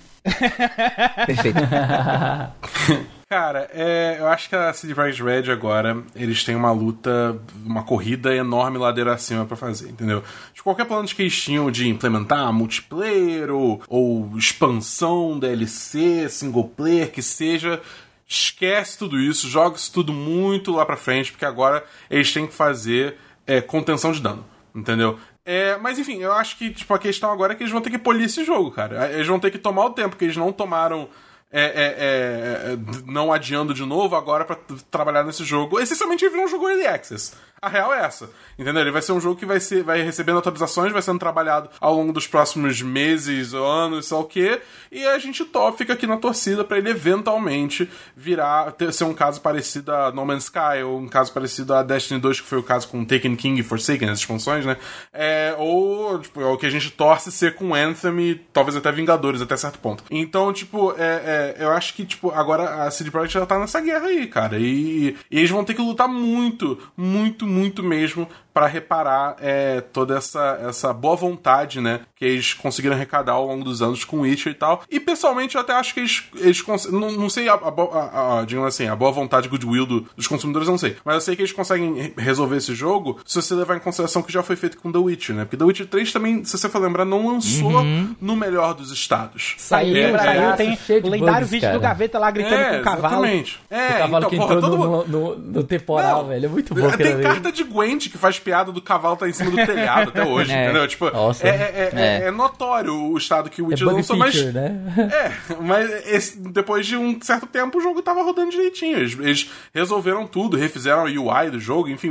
Perfeito. 1.26 1.58
Cara, 3.28 3.68
é, 3.72 4.18
eu 4.20 4.28
acho 4.28 4.48
que 4.48 4.54
a 4.54 4.72
CD 4.72 4.94
Projekt 4.94 5.20
Red 5.20 5.50
agora, 5.50 6.00
eles 6.14 6.44
têm 6.44 6.54
uma 6.54 6.70
luta, 6.70 7.36
uma 7.64 7.82
corrida 7.82 8.32
enorme 8.32 8.78
ladeira 8.78 9.12
acima 9.12 9.44
pra 9.44 9.56
fazer, 9.56 9.88
entendeu? 9.88 10.22
De 10.54 10.62
qualquer 10.62 10.84
plano 10.86 11.08
que 11.08 11.22
eles 11.22 11.42
tinham 11.42 11.68
de 11.68 11.88
implementar 11.88 12.52
multiplayer 12.52 13.50
ou, 13.50 13.82
ou 13.88 14.30
expansão, 14.38 15.40
DLC, 15.40 16.28
single 16.28 16.68
player, 16.68 17.10
que 17.10 17.20
seja, 17.20 17.82
esquece 18.28 18.96
tudo 18.96 19.18
isso, 19.18 19.48
joga 19.48 19.74
isso 19.74 19.92
tudo 19.92 20.12
muito 20.12 20.70
lá 20.70 20.86
pra 20.86 20.96
frente, 20.96 21.32
porque 21.32 21.44
agora 21.44 21.84
eles 22.08 22.32
têm 22.32 22.46
que 22.46 22.54
fazer 22.54 23.16
é, 23.44 23.60
contenção 23.60 24.12
de 24.12 24.20
dano, 24.20 24.44
entendeu? 24.72 25.18
É, 25.46 25.76
mas 25.76 25.96
enfim, 25.98 26.18
eu 26.18 26.32
acho 26.32 26.56
que 26.58 26.70
tipo, 26.70 26.92
a 26.92 26.98
questão 26.98 27.30
agora 27.30 27.52
é 27.52 27.56
que 27.56 27.62
eles 27.62 27.72
vão 27.72 27.80
ter 27.80 27.90
que 27.90 27.98
polir 27.98 28.26
esse 28.26 28.44
jogo, 28.44 28.72
cara. 28.72 29.10
Eles 29.12 29.28
vão 29.28 29.38
ter 29.38 29.52
que 29.52 29.58
tomar 29.58 29.84
o 29.86 29.90
tempo 29.90 30.16
que 30.16 30.24
eles 30.24 30.36
não 30.36 30.52
tomaram 30.52 31.08
é, 31.52 31.62
é, 31.62 31.66
é, 31.66 32.72
é, 32.72 32.78
não 33.06 33.32
adiando 33.32 33.72
de 33.72 33.84
novo 33.86 34.16
agora 34.16 34.44
pra 34.44 34.56
t- 34.56 34.74
trabalhar 34.90 35.22
nesse 35.22 35.44
jogo. 35.44 35.78
Essencialmente 35.78 36.24
ele 36.24 36.32
virou 36.32 36.46
um 36.46 36.50
jogo 36.50 36.68
early 36.68 36.86
access. 36.88 37.32
A 37.60 37.68
real 37.68 37.92
é 37.92 38.04
essa. 38.04 38.28
Entendeu? 38.58 38.82
Ele 38.82 38.90
vai 38.90 39.02
ser 39.02 39.12
um 39.12 39.20
jogo 39.20 39.38
que 39.38 39.46
vai, 39.46 39.60
ser, 39.60 39.82
vai 39.82 40.02
recebendo 40.02 40.38
atualizações, 40.38 40.92
vai 40.92 41.02
sendo 41.02 41.18
trabalhado 41.18 41.70
ao 41.80 41.94
longo 41.94 42.12
dos 42.12 42.26
próximos 42.26 42.82
meses, 42.82 43.54
anos, 43.54 44.06
sei 44.06 44.16
o 44.16 44.24
quê. 44.24 44.60
E 44.90 45.04
a 45.06 45.18
gente 45.18 45.44
top 45.44 45.78
fica 45.78 45.92
aqui 45.92 46.06
na 46.06 46.16
torcida 46.16 46.64
pra 46.64 46.78
ele 46.78 46.90
eventualmente 46.90 47.88
virar, 48.14 48.72
ter, 48.72 48.92
ser 48.92 49.04
um 49.04 49.14
caso 49.14 49.40
parecido 49.40 49.92
a 49.92 50.12
No 50.12 50.24
Man's 50.24 50.44
Sky, 50.44 50.82
ou 50.84 50.98
um 50.98 51.08
caso 51.08 51.32
parecido 51.32 51.74
a 51.74 51.82
Destiny 51.82 52.20
2, 52.20 52.40
que 52.40 52.46
foi 52.46 52.58
o 52.58 52.62
caso 52.62 52.88
com 52.88 53.04
Taken 53.04 53.36
King 53.36 53.60
e 53.60 53.64
Forsaken, 53.64 54.10
as 54.10 54.18
expansões, 54.18 54.64
né? 54.64 54.76
É, 55.12 55.54
ou, 55.58 56.18
tipo, 56.18 56.40
é 56.40 56.46
o 56.46 56.56
que 56.56 56.66
a 56.66 56.70
gente 56.70 56.90
torce 56.90 57.32
ser 57.32 57.54
com 57.54 57.74
Anthem 57.74 58.18
e 58.20 58.34
talvez 58.52 58.76
até 58.76 58.92
Vingadores, 58.92 59.40
até 59.40 59.56
certo 59.56 59.78
ponto. 59.78 60.04
Então, 60.10 60.52
tipo, 60.52 60.92
é, 60.98 61.54
é, 61.58 61.64
eu 61.64 61.70
acho 61.70 61.94
que, 61.94 62.04
tipo, 62.04 62.30
agora 62.30 62.84
a 62.84 62.90
CD 62.90 63.10
Projekt 63.10 63.38
já 63.38 63.46
tá 63.46 63.58
nessa 63.58 63.80
guerra 63.80 64.06
aí, 64.06 64.26
cara. 64.26 64.58
E, 64.58 65.16
e 65.30 65.38
eles 65.38 65.50
vão 65.50 65.64
ter 65.64 65.74
que 65.74 65.82
lutar 65.82 66.08
muito, 66.08 66.78
muito, 66.96 67.45
muito 67.46 67.82
mesmo 67.82 68.28
para 68.56 68.66
reparar 68.66 69.36
é, 69.38 69.82
toda 69.82 70.16
essa, 70.16 70.58
essa 70.66 70.90
boa 70.90 71.14
vontade, 71.14 71.78
né? 71.78 72.00
Que 72.14 72.24
eles 72.24 72.54
conseguiram 72.54 72.96
arrecadar 72.96 73.32
ao 73.32 73.46
longo 73.46 73.62
dos 73.62 73.82
anos 73.82 74.02
com 74.02 74.20
Witcher 74.20 74.50
e 74.52 74.54
tal. 74.54 74.82
E 74.90 74.98
pessoalmente 74.98 75.56
eu 75.56 75.60
até 75.60 75.74
acho 75.74 75.92
que 75.92 76.00
eles, 76.00 76.24
eles 76.36 76.64
não, 76.90 77.12
não 77.12 77.28
sei 77.28 77.50
a, 77.50 77.52
a, 77.52 77.58
a, 77.58 78.40
a- 78.40 78.44
digamos 78.46 78.68
assim, 78.68 78.86
a 78.88 78.96
boa 78.96 79.12
vontade 79.12 79.46
goodwill 79.46 79.84
do, 79.84 80.06
dos 80.16 80.26
consumidores, 80.26 80.66
eu 80.68 80.72
não 80.72 80.78
sei. 80.78 80.96
Mas 81.04 81.16
eu 81.16 81.20
sei 81.20 81.36
que 81.36 81.42
eles 81.42 81.52
conseguem 81.52 81.94
re- 82.00 82.14
resolver 82.16 82.56
esse 82.56 82.74
jogo 82.74 83.20
se 83.26 83.34
você 83.42 83.54
levar 83.54 83.76
em 83.76 83.80
consideração 83.80 84.22
que 84.22 84.32
já 84.32 84.42
foi 84.42 84.56
feito 84.56 84.78
com 84.78 84.90
The 84.90 84.96
Witcher, 85.00 85.36
né? 85.36 85.44
Porque 85.44 85.58
The 85.58 85.64
Witcher 85.64 85.86
3 85.88 86.10
também, 86.14 86.42
se 86.42 86.56
você 86.56 86.66
for 86.70 86.80
lembrar, 86.80 87.04
não 87.04 87.26
lançou 87.28 87.84
no 88.18 88.34
melhor 88.36 88.72
dos 88.72 88.90
estados. 88.90 89.54
Saiu, 89.58 89.94
É, 89.98 90.16
saiu, 90.16 90.42
é. 90.48 90.52
tem 90.56 90.76
cheio 90.78 91.02
de 91.02 91.08
o 91.08 91.10
lendário 91.10 91.40
bugs, 91.40 91.50
vídeo 91.50 91.66
cara. 91.66 91.78
do 91.78 91.82
Gaveta 91.82 92.18
lá 92.18 92.30
gritando 92.30 92.54
É, 92.54 92.74
com 92.76 92.80
o 92.80 92.84
cavalo. 92.84 93.06
exatamente. 93.26 93.60
É, 93.68 93.76
o 93.76 93.98
cavalo 93.98 94.16
então, 94.18 94.30
que 94.30 94.36
porra, 94.36 94.54
entrou 94.54 94.70
todo 94.70 94.78
no, 94.82 94.88
mundo- 94.90 95.08
no, 95.08 95.36
no- 95.36 95.62
temporal, 95.64 96.22
Não, 96.22 96.28
velho. 96.30 96.46
É 96.46 96.48
muito 96.48 96.74
bom 96.74 96.80
Tem 96.80 96.90
aquilo 96.90 97.12
ali. 97.14 97.22
carta 97.22 97.52
de 97.52 97.62
Gwent 97.64 98.08
que 98.08 98.16
faz 98.16 98.38
piada 98.46 98.70
do 98.70 98.80
cavalo 98.80 99.16
tá 99.16 99.28
em 99.28 99.32
cima 99.32 99.50
do 99.50 99.56
telhado 99.56 100.10
até 100.10 100.24
hoje, 100.24 100.52
É. 100.54 100.64
entendeu? 100.64 100.86
Tipo, 100.86 101.10
Nossa. 101.10 101.46
é, 101.46 101.50
é, 101.50 101.90
é- 101.92 102.22
É. 102.24 102.28
é 102.28 102.30
notório 102.30 102.94
o 102.94 103.18
estado 103.18 103.50
que 103.50 103.60
o 103.60 103.66
É 103.66 103.68
Witcher 103.70 103.86
bug 103.86 103.96
lançou, 103.96 104.16
mas. 104.16 104.34
né? 104.54 104.76
É, 105.12 105.54
mas 105.60 105.90
esse- 106.06 106.38
depois 106.38 106.86
de 106.86 106.96
um 106.96 107.20
certo 107.20 107.46
tempo 107.46 107.78
o 107.78 107.80
jogo 107.80 108.00
tava 108.02 108.22
rodando 108.22 108.50
direitinho. 108.52 108.96
Eles, 108.98 109.18
eles 109.18 109.50
resolveram 109.74 110.26
tudo, 110.26 110.56
refizeram 110.56 111.00
a 111.00 111.04
UI 111.04 111.50
do 111.50 111.58
jogo, 111.58 111.88
enfim, 111.88 112.10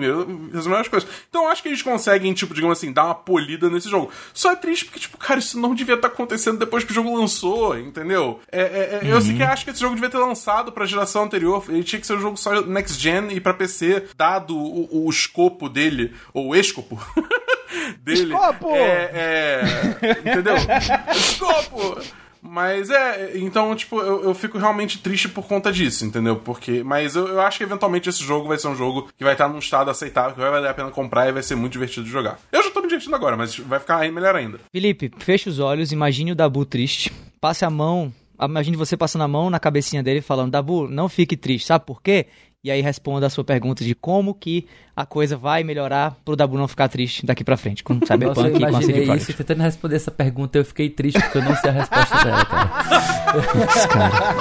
resolveram 0.52 0.82
as 0.82 0.88
coisas. 0.89 1.10
Então 1.30 1.43
eu 1.45 1.50
acho 1.50 1.62
que 1.63 1.69
eles 1.69 1.82
conseguem, 1.82 2.34
tipo, 2.34 2.54
digamos 2.54 2.78
assim, 2.78 2.91
dar 2.91 3.06
uma 3.06 3.15
polida 3.15 3.69
nesse 3.69 3.89
jogo. 3.89 4.12
Só 4.34 4.52
é 4.52 4.56
triste 4.56 4.86
porque, 4.86 5.00
tipo, 5.00 5.17
cara, 5.17 5.39
isso 5.39 5.58
não 5.60 5.74
devia 5.74 5.95
estar 5.95 6.08
acontecendo 6.10 6.58
depois 6.58 6.84
que 6.84 6.91
o 6.91 6.95
jogo 6.95 7.17
lançou, 7.17 7.78
entendeu? 7.80 8.39
É, 8.52 8.62
é- 8.62 9.00
é- 9.04 9.12
Eu 9.12 9.21
sei 9.21 9.36
que 9.36 9.43
acho 9.43 9.63
que 9.63 9.71
esse 9.71 9.80
jogo 9.80 9.95
devia 9.95 10.10
ter 10.10 10.17
lançado 10.17 10.71
pra 10.71 10.86
geração 10.86 11.24
anterior. 11.24 11.63
Ele 11.69 11.84
tinha 11.84 12.00
que 12.00 12.06
ser 12.08 12.15
um 12.17 12.21
jogo 12.21 12.36
só 12.38 12.62
next 12.62 13.02
gen 13.02 13.32
e 13.32 13.39
pra 13.39 13.54
PC, 13.54 14.04
dado 14.17 14.56
o, 14.58 15.06
o 15.06 15.10
escopo 15.10 15.69
dele, 15.69 16.13
ou 16.33 16.49
o 16.49 16.55
escopo. 16.55 16.99
dele. 18.01 18.23
Escopo! 18.23 18.69
É, 18.75 19.11
é, 19.13 20.11
entendeu? 20.19 20.55
Escopo! 21.15 22.01
Mas 22.47 22.91
é, 22.91 23.38
então, 23.38 23.75
tipo, 23.75 23.99
eu, 23.99 24.23
eu 24.23 24.33
fico 24.35 24.59
realmente 24.59 24.99
triste 24.99 25.27
por 25.27 25.47
conta 25.47 25.71
disso, 25.71 26.05
entendeu? 26.05 26.35
Porque. 26.35 26.83
Mas 26.83 27.15
eu, 27.15 27.27
eu 27.27 27.41
acho 27.41 27.57
que 27.57 27.63
eventualmente 27.63 28.07
esse 28.07 28.23
jogo 28.23 28.47
vai 28.47 28.57
ser 28.59 28.67
um 28.67 28.75
jogo 28.75 29.09
que 29.17 29.23
vai 29.23 29.33
estar 29.33 29.49
num 29.49 29.57
estado 29.57 29.89
aceitável, 29.89 30.35
que 30.35 30.39
vai 30.39 30.51
valer 30.51 30.69
a 30.69 30.73
pena 30.73 30.91
comprar 30.91 31.27
e 31.27 31.31
vai 31.31 31.41
ser 31.41 31.55
muito 31.55 31.73
divertido 31.73 32.05
de 32.05 32.11
jogar. 32.11 32.38
Eu 32.51 32.63
já 32.63 32.69
tô 32.69 32.81
me 32.81 32.88
divertindo 32.88 33.15
agora, 33.15 33.35
mas 33.35 33.57
vai 33.57 33.79
ficar 33.79 33.97
aí 33.97 34.11
melhor 34.11 34.35
ainda. 34.35 34.59
Felipe, 34.71 35.11
feche 35.17 35.49
os 35.49 35.57
olhos, 35.57 35.91
imagine 35.91 36.33
o 36.33 36.35
Dabu 36.35 36.65
triste. 36.65 37.11
Passe 37.41 37.65
a 37.65 37.69
mão, 37.69 38.13
imagine 38.39 38.77
você 38.77 38.95
passando 38.95 39.23
a 39.23 39.27
mão 39.27 39.49
na 39.49 39.59
cabecinha 39.59 40.03
dele 40.03 40.19
e 40.19 40.21
falando: 40.21 40.51
Dabu, 40.51 40.88
não 40.88 41.09
fique 41.09 41.35
triste, 41.35 41.65
sabe 41.65 41.83
por 41.83 41.99
quê? 41.99 42.27
E 42.65 42.71
aí 42.71 42.82
responda 42.82 43.28
a 43.28 43.30
sua 43.30 43.43
pergunta 43.43 43.84
de 43.84 43.93
como 43.93 44.34
que 44.34 44.65
a 44.95 45.06
coisa 45.06 45.38
vai 45.38 45.63
melhorar 45.63 46.17
pro 46.25 46.36
Dabu 46.36 46.58
não 46.58 46.67
ficar 46.67 46.88
triste 46.88 47.23
daqui 47.23 47.43
pra 47.43 47.56
frente, 47.56 47.84
com 47.84 47.93
eu 47.93 47.99
Cyberpunk 48.08 48.56
e 48.56 48.60
com 48.60 48.75
a 48.75 48.82
CD 48.82 49.13
isso 49.13 49.32
tentando 49.36 49.62
responder 49.62 49.97
essa 49.97 50.10
pergunta, 50.10 50.58
eu 50.58 50.65
fiquei 50.65 50.89
triste 50.89 51.21
porque 51.21 51.38
eu 51.38 51.43
não 51.43 51.56
sei 51.58 51.69
a 51.69 51.73
resposta 51.73 52.23
dela, 52.23 52.43
cara. 52.43 52.69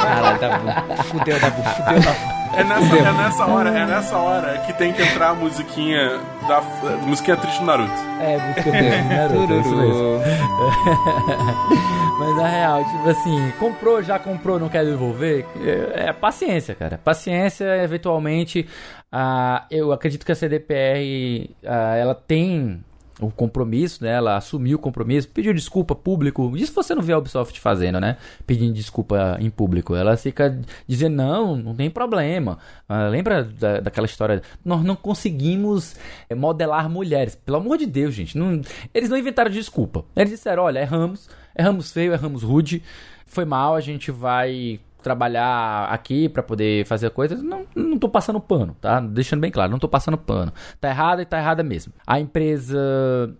Caralho, 0.00 0.40
Dabu. 0.40 1.02
Fudeu, 1.02 1.38
Dabu. 1.38 1.62
Fudeu, 1.64 2.00
Dabu. 2.00 2.33
É 2.56 2.64
nessa, 2.64 2.96
é 2.96 3.12
nessa 3.12 3.46
hora, 3.46 3.68
é 3.70 3.86
nessa 3.86 4.16
hora 4.16 4.58
que 4.58 4.72
tem 4.74 4.92
que 4.92 5.02
entrar 5.02 5.30
a 5.30 5.34
musiquinha 5.34 6.20
da 6.46 6.58
a 6.58 6.96
musiquinha 7.06 7.36
triste 7.36 7.58
do 7.58 7.66
Naruto. 7.66 7.92
É, 8.20 8.38
música 8.38 8.70
triste 8.70 9.02
do 9.02 9.08
Naruto, 9.08 9.52
é 9.52 9.60
isso 9.60 9.76
mesmo. 9.76 10.20
Mas 12.18 12.36
na 12.36 12.48
real, 12.48 12.84
tipo 12.84 13.08
assim, 13.08 13.52
comprou, 13.58 14.02
já 14.02 14.18
comprou, 14.18 14.58
não 14.58 14.68
quer 14.68 14.84
devolver, 14.84 15.44
é, 15.60 16.08
é 16.08 16.12
paciência, 16.12 16.74
cara. 16.74 16.98
Paciência, 17.02 17.82
eventualmente, 17.82 18.68
ah, 19.10 19.66
eu 19.70 19.92
acredito 19.92 20.24
que 20.24 20.30
a 20.30 20.34
CDPR, 20.34 21.50
ah, 21.66 21.96
ela 21.96 22.14
tem 22.14 22.82
o 23.20 23.30
compromisso, 23.30 24.02
né? 24.02 24.10
Ela 24.10 24.36
assumiu 24.36 24.76
o 24.76 24.80
compromisso, 24.80 25.28
pediu 25.28 25.54
desculpa 25.54 25.94
público. 25.94 26.56
Isso 26.56 26.72
você 26.74 26.94
não 26.94 27.02
vê 27.02 27.12
a 27.12 27.18
Ubisoft 27.18 27.60
fazendo, 27.60 28.00
né? 28.00 28.16
Pedindo 28.46 28.72
desculpa 28.72 29.36
em 29.40 29.50
público. 29.50 29.94
Ela 29.94 30.16
fica 30.16 30.60
dizendo, 30.86 31.16
não, 31.16 31.56
não 31.56 31.74
tem 31.74 31.90
problema. 31.90 32.58
Ah, 32.88 33.08
lembra 33.08 33.44
da, 33.44 33.80
daquela 33.80 34.06
história? 34.06 34.42
Nós 34.64 34.82
não 34.82 34.96
conseguimos 34.96 35.96
eh, 36.28 36.34
modelar 36.34 36.88
mulheres. 36.88 37.34
Pelo 37.34 37.58
amor 37.58 37.78
de 37.78 37.86
Deus, 37.86 38.14
gente. 38.14 38.36
Não, 38.36 38.60
eles 38.92 39.08
não 39.08 39.16
inventaram 39.16 39.50
desculpa. 39.50 40.04
Eles 40.16 40.30
disseram, 40.30 40.64
olha, 40.64 40.80
erramos. 40.80 41.28
Erramos 41.56 41.92
feio, 41.92 42.12
erramos 42.12 42.42
rude. 42.42 42.82
Foi 43.26 43.44
mal, 43.44 43.74
a 43.74 43.80
gente 43.80 44.10
vai 44.10 44.80
trabalhar 45.04 45.84
aqui 45.84 46.28
para 46.28 46.42
poder 46.42 46.84
fazer 46.86 47.10
coisas, 47.10 47.42
não, 47.42 47.66
não 47.76 47.98
tô 47.98 48.08
passando 48.08 48.40
pano, 48.40 48.74
tá? 48.80 48.98
Deixando 48.98 49.40
bem 49.40 49.50
claro, 49.50 49.70
não 49.70 49.78
tô 49.78 49.88
passando 49.88 50.16
pano. 50.18 50.52
Tá 50.80 50.88
errada 50.88 51.22
e 51.22 51.26
tá 51.26 51.38
errada 51.38 51.62
mesmo. 51.62 51.92
A 52.06 52.18
empresa 52.18 52.76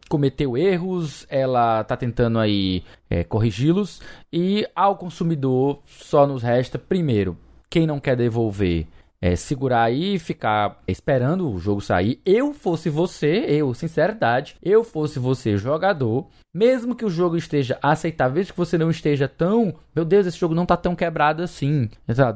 cometeu 0.08 0.56
erros, 0.56 1.26
ela 1.28 1.82
tá 1.82 1.96
tentando 1.96 2.38
aí 2.38 2.84
é, 3.08 3.24
corrigi-los 3.24 4.00
e 4.32 4.66
ao 4.76 4.96
consumidor 4.96 5.80
só 5.86 6.26
nos 6.26 6.42
resta, 6.42 6.78
primeiro, 6.78 7.36
quem 7.70 7.86
não 7.86 7.98
quer 7.98 8.14
devolver 8.14 8.86
é, 9.24 9.34
segurar 9.36 9.84
aí 9.84 10.16
e 10.16 10.18
ficar 10.18 10.82
esperando 10.86 11.50
o 11.50 11.58
jogo 11.58 11.80
sair. 11.80 12.20
Eu 12.26 12.52
fosse 12.52 12.90
você, 12.90 13.46
eu, 13.48 13.72
sinceridade, 13.72 14.54
eu 14.62 14.84
fosse 14.84 15.18
você, 15.18 15.56
jogador, 15.56 16.28
mesmo 16.52 16.94
que 16.94 17.06
o 17.06 17.08
jogo 17.10 17.34
esteja 17.34 17.78
aceitável, 17.82 18.34
mesmo 18.34 18.52
que 18.52 18.58
você 18.58 18.76
não 18.76 18.90
esteja 18.90 19.26
tão. 19.26 19.76
Meu 19.96 20.04
Deus, 20.04 20.26
esse 20.26 20.38
jogo 20.38 20.54
não 20.54 20.66
tá 20.66 20.76
tão 20.76 20.94
quebrado 20.94 21.42
assim. 21.42 21.88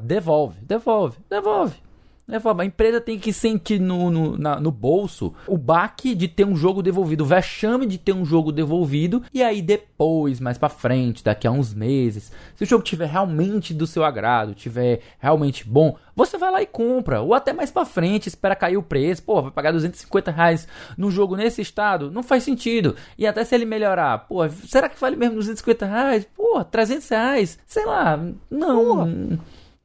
Devolve, 0.03 0.61
devolve, 0.62 1.18
devolve. 1.28 1.88
A 2.31 2.64
empresa 2.64 3.01
tem 3.01 3.18
que 3.18 3.33
sentir 3.33 3.81
no, 3.81 4.11
no, 4.11 4.37
na, 4.37 4.61
no 4.61 4.70
bolso 4.70 5.35
o 5.47 5.57
baque 5.57 6.14
de 6.14 6.29
ter 6.29 6.45
um 6.45 6.55
jogo 6.55 6.83
devolvido, 6.83 7.24
o 7.24 7.26
vexame 7.26 7.87
de 7.87 7.97
ter 7.97 8.12
um 8.12 8.22
jogo 8.22 8.53
devolvido, 8.53 9.22
e 9.33 9.43
aí 9.43 9.62
depois, 9.62 10.39
mais 10.39 10.59
para 10.59 10.68
frente, 10.68 11.24
daqui 11.24 11.47
a 11.47 11.51
uns 11.51 11.72
meses, 11.72 12.31
se 12.55 12.64
o 12.64 12.66
jogo 12.66 12.85
tiver 12.85 13.07
realmente 13.07 13.72
do 13.72 13.87
seu 13.87 14.05
agrado, 14.05 14.55
tiver 14.55 15.01
realmente 15.18 15.66
bom, 15.66 15.97
você 16.14 16.37
vai 16.37 16.51
lá 16.51 16.61
e 16.61 16.66
compra, 16.66 17.22
ou 17.22 17.33
até 17.33 17.55
mais 17.55 17.70
para 17.70 17.87
frente, 17.87 18.26
espera 18.26 18.55
cair 18.55 18.76
o 18.76 18.83
preço, 18.83 19.22
pô, 19.22 19.41
vai 19.41 19.51
pagar 19.51 19.72
250 19.72 20.31
reais 20.31 20.68
no 20.99 21.11
jogo 21.11 21.35
nesse 21.35 21.62
estado, 21.62 22.11
não 22.11 22.22
faz 22.22 22.43
sentido, 22.43 22.95
e 23.16 23.26
até 23.26 23.43
se 23.43 23.55
ele 23.55 23.64
melhorar, 23.64 24.26
pô, 24.29 24.47
será 24.66 24.91
que 24.91 25.01
vale 25.01 25.16
mesmo 25.16 25.37
250 25.37 25.87
reais? 25.87 26.29
Pô, 26.37 26.62
300 26.62 27.09
reais, 27.09 27.59
sei 27.66 27.87
lá, 27.87 28.20
não... 28.51 29.39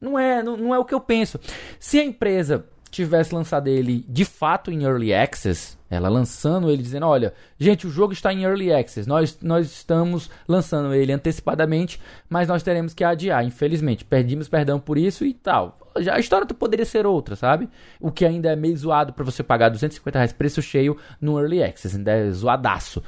Não 0.04 0.18
é, 0.18 0.42
não, 0.42 0.56
não 0.56 0.74
é 0.74 0.78
o 0.78 0.84
que 0.84 0.94
eu 0.94 1.00
penso. 1.00 1.40
Se 1.80 1.98
a 1.98 2.04
empresa 2.04 2.66
tivesse 2.94 3.34
lançado 3.34 3.66
ele 3.66 4.04
de 4.08 4.24
fato 4.24 4.70
em 4.70 4.84
Early 4.84 5.12
Access, 5.12 5.76
ela 5.90 6.08
lançando 6.08 6.70
ele 6.70 6.82
dizendo, 6.82 7.06
olha, 7.06 7.34
gente, 7.58 7.86
o 7.86 7.90
jogo 7.90 8.12
está 8.12 8.32
em 8.32 8.44
Early 8.44 8.72
Access, 8.72 9.08
nós, 9.08 9.36
nós 9.42 9.66
estamos 9.66 10.30
lançando 10.46 10.94
ele 10.94 11.12
antecipadamente, 11.12 12.00
mas 12.28 12.46
nós 12.46 12.62
teremos 12.62 12.94
que 12.94 13.02
adiar, 13.02 13.44
infelizmente, 13.44 14.04
perdimos 14.04 14.48
perdão 14.48 14.78
por 14.78 14.96
isso 14.96 15.24
e 15.24 15.34
tal. 15.34 15.78
A 16.12 16.20
história 16.20 16.46
poderia 16.46 16.84
ser 16.84 17.06
outra, 17.06 17.34
sabe? 17.34 17.68
O 18.00 18.12
que 18.12 18.24
ainda 18.24 18.50
é 18.50 18.56
meio 18.56 18.76
zoado 18.76 19.12
para 19.12 19.24
você 19.24 19.42
pagar 19.42 19.70
250 19.70 20.18
reais 20.18 20.32
preço 20.32 20.62
cheio 20.62 20.96
no 21.20 21.38
Early 21.38 21.64
Access, 21.64 21.96
ainda 21.96 22.12
é 22.12 22.30
zoadaço, 22.30 23.02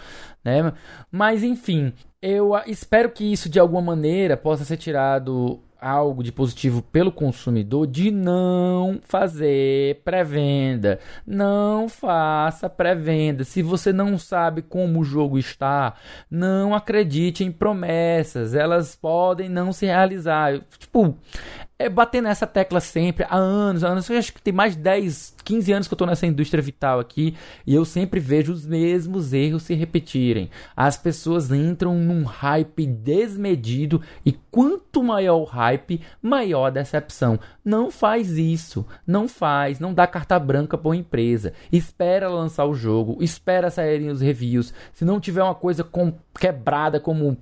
né? 0.44 0.72
Mas 1.12 1.44
enfim, 1.44 1.92
eu 2.20 2.52
espero 2.66 3.10
que 3.10 3.24
isso 3.24 3.48
de 3.48 3.60
alguma 3.60 3.82
maneira 3.82 4.36
possa 4.36 4.64
ser 4.64 4.76
tirado 4.76 5.60
algo 5.80 6.22
de 6.22 6.32
positivo 6.32 6.82
pelo 6.82 7.12
consumidor 7.12 7.86
de 7.86 8.10
não 8.10 9.00
fazer 9.02 10.00
pré-venda. 10.04 10.98
Não 11.26 11.88
faça 11.88 12.68
pré-venda. 12.68 13.44
Se 13.44 13.62
você 13.62 13.92
não 13.92 14.18
sabe 14.18 14.62
como 14.62 15.00
o 15.00 15.04
jogo 15.04 15.38
está, 15.38 15.94
não 16.30 16.74
acredite 16.74 17.44
em 17.44 17.52
promessas. 17.52 18.54
Elas 18.54 18.96
podem 18.96 19.48
não 19.48 19.72
se 19.72 19.86
realizar. 19.86 20.60
Tipo, 20.78 21.16
é 21.78 21.88
bater 21.88 22.22
nessa 22.22 22.46
tecla 22.46 22.80
sempre 22.80 23.26
há 23.28 23.36
anos, 23.36 23.84
há 23.84 23.88
anos. 23.88 24.08
Eu 24.08 24.18
acho 24.18 24.32
que 24.32 24.40
tem 24.40 24.52
mais 24.52 24.74
de 24.74 24.82
10, 24.82 25.36
15 25.44 25.72
anos 25.72 25.88
que 25.88 25.94
eu 25.94 25.98
tô 25.98 26.06
nessa 26.06 26.26
indústria 26.26 26.62
vital 26.62 26.98
aqui 26.98 27.36
e 27.66 27.74
eu 27.74 27.84
sempre 27.84 28.18
vejo 28.18 28.52
os 28.52 28.64
mesmos 28.64 29.32
erros 29.32 29.64
se 29.64 29.74
repetirem. 29.74 30.50
As 30.74 30.96
pessoas 30.96 31.50
entram 31.52 31.94
num 31.94 32.24
hype 32.24 32.86
desmedido 32.86 34.00
e 34.24 34.32
quanto 34.32 35.02
maior 35.02 35.36
o 35.36 35.44
hype, 35.44 36.00
maior 36.22 36.66
a 36.66 36.70
decepção. 36.70 37.38
Não 37.62 37.90
faz 37.90 38.38
isso, 38.38 38.86
não 39.06 39.28
faz, 39.28 39.78
não 39.78 39.92
dá 39.92 40.06
carta 40.06 40.38
branca 40.38 40.78
para 40.78 40.96
empresa. 40.96 41.52
Espera 41.70 42.28
lançar 42.28 42.64
o 42.64 42.74
jogo, 42.74 43.22
espera 43.22 43.70
saírem 43.70 44.08
os 44.08 44.22
reviews. 44.22 44.72
Se 44.94 45.04
não 45.04 45.20
tiver 45.20 45.42
uma 45.42 45.54
coisa 45.54 45.84
com, 45.84 46.14
quebrada 46.38 46.98
como 46.98 47.36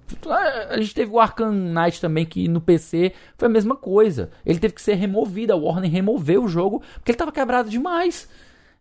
a 0.68 0.76
gente 0.80 0.94
teve 0.94 1.12
o 1.12 1.20
Arkham 1.20 1.52
Knight 1.52 2.00
também 2.00 2.24
que 2.24 2.48
no 2.48 2.60
PC 2.60 3.12
foi 3.36 3.46
a 3.46 3.50
mesma 3.50 3.76
coisa 3.76 4.23
coisa. 4.24 4.30
Ele 4.44 4.58
teve 4.58 4.74
que 4.74 4.82
ser 4.82 4.94
removido, 4.94 5.52
a 5.52 5.56
Warner 5.56 5.90
removeu 5.90 6.44
o 6.44 6.48
jogo 6.48 6.82
porque 6.94 7.10
ele 7.10 7.14
estava 7.14 7.32
quebrado 7.32 7.68
demais. 7.68 8.28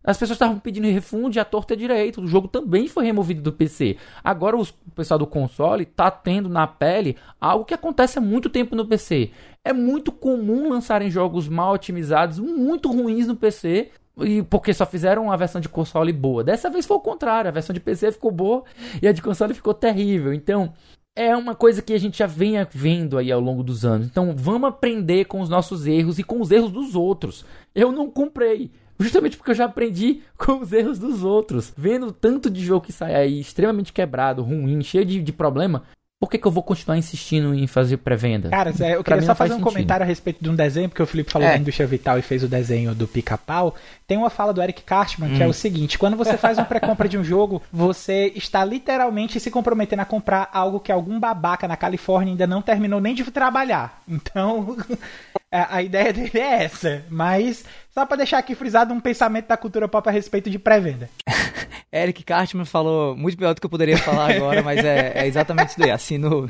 As 0.06 0.18
pessoas 0.18 0.36
estavam 0.36 0.60
pedindo 0.60 0.86
refunde 0.88 1.40
a 1.40 1.46
torta 1.46 1.78
direito. 1.78 2.22
O 2.22 2.28
jogo 2.28 2.50
também 2.50 2.90
foi 2.90 3.06
removido 3.06 3.42
do 3.42 3.54
PC. 3.54 3.96
Agora 4.22 4.58
o 4.58 4.68
pessoal 4.94 5.18
do 5.18 5.26
console 5.26 5.84
está 5.84 6.12
tendo 6.12 6.50
na 6.50 6.68
pele 6.68 7.16
algo 7.40 7.64
que 7.64 7.74
acontece 7.74 8.18
há 8.18 8.22
muito 8.22 8.50
tempo 8.50 8.76
no 8.76 8.86
PC. 8.86 9.32
É 9.64 9.72
muito 9.72 10.12
comum 10.12 10.68
lançarem 10.70 11.10
jogos 11.10 11.48
mal 11.48 11.74
otimizados, 11.74 12.38
muito 12.38 12.92
ruins 12.92 13.28
no 13.28 13.36
PC, 13.38 13.92
e 14.20 14.44
porque 14.44 14.74
só 14.74 14.86
fizeram 14.86 15.24
uma 15.24 15.38
versão 15.38 15.62
de 15.62 15.70
console 15.70 16.12
boa. 16.12 16.44
Dessa 16.44 16.70
vez 16.70 16.86
foi 16.86 16.98
o 16.98 17.00
contrário, 17.00 17.48
a 17.48 17.54
versão 17.54 17.74
de 17.74 17.80
PC 17.80 18.12
ficou 18.12 18.30
boa 18.30 18.66
e 19.02 19.08
a 19.08 19.14
de 19.14 19.22
console 19.22 19.54
ficou 19.54 19.74
terrível. 19.74 20.34
Então, 20.34 20.74
é 21.16 21.36
uma 21.36 21.54
coisa 21.56 21.82
que 21.82 21.94
a 21.94 21.98
gente 21.98 22.18
já 22.18 22.28
vem 22.28 22.56
vendo 22.72 23.18
aí 23.18 23.32
ao 23.32 23.40
longo 23.40 23.64
dos 23.64 23.86
anos. 23.86 24.08
Então 24.08 24.34
vamos 24.36 24.70
aprender 24.70 25.26
com 25.26 25.42
os 25.42 25.50
nossos 25.50 25.86
erros 25.86 26.20
e 26.20 26.24
com 26.24 26.42
os 26.42 26.52
erros 26.52 26.72
dos 26.72 26.96
outros. 26.96 27.46
Eu 27.74 27.92
não 27.92 28.10
comprei. 28.10 28.72
Justamente 29.00 29.38
porque 29.38 29.52
eu 29.52 29.56
já 29.56 29.66
aprendi 29.66 30.22
com 30.38 30.60
os 30.60 30.72
erros 30.72 30.98
dos 30.98 31.24
outros. 31.24 31.74
Vendo 31.78 32.12
tanto 32.12 32.50
de 32.50 32.64
jogo 32.64 32.86
que 32.86 32.92
sai 32.94 33.16
aí 33.16 33.40
extremamente 33.40 33.94
quebrado, 33.94 34.42
ruim, 34.42 34.82
cheio 34.82 35.06
de, 35.06 35.22
de 35.22 35.34
problema, 35.34 35.84
por 36.24 36.30
que, 36.30 36.38
que 36.38 36.48
eu 36.48 36.52
vou 36.54 36.64
continuar 36.64 36.98
insistindo 36.98 37.54
em 37.54 37.68
fazer 37.68 37.98
pré-venda? 37.98 38.50
Cara, 38.50 38.70
eu 38.70 39.04
queria 39.04 39.22
só 39.24 39.36
fazer 39.36 39.52
um 39.52 39.58
sentido. 39.58 39.74
comentário 39.74 40.06
a 40.06 40.08
respeito 40.08 40.42
de 40.42 40.50
um 40.50 40.56
desenho, 40.56 40.88
porque 40.88 41.04
o 41.04 41.06
Felipe 41.06 41.30
falou 41.30 41.46
é. 41.46 41.52
da 41.52 41.58
indústria 41.58 41.86
vital 41.86 42.18
e 42.18 42.22
fez 42.22 42.42
o 42.44 42.48
desenho 42.48 42.96
do 42.96 43.06
pica-pau. 43.06 43.76
Tem 44.08 44.18
uma 44.18 44.30
fala 44.30 44.54
do 44.54 44.62
Eric 44.62 44.84
Cartman, 44.84 45.32
hum. 45.32 45.36
que 45.36 45.44
é 45.44 45.46
o 45.46 45.50
hum. 45.50 45.54
seguinte: 45.54 46.00
quando 46.00 46.16
você 46.16 46.38
faz 46.38 46.58
uma 46.58 46.64
pré-compra 46.64 47.10
de 47.10 47.18
um 47.18 47.26
jogo, 47.26 47.62
você 47.70 48.32
está 48.38 48.64
literalmente 48.64 49.38
se 49.38 49.52
comprometendo 49.52 50.00
a 50.00 50.06
comprar 50.06 50.50
algo 50.54 50.80
que 50.80 50.94
algum 50.94 51.20
babaca 51.20 51.68
na 51.68 51.76
Califórnia 51.76 52.32
ainda 52.32 52.48
não 52.48 52.62
terminou 52.62 53.02
nem 53.02 53.14
de 53.14 53.30
trabalhar. 53.30 54.02
Então, 54.08 54.78
a 55.52 55.84
ideia 55.84 56.14
dele 56.14 56.40
é 56.40 56.64
essa. 56.64 57.04
Mas, 57.10 57.66
só 57.94 58.06
para 58.06 58.18
deixar 58.18 58.40
aqui 58.40 58.56
frisado 58.56 58.94
um 58.94 59.00
pensamento 59.00 59.48
da 59.48 59.56
cultura 59.56 59.88
pop 59.88 60.08
a 60.10 60.12
respeito 60.12 60.50
de 60.50 60.58
pré-venda. 60.58 61.10
Eric 61.94 62.24
Cartman 62.24 62.66
falou 62.66 63.16
muito 63.16 63.38
pior 63.38 63.54
do 63.54 63.62
que 63.62 63.66
eu 63.68 63.70
poderia 63.70 64.00
falar 64.00 64.34
agora, 64.36 64.64
mas 64.64 64.84
é, 64.84 65.12
é 65.16 65.28
exatamente 65.28 65.70
isso 65.70 65.80
daí. 65.80 65.92
Assino, 65.92 66.50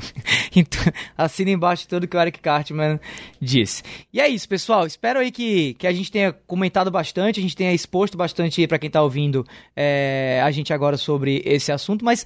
assino 1.18 1.50
embaixo 1.50 1.86
tudo 1.86 2.08
que 2.08 2.16
o 2.16 2.20
Eric 2.20 2.40
Cartman 2.40 2.98
disse. 3.38 3.82
E 4.10 4.22
é 4.22 4.26
isso, 4.26 4.48
pessoal. 4.48 4.86
Espero 4.86 5.20
aí 5.20 5.30
que, 5.30 5.74
que 5.74 5.86
a 5.86 5.92
gente 5.92 6.10
tenha 6.10 6.32
comentado 6.32 6.90
bastante, 6.90 7.40
a 7.40 7.42
gente 7.42 7.54
tenha 7.54 7.74
exposto 7.74 8.16
bastante 8.16 8.66
para 8.66 8.78
quem 8.78 8.88
tá 8.88 9.02
ouvindo 9.02 9.46
é, 9.76 10.40
a 10.42 10.50
gente 10.50 10.72
agora 10.72 10.96
sobre 10.96 11.42
esse 11.44 11.70
assunto, 11.70 12.02
mas 12.02 12.24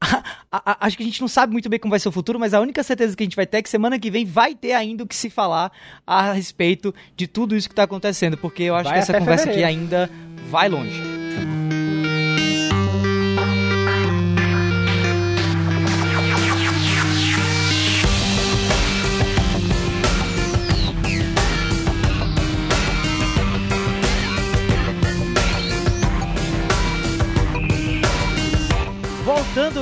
a, 0.00 0.22
a, 0.52 0.86
acho 0.86 0.96
que 0.96 1.02
a 1.02 1.06
gente 1.06 1.20
não 1.20 1.28
sabe 1.28 1.52
muito 1.52 1.68
bem 1.68 1.78
como 1.80 1.90
vai 1.90 1.98
ser 1.98 2.08
o 2.08 2.12
futuro, 2.12 2.38
mas 2.38 2.54
a 2.54 2.60
única 2.60 2.84
certeza 2.84 3.16
que 3.16 3.22
a 3.24 3.26
gente 3.26 3.36
vai 3.36 3.46
ter 3.46 3.58
é 3.58 3.62
que 3.62 3.68
semana 3.68 3.98
que 3.98 4.12
vem 4.12 4.24
vai 4.24 4.54
ter 4.54 4.74
ainda 4.74 5.02
o 5.02 5.06
que 5.08 5.16
se 5.16 5.28
falar 5.28 5.72
a 6.06 6.32
respeito 6.32 6.94
de 7.16 7.26
tudo 7.26 7.56
isso 7.56 7.68
que 7.68 7.74
tá 7.74 7.82
acontecendo, 7.82 8.36
porque 8.36 8.59
eu 8.64 8.74
acho 8.74 8.84
vai 8.84 8.94
que 8.94 8.98
essa 9.00 9.18
conversa 9.18 9.44
fevereiro. 9.44 9.68
aqui 9.68 9.78
ainda 9.80 10.10
vai 10.50 10.68
longe. 10.68 11.19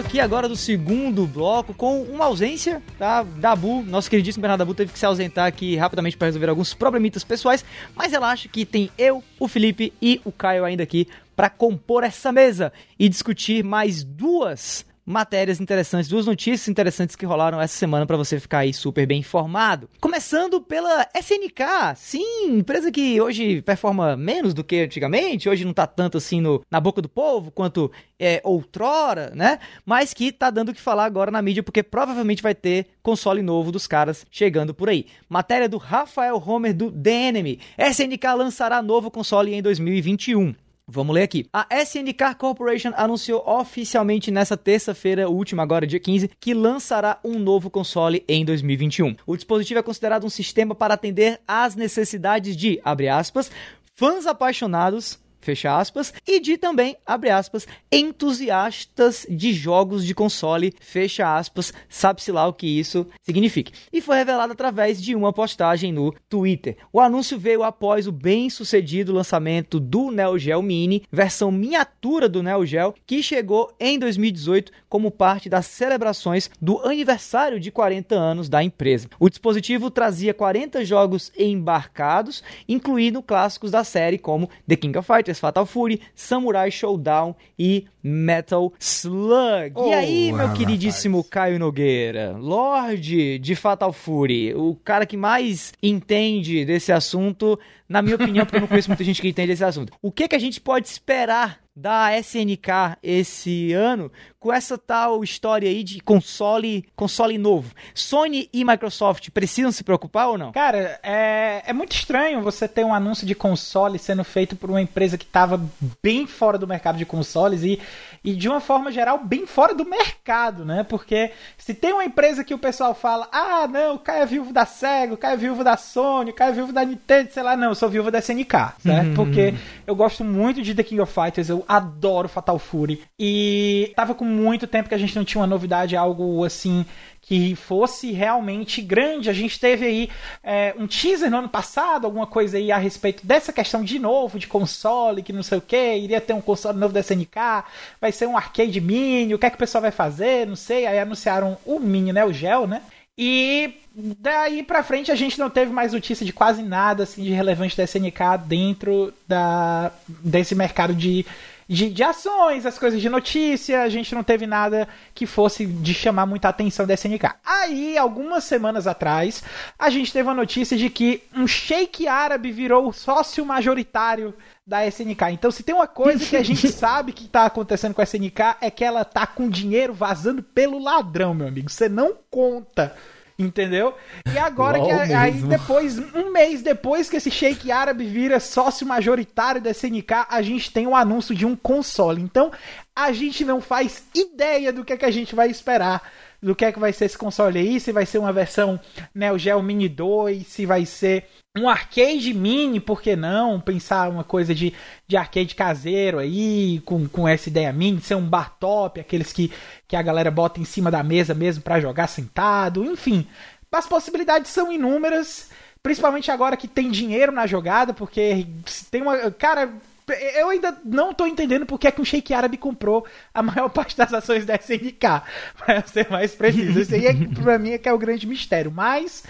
Aqui 0.09 0.21
agora 0.21 0.49
do 0.49 0.57
segundo 0.57 1.27
bloco 1.27 1.75
com 1.75 2.01
uma 2.01 2.25
ausência, 2.25 2.83
tá? 2.99 3.23
Dabu, 3.23 3.83
nosso 3.83 4.09
queridíssimo 4.09 4.41
Bernardo 4.41 4.61
Dabu 4.61 4.75
teve 4.75 4.91
que 4.91 4.99
se 4.99 5.05
ausentar 5.05 5.45
aqui 5.45 5.77
rapidamente 5.77 6.17
para 6.17 6.29
resolver 6.29 6.49
alguns 6.49 6.73
problemitas 6.73 7.23
pessoais, 7.23 7.63
mas 7.95 8.11
relaxa 8.11 8.49
que 8.49 8.65
tem 8.65 8.91
eu, 8.97 9.23
o 9.39 9.47
Felipe 9.47 9.93
e 10.01 10.19
o 10.25 10.33
Caio 10.33 10.65
ainda 10.65 10.83
aqui 10.83 11.07
para 11.37 11.51
compor 11.51 12.05
essa 12.05 12.33
mesa 12.33 12.73
e 12.99 13.07
discutir 13.07 13.63
mais 13.63 14.03
duas 14.03 14.83
matérias 15.09 15.59
interessantes, 15.59 16.07
duas 16.07 16.27
notícias 16.27 16.69
interessantes 16.69 17.17
que 17.17 17.25
rolaram 17.25 17.59
essa 17.59 17.79
semana 17.79 18.05
para 18.05 18.17
você 18.19 18.39
ficar 18.39 18.59
aí 18.59 18.75
super 18.75 19.07
bem 19.07 19.21
informado. 19.21 19.89
Começando 20.01 20.61
pela 20.61 21.09
SNK, 21.19 21.97
sim, 21.97 22.59
empresa 22.59 22.93
que 22.93 23.19
hoje 23.19 23.63
performa 23.63 24.15
menos 24.19 24.53
do 24.53 24.63
que 24.63 24.81
antigamente, 24.81 25.49
hoje 25.49 25.65
não 25.65 25.73
tá 25.73 25.87
tanto 25.87 26.19
assim 26.19 26.43
no, 26.43 26.63
na 26.71 26.79
boca 26.79 27.01
do 27.01 27.09
povo 27.09 27.51
quanto 27.51 27.91
é, 28.21 28.43
outrora, 28.45 29.33
né? 29.35 29.59
Mas 29.87 30.13
que 30.13 30.31
tá 30.31 30.51
dando 30.51 30.69
o 30.69 30.75
que 30.75 30.81
falar 30.81 31.07
agora 31.07 31.31
na 31.31 31.41
mídia 31.41 31.63
porque 31.63 31.83
provavelmente 31.83 32.43
vai 32.43 32.55
ter 32.55 32.89
console 33.03 33.41
novo 33.41 33.73
dos 33.73 33.87
caras 33.87 34.27
chegando 34.31 34.75
por 34.75 34.91
aí. 34.91 35.07
Matéria 35.27 35.71
do 35.71 35.79
Rafael 35.79 36.37
Homer 36.37 36.75
do 36.75 36.93
Enemy. 37.09 37.59
SNK 37.79 38.27
lançará 38.37 38.83
novo 38.83 39.11
console 39.11 39.55
em 39.55 39.63
2021. 39.63 40.55
Vamos 40.91 41.15
ler 41.15 41.25
aqui. 41.25 41.47
A 41.53 41.67
SNK 41.83 42.35
Corporation 42.39 42.93
anunciou 42.97 43.47
oficialmente 43.47 44.31
nessa 44.31 44.57
terça-feira, 44.57 45.29
última 45.29 45.63
agora, 45.63 45.87
dia 45.87 46.01
15, 46.01 46.31
que 46.41 46.55
lançará 46.55 47.19
um 47.23 47.39
novo 47.39 47.69
console 47.69 48.25
em 48.27 48.43
2021. 48.43 49.15
O 49.27 49.37
dispositivo 49.37 49.81
é 49.81 49.83
considerado 49.83 50.25
um 50.25 50.31
sistema 50.31 50.75
para 50.75 50.95
atender 50.95 51.41
às 51.47 51.77
necessidades 51.77 52.57
de, 52.57 52.81
abre 52.83 53.07
aspas, 53.07 53.51
fãs 53.95 54.27
apaixonados 54.27 55.19
fecha 55.41 55.77
aspas, 55.77 56.13
e 56.27 56.41
de 56.41 56.57
também, 56.57 56.97
abre 57.07 57.31
aspas, 57.31 57.67
entusiastas 57.91 59.27
de 59.29 59.53
jogos 59.53 60.05
de 60.05 60.15
console, 60.15 60.75
fecha 60.81 61.37
aspas, 61.37 61.73
sabe-se 61.89 62.33
lá 62.33 62.47
o 62.47 62.53
que 62.53 62.67
isso 62.67 63.07
significa. 63.23 63.73
E 63.93 64.01
foi 64.01 64.17
revelado 64.17 64.53
através 64.53 65.01
de 65.01 65.15
uma 65.15 65.33
postagem 65.33 65.93
no 65.93 66.15
Twitter. 66.29 66.77
O 66.93 67.01
anúncio 67.01 67.39
veio 67.39 67.63
após 67.63 68.07
o 68.07 68.13
bem-sucedido 68.13 69.13
lançamento 69.13 69.79
do 69.79 70.11
Neo 70.11 70.39
Geo 70.39 70.63
Mini, 70.63 71.03
versão 71.11 71.51
miniatura 71.51 72.29
do 72.29 72.43
Neo 72.43 72.65
Geo, 72.67 72.95
que 73.07 73.23
chegou 73.23 73.73
em 73.79 73.99
2018 73.99 74.73
como 74.89 75.11
parte 75.11 75.49
das 75.49 75.67
celebrações 75.67 76.51
do 76.61 76.79
aniversário 76.87 77.61
de 77.61 77.71
40 77.71 78.15
anos 78.15 78.49
da 78.49 78.63
empresa. 78.63 79.09
O 79.19 79.29
dispositivo 79.29 79.91
trazia 79.91 80.33
40 80.33 80.85
jogos 80.85 81.31
embarcados, 81.39 82.43
incluindo 82.69 83.23
clássicos 83.23 83.71
da 83.71 83.85
série 83.85 84.19
como 84.19 84.49
The 84.67 84.77
King 84.77 84.99
of 84.99 85.07
Fighters, 85.07 85.28
Fatal 85.35 85.67
Fury, 85.67 86.01
Samurai 86.15 86.71
Showdown 86.71 87.35
e 87.59 87.87
Metal 88.03 88.73
Slug. 88.79 89.73
Oh, 89.75 89.89
e 89.89 89.95
aí, 89.95 90.33
meu 90.33 90.53
queridíssimo 90.53 91.19
rapaz. 91.19 91.31
Caio 91.31 91.59
Nogueira, 91.59 92.37
Lorde 92.39 93.39
de 93.39 93.55
Fatal 93.55 93.93
Fury, 93.93 94.55
o 94.55 94.75
cara 94.77 95.05
que 95.05 95.17
mais 95.17 95.73
entende 95.83 96.65
desse 96.65 96.93
assunto, 96.93 97.59
na 97.89 98.01
minha 98.01 98.17
opinião, 98.17 98.47
porque 98.47 98.57
eu 98.57 98.61
não 98.61 98.69
conheço 98.69 98.89
muita 98.89 99.05
gente 99.05 99.21
que 99.21 99.29
entende 99.29 99.49
desse 99.49 99.65
assunto. 99.65 99.93
O 100.01 100.11
que, 100.13 100.29
que 100.29 100.37
a 100.37 100.41
gente 100.41 100.61
pode 100.61 100.89
esperar 100.89 101.61
da 101.75 102.19
SNK 102.19 102.99
esse 103.03 103.73
ano 103.73 104.11
com 104.41 104.53
essa 104.53 104.79
tal 104.79 105.25
história 105.25 105.69
aí 105.69 105.83
de 105.83 106.01
console, 106.01 106.85
console 106.95 107.37
novo. 107.37 107.75
Sony 107.93 108.49
e 108.53 108.65
Microsoft 108.65 109.31
precisam 109.31 109.73
se 109.73 109.83
preocupar 109.83 110.29
ou 110.29 110.39
não? 110.39 110.53
Cara, 110.53 110.99
é, 111.03 111.63
é 111.67 111.73
muito 111.73 111.93
estranho 111.93 112.41
você 112.41 112.69
ter 112.69 112.85
um 112.85 112.95
anúncio 112.95 113.27
de 113.27 113.35
console 113.35 113.99
sendo 113.99 114.23
feito 114.23 114.55
por 114.55 114.71
uma 114.71 114.81
empresa 114.81 115.19
que 115.19 115.25
estava 115.25 115.61
bem 116.03 116.27
fora 116.27 116.57
do 116.57 116.69
mercado 116.69 116.97
de 116.97 117.05
consoles 117.05 117.65
e, 117.65 117.81
e 118.23 118.35
de 118.35 118.49
uma 118.49 118.61
forma 118.61 118.93
geral 118.93 119.19
bem 119.19 119.45
fora 119.47 119.75
do 119.75 119.85
mercado, 119.85 120.65
né? 120.65 120.85
Porque 120.85 121.33
se 121.57 121.75
tem 121.75 121.93
uma 121.93 122.05
empresa 122.05 122.45
que 122.45 122.55
o 122.55 122.59
pessoal 122.59 122.95
fala, 122.95 123.29
ah, 123.33 123.67
não, 123.67 123.97
o 123.97 123.99
Caio 123.99 124.23
é 124.23 124.27
viúvo 124.27 124.53
da 124.53 124.65
Sega, 124.65 125.15
o 125.15 125.19
Caio 125.19 125.35
é 125.35 125.37
viúvo 125.37 125.65
da 125.65 125.77
Sony, 125.77 126.31
o 126.31 126.35
Caio 126.35 126.51
é 126.51 126.55
viúvo 126.55 126.73
da 126.73 126.85
Nintendo, 126.85 127.33
sei 127.33 127.43
lá, 127.43 127.57
não, 127.57 127.71
eu 127.71 127.75
sou 127.75 127.89
viúvo 127.89 128.11
da 128.11 128.21
SNK, 128.21 128.53
certo? 128.79 129.09
Uhum. 129.09 129.15
Porque 129.15 129.55
eu 129.85 129.97
gosto 129.97 130.23
muito 130.23 130.63
de 130.63 130.75
The 130.75 130.85
King 130.85 131.01
of 131.01 131.13
Fighters, 131.13 131.49
eu 131.49 131.65
adoro 131.67 132.29
Fatal 132.29 132.59
Fury. 132.59 133.03
E 133.19 133.93
tava 133.97 134.15
com 134.15 134.28
muito 134.29 134.67
tempo 134.67 134.89
que 134.89 134.95
a 134.95 134.99
gente 134.99 135.17
não 135.17 135.25
tinha 135.25 135.41
uma 135.41 135.47
novidade, 135.47 135.97
algo 135.97 136.45
assim 136.45 136.85
que 137.29 137.55
fosse 137.55 138.11
realmente 138.13 138.81
grande. 138.81 139.29
A 139.29 139.35
gente 139.35 139.61
teve 139.61 139.85
aí 139.85 140.11
é, 140.43 140.75
um 140.79 140.87
teaser 140.87 141.31
no 141.31 141.39
ano 141.39 141.49
passado, 141.49 142.07
alguma 142.07 142.27
coisa 142.27 142.57
aí 142.57 142.73
a 142.73 142.79
respeito 142.79 143.27
dessa 143.27 143.53
questão 143.53 143.85
de 143.85 143.99
novo, 143.99 144.39
de 144.39 144.47
console, 144.47 145.23
que 145.23 145.33
não 145.33 145.43
sei 145.43 145.59
o 145.59 145.61
que, 145.61 145.97
iria 145.97 146.23
ter 146.23 146.33
um 146.33 146.41
console 146.41 146.79
novo 146.79 146.95
da 146.95 147.01
SNK, 147.01 147.65
vai 148.01 148.13
ser 148.13 148.27
um 148.27 148.37
arcade 148.37 148.81
mini, 148.81 149.35
o 149.35 149.39
que 149.39 149.45
é 149.45 149.51
que 149.51 149.57
o 149.57 149.59
pessoal 149.59 149.83
vai 149.83 149.91
fazer, 149.91 150.47
não 150.47 150.57
sei. 150.57 150.87
Aí 150.87 150.99
anunciaram 150.99 151.59
o 151.67 151.79
mini, 151.79 152.15
né, 152.15 152.25
o 152.25 152.33
gel, 152.33 152.67
né? 152.67 152.81
E 153.21 153.75
daí 154.21 154.63
pra 154.63 154.83
frente 154.83 155.11
a 155.11 155.17
gente 155.17 155.39
não 155.39 155.51
teve 155.51 155.73
mais 155.73 155.93
notícia 155.93 156.25
de 156.25 156.33
quase 156.33 156.63
nada 156.63 157.03
assim 157.03 157.25
de 157.25 157.31
relevante 157.31 157.77
da 157.77 157.83
SNK 157.83 158.39
dentro 158.47 159.13
da, 159.27 159.91
desse 160.09 160.55
mercado 160.55 160.95
de 160.95 161.27
de, 161.69 161.91
de 161.91 162.03
ações, 162.03 162.65
as 162.65 162.79
coisas 162.79 162.99
de 163.01 163.11
notícia, 163.11 163.83
a 163.83 163.89
gente 163.91 164.15
não 164.15 164.25
teve 164.25 164.47
nada 164.47 164.89
que 165.15 165.27
fosse 165.27 165.67
de 165.67 165.93
chamar 165.93 166.25
muita 166.25 166.49
atenção 166.49 166.87
da 166.87 166.95
SNK. 166.95 167.35
Aí, 167.45 167.99
algumas 167.99 168.45
semanas 168.45 168.87
atrás, 168.87 169.45
a 169.79 169.91
gente 169.91 170.11
teve 170.11 170.31
a 170.31 170.35
notícia 170.35 170.79
de 170.79 170.89
que 170.89 171.23
um 171.37 171.47
sheik 171.47 172.09
árabe 172.09 172.51
virou 172.51 172.91
sócio 172.91 173.45
majoritário 173.45 174.33
da 174.67 174.87
SNK. 174.87 175.25
Então, 175.33 175.51
se 175.51 175.63
tem 175.63 175.75
uma 175.75 175.87
coisa 175.87 176.25
que 176.25 176.37
a 176.37 176.43
gente 176.45 176.69
sabe 176.69 177.13
que 177.13 177.27
está 177.27 177.45
acontecendo 177.45 177.93
com 177.93 178.01
a 178.01 178.05
SNK 178.05 178.57
é 178.63 178.71
que 178.71 178.83
ela 178.83 179.05
tá 179.05 179.27
com 179.27 179.51
dinheiro 179.51 179.93
vazando 179.93 180.43
pelo 180.43 180.83
ladrão, 180.83 181.35
meu 181.35 181.49
amigo. 181.49 181.69
Você 181.69 181.89
não 181.89 182.15
conta 182.31 182.97
Entendeu? 183.41 183.95
E 184.35 184.37
agora 184.37 184.81
que 184.81 184.91
aí 184.91 185.33
depois, 185.33 185.97
um 186.13 186.33
mês 186.33 186.61
depois 186.61 187.09
que 187.09 187.17
esse 187.17 187.31
Sheik 187.31 187.71
árabe 187.71 188.05
vira 188.05 188.41
sócio 188.41 188.85
majoritário 188.85 189.61
da 189.61 189.71
SNK, 189.71 190.27
a 190.29 190.43
gente 190.43 190.73
tem 190.73 190.89
o 190.89 190.91
um 190.91 190.97
anúncio 190.97 191.33
de 191.37 191.47
um 191.47 191.55
console. 191.55 192.21
Então, 192.21 192.51
a 192.97 193.13
gente 193.13 193.45
não 193.45 193.61
faz 193.61 194.03
ideia 194.13 194.73
do 194.73 194.85
que 194.85 194.93
é 194.93 194.97
que 194.97 195.05
a 195.05 195.11
gente 195.13 195.37
vai 195.37 195.49
esperar 195.49 196.03
do 196.41 196.55
que 196.55 196.65
é 196.65 196.73
que 196.73 196.79
vai 196.79 196.93
ser 196.93 197.07
esse 197.07 197.19
console 197.19 197.59
aí, 197.59 197.81
se 197.81 197.93
vai 197.93 198.07
ser 198.07 198.19
uma 198.19 198.33
versão 198.33 198.79
Neo 199.15 199.39
Geo 199.39 199.63
Mini 199.63 199.89
2, 199.89 200.47
se 200.47 200.65
vai 200.65 200.87
ser 200.87 201.27
um 201.57 201.69
arcade 201.69 202.33
mini, 202.33 202.79
por 202.79 203.03
que 203.03 203.17
não? 203.17 203.61
Pensar 203.61 204.09
uma 204.09 204.23
coisa 204.23 204.55
de, 204.55 204.73
de 205.07 205.17
arcade 205.17 205.55
caseiro 205.55 206.19
aí, 206.19 206.81
com, 206.85 207.09
com 207.09 207.27
essa 207.27 207.49
ideia 207.49 207.73
mini, 207.73 208.01
ser 208.01 208.15
um 208.15 208.29
bar 208.29 208.57
top, 208.59 209.01
aqueles 209.01 209.33
que, 209.33 209.53
que 209.87 209.97
a 209.97 210.03
galera 210.03 210.31
bota 210.31 210.61
em 210.61 210.65
cima 210.65 210.91
da 210.91 211.03
mesa 211.03 211.35
mesmo 211.35 211.63
para 211.63 211.81
jogar 211.81 212.07
sentado, 212.07 212.85
enfim. 212.85 213.27
As 213.71 213.87
possibilidades 213.87 214.51
são 214.51 214.73
inúmeras, 214.73 215.51
principalmente 215.83 216.31
agora 216.31 216.57
que 216.57 216.69
tem 216.69 216.91
dinheiro 216.91 217.33
na 217.33 217.47
jogada, 217.47 217.93
porque 217.93 218.47
tem 218.91 219.03
uma. 219.03 219.31
Cara, 219.33 219.73
eu 220.13 220.49
ainda 220.51 220.77
não 220.85 221.13
tô 221.13 221.27
entendendo 221.27 221.67
porque 221.67 221.87
é 221.87 221.91
que 221.91 222.01
o 222.01 222.05
Sheik 222.05 222.33
Árabe 222.33 222.57
comprou 222.57 223.07
a 223.33 223.43
maior 223.43 223.69
parte 223.71 223.97
das 223.97 224.13
ações 224.13 224.45
da 224.47 224.57
SNK, 224.57 225.23
para 225.59 225.87
ser 225.87 226.11
mais 226.11 226.35
preciso. 226.35 226.81
Isso 226.81 226.95
aí, 226.95 227.07
é, 227.07 227.15
pra 227.43 227.59
mim, 227.59 227.71
é 227.71 227.79
que 227.79 227.89
é 227.89 227.93
o 227.93 227.99
grande 227.99 228.27
mistério. 228.27 228.71
Mas 228.71 229.25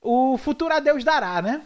o 0.00 0.36
futuro 0.38 0.74
a 0.74 0.80
Deus 0.80 1.04
dará, 1.04 1.40
né? 1.42 1.62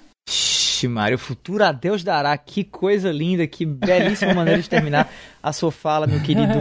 Ixi, 0.77 0.89
Mário, 0.89 1.19
futuro 1.19 1.65
a 1.65 1.73
Deus 1.73 2.05
dará. 2.05 2.37
Que 2.37 2.63
coisa 2.63 3.11
linda, 3.11 3.47
que 3.47 3.65
belíssima 3.65 4.35
maneira 4.35 4.61
de 4.61 4.69
terminar 4.69 5.11
a 5.43 5.51
sua 5.51 5.73
fala, 5.73 6.07
meu 6.07 6.21
querido 6.21 6.53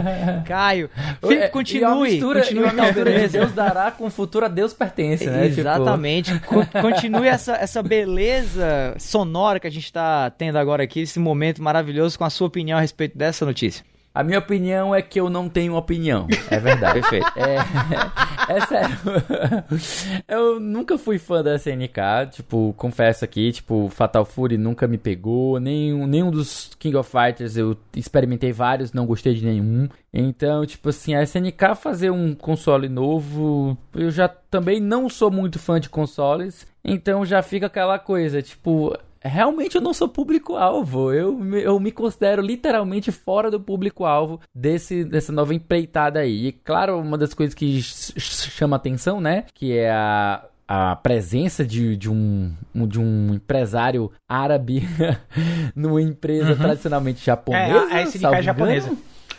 Caio. 0.46 0.88
Fique, 1.26 1.48
continue. 1.48 2.12
mistura, 2.12 2.40
continue 2.40 2.64
uma 2.64 2.72
mistura 2.72 3.18
de 3.20 3.28
Deus 3.28 3.52
dará 3.52 3.90
com 3.90 4.08
futuro 4.08 4.46
a 4.46 4.48
Deus 4.48 4.72
pertence, 4.72 5.26
né? 5.26 5.48
Tipo, 5.48 5.60
Exatamente. 5.60 6.32
Tipo... 6.32 6.66
Continue 6.80 7.28
essa, 7.28 7.56
essa 7.56 7.82
beleza 7.82 8.94
sonora 8.98 9.60
que 9.60 9.66
a 9.66 9.70
gente 9.70 9.84
está 9.84 10.30
tendo 10.30 10.56
agora 10.56 10.82
aqui, 10.82 11.00
esse 11.00 11.18
momento 11.18 11.62
maravilhoso, 11.62 12.16
com 12.16 12.24
a 12.24 12.30
sua 12.30 12.46
opinião 12.46 12.78
a 12.78 12.80
respeito 12.80 13.18
dessa 13.18 13.44
notícia. 13.44 13.84
A 14.16 14.24
minha 14.24 14.38
opinião 14.38 14.94
é 14.94 15.02
que 15.02 15.20
eu 15.20 15.28
não 15.28 15.46
tenho 15.46 15.74
opinião. 15.74 16.26
É 16.50 16.58
verdade. 16.58 17.02
Perfeito. 17.04 17.30
É, 17.36 17.56
é 18.48 18.60
sério. 18.66 18.96
Eu 20.26 20.58
nunca 20.58 20.96
fui 20.96 21.18
fã 21.18 21.42
da 21.42 21.56
SNK. 21.56 22.30
Tipo, 22.30 22.72
confesso 22.78 23.26
aqui, 23.26 23.52
tipo, 23.52 23.90
Fatal 23.90 24.24
Fury 24.24 24.56
nunca 24.56 24.86
me 24.88 24.96
pegou. 24.96 25.60
Nenhum, 25.60 26.06
nenhum 26.06 26.30
dos 26.30 26.70
King 26.78 26.96
of 26.96 27.10
Fighters 27.10 27.58
eu 27.58 27.76
experimentei 27.94 28.52
vários, 28.52 28.90
não 28.90 29.04
gostei 29.04 29.34
de 29.34 29.44
nenhum. 29.44 29.86
Então, 30.10 30.64
tipo 30.64 30.88
assim, 30.88 31.14
a 31.14 31.22
SNK 31.22 31.74
fazer 31.78 32.10
um 32.10 32.34
console 32.34 32.88
novo, 32.88 33.76
eu 33.94 34.10
já 34.10 34.28
também 34.28 34.80
não 34.80 35.10
sou 35.10 35.30
muito 35.30 35.58
fã 35.58 35.78
de 35.78 35.90
consoles. 35.90 36.66
Então 36.82 37.26
já 37.26 37.42
fica 37.42 37.66
aquela 37.66 37.98
coisa, 37.98 38.40
tipo, 38.40 38.96
realmente 39.26 39.76
eu 39.76 39.80
não 39.80 39.92
sou 39.92 40.08
público-alvo. 40.08 41.12
Eu, 41.12 41.56
eu 41.56 41.78
me 41.80 41.92
considero 41.92 42.42
literalmente 42.42 43.12
fora 43.12 43.50
do 43.50 43.60
público-alvo 43.60 44.40
desse, 44.54 45.04
dessa 45.04 45.32
nova 45.32 45.54
empreitada 45.54 46.20
aí. 46.20 46.48
E 46.48 46.52
claro, 46.52 46.98
uma 46.98 47.18
das 47.18 47.34
coisas 47.34 47.54
que 47.54 47.80
chama 47.82 48.76
atenção, 48.76 49.20
né? 49.20 49.44
Que 49.54 49.76
é 49.76 49.90
a 49.90 50.44
a 50.68 50.96
presença 50.96 51.64
de, 51.64 51.96
de, 51.96 52.10
um, 52.10 52.52
de 52.74 52.98
um 52.98 53.34
empresário 53.34 54.10
árabe 54.28 54.82
numa 55.76 56.02
empresa 56.02 56.50
uhum. 56.50 56.58
tradicionalmente 56.58 57.24
japonesa. 57.24 57.94
É, 57.94 58.02
SNK 58.02 58.24
é 58.24 58.42
japonesa. 58.42 58.96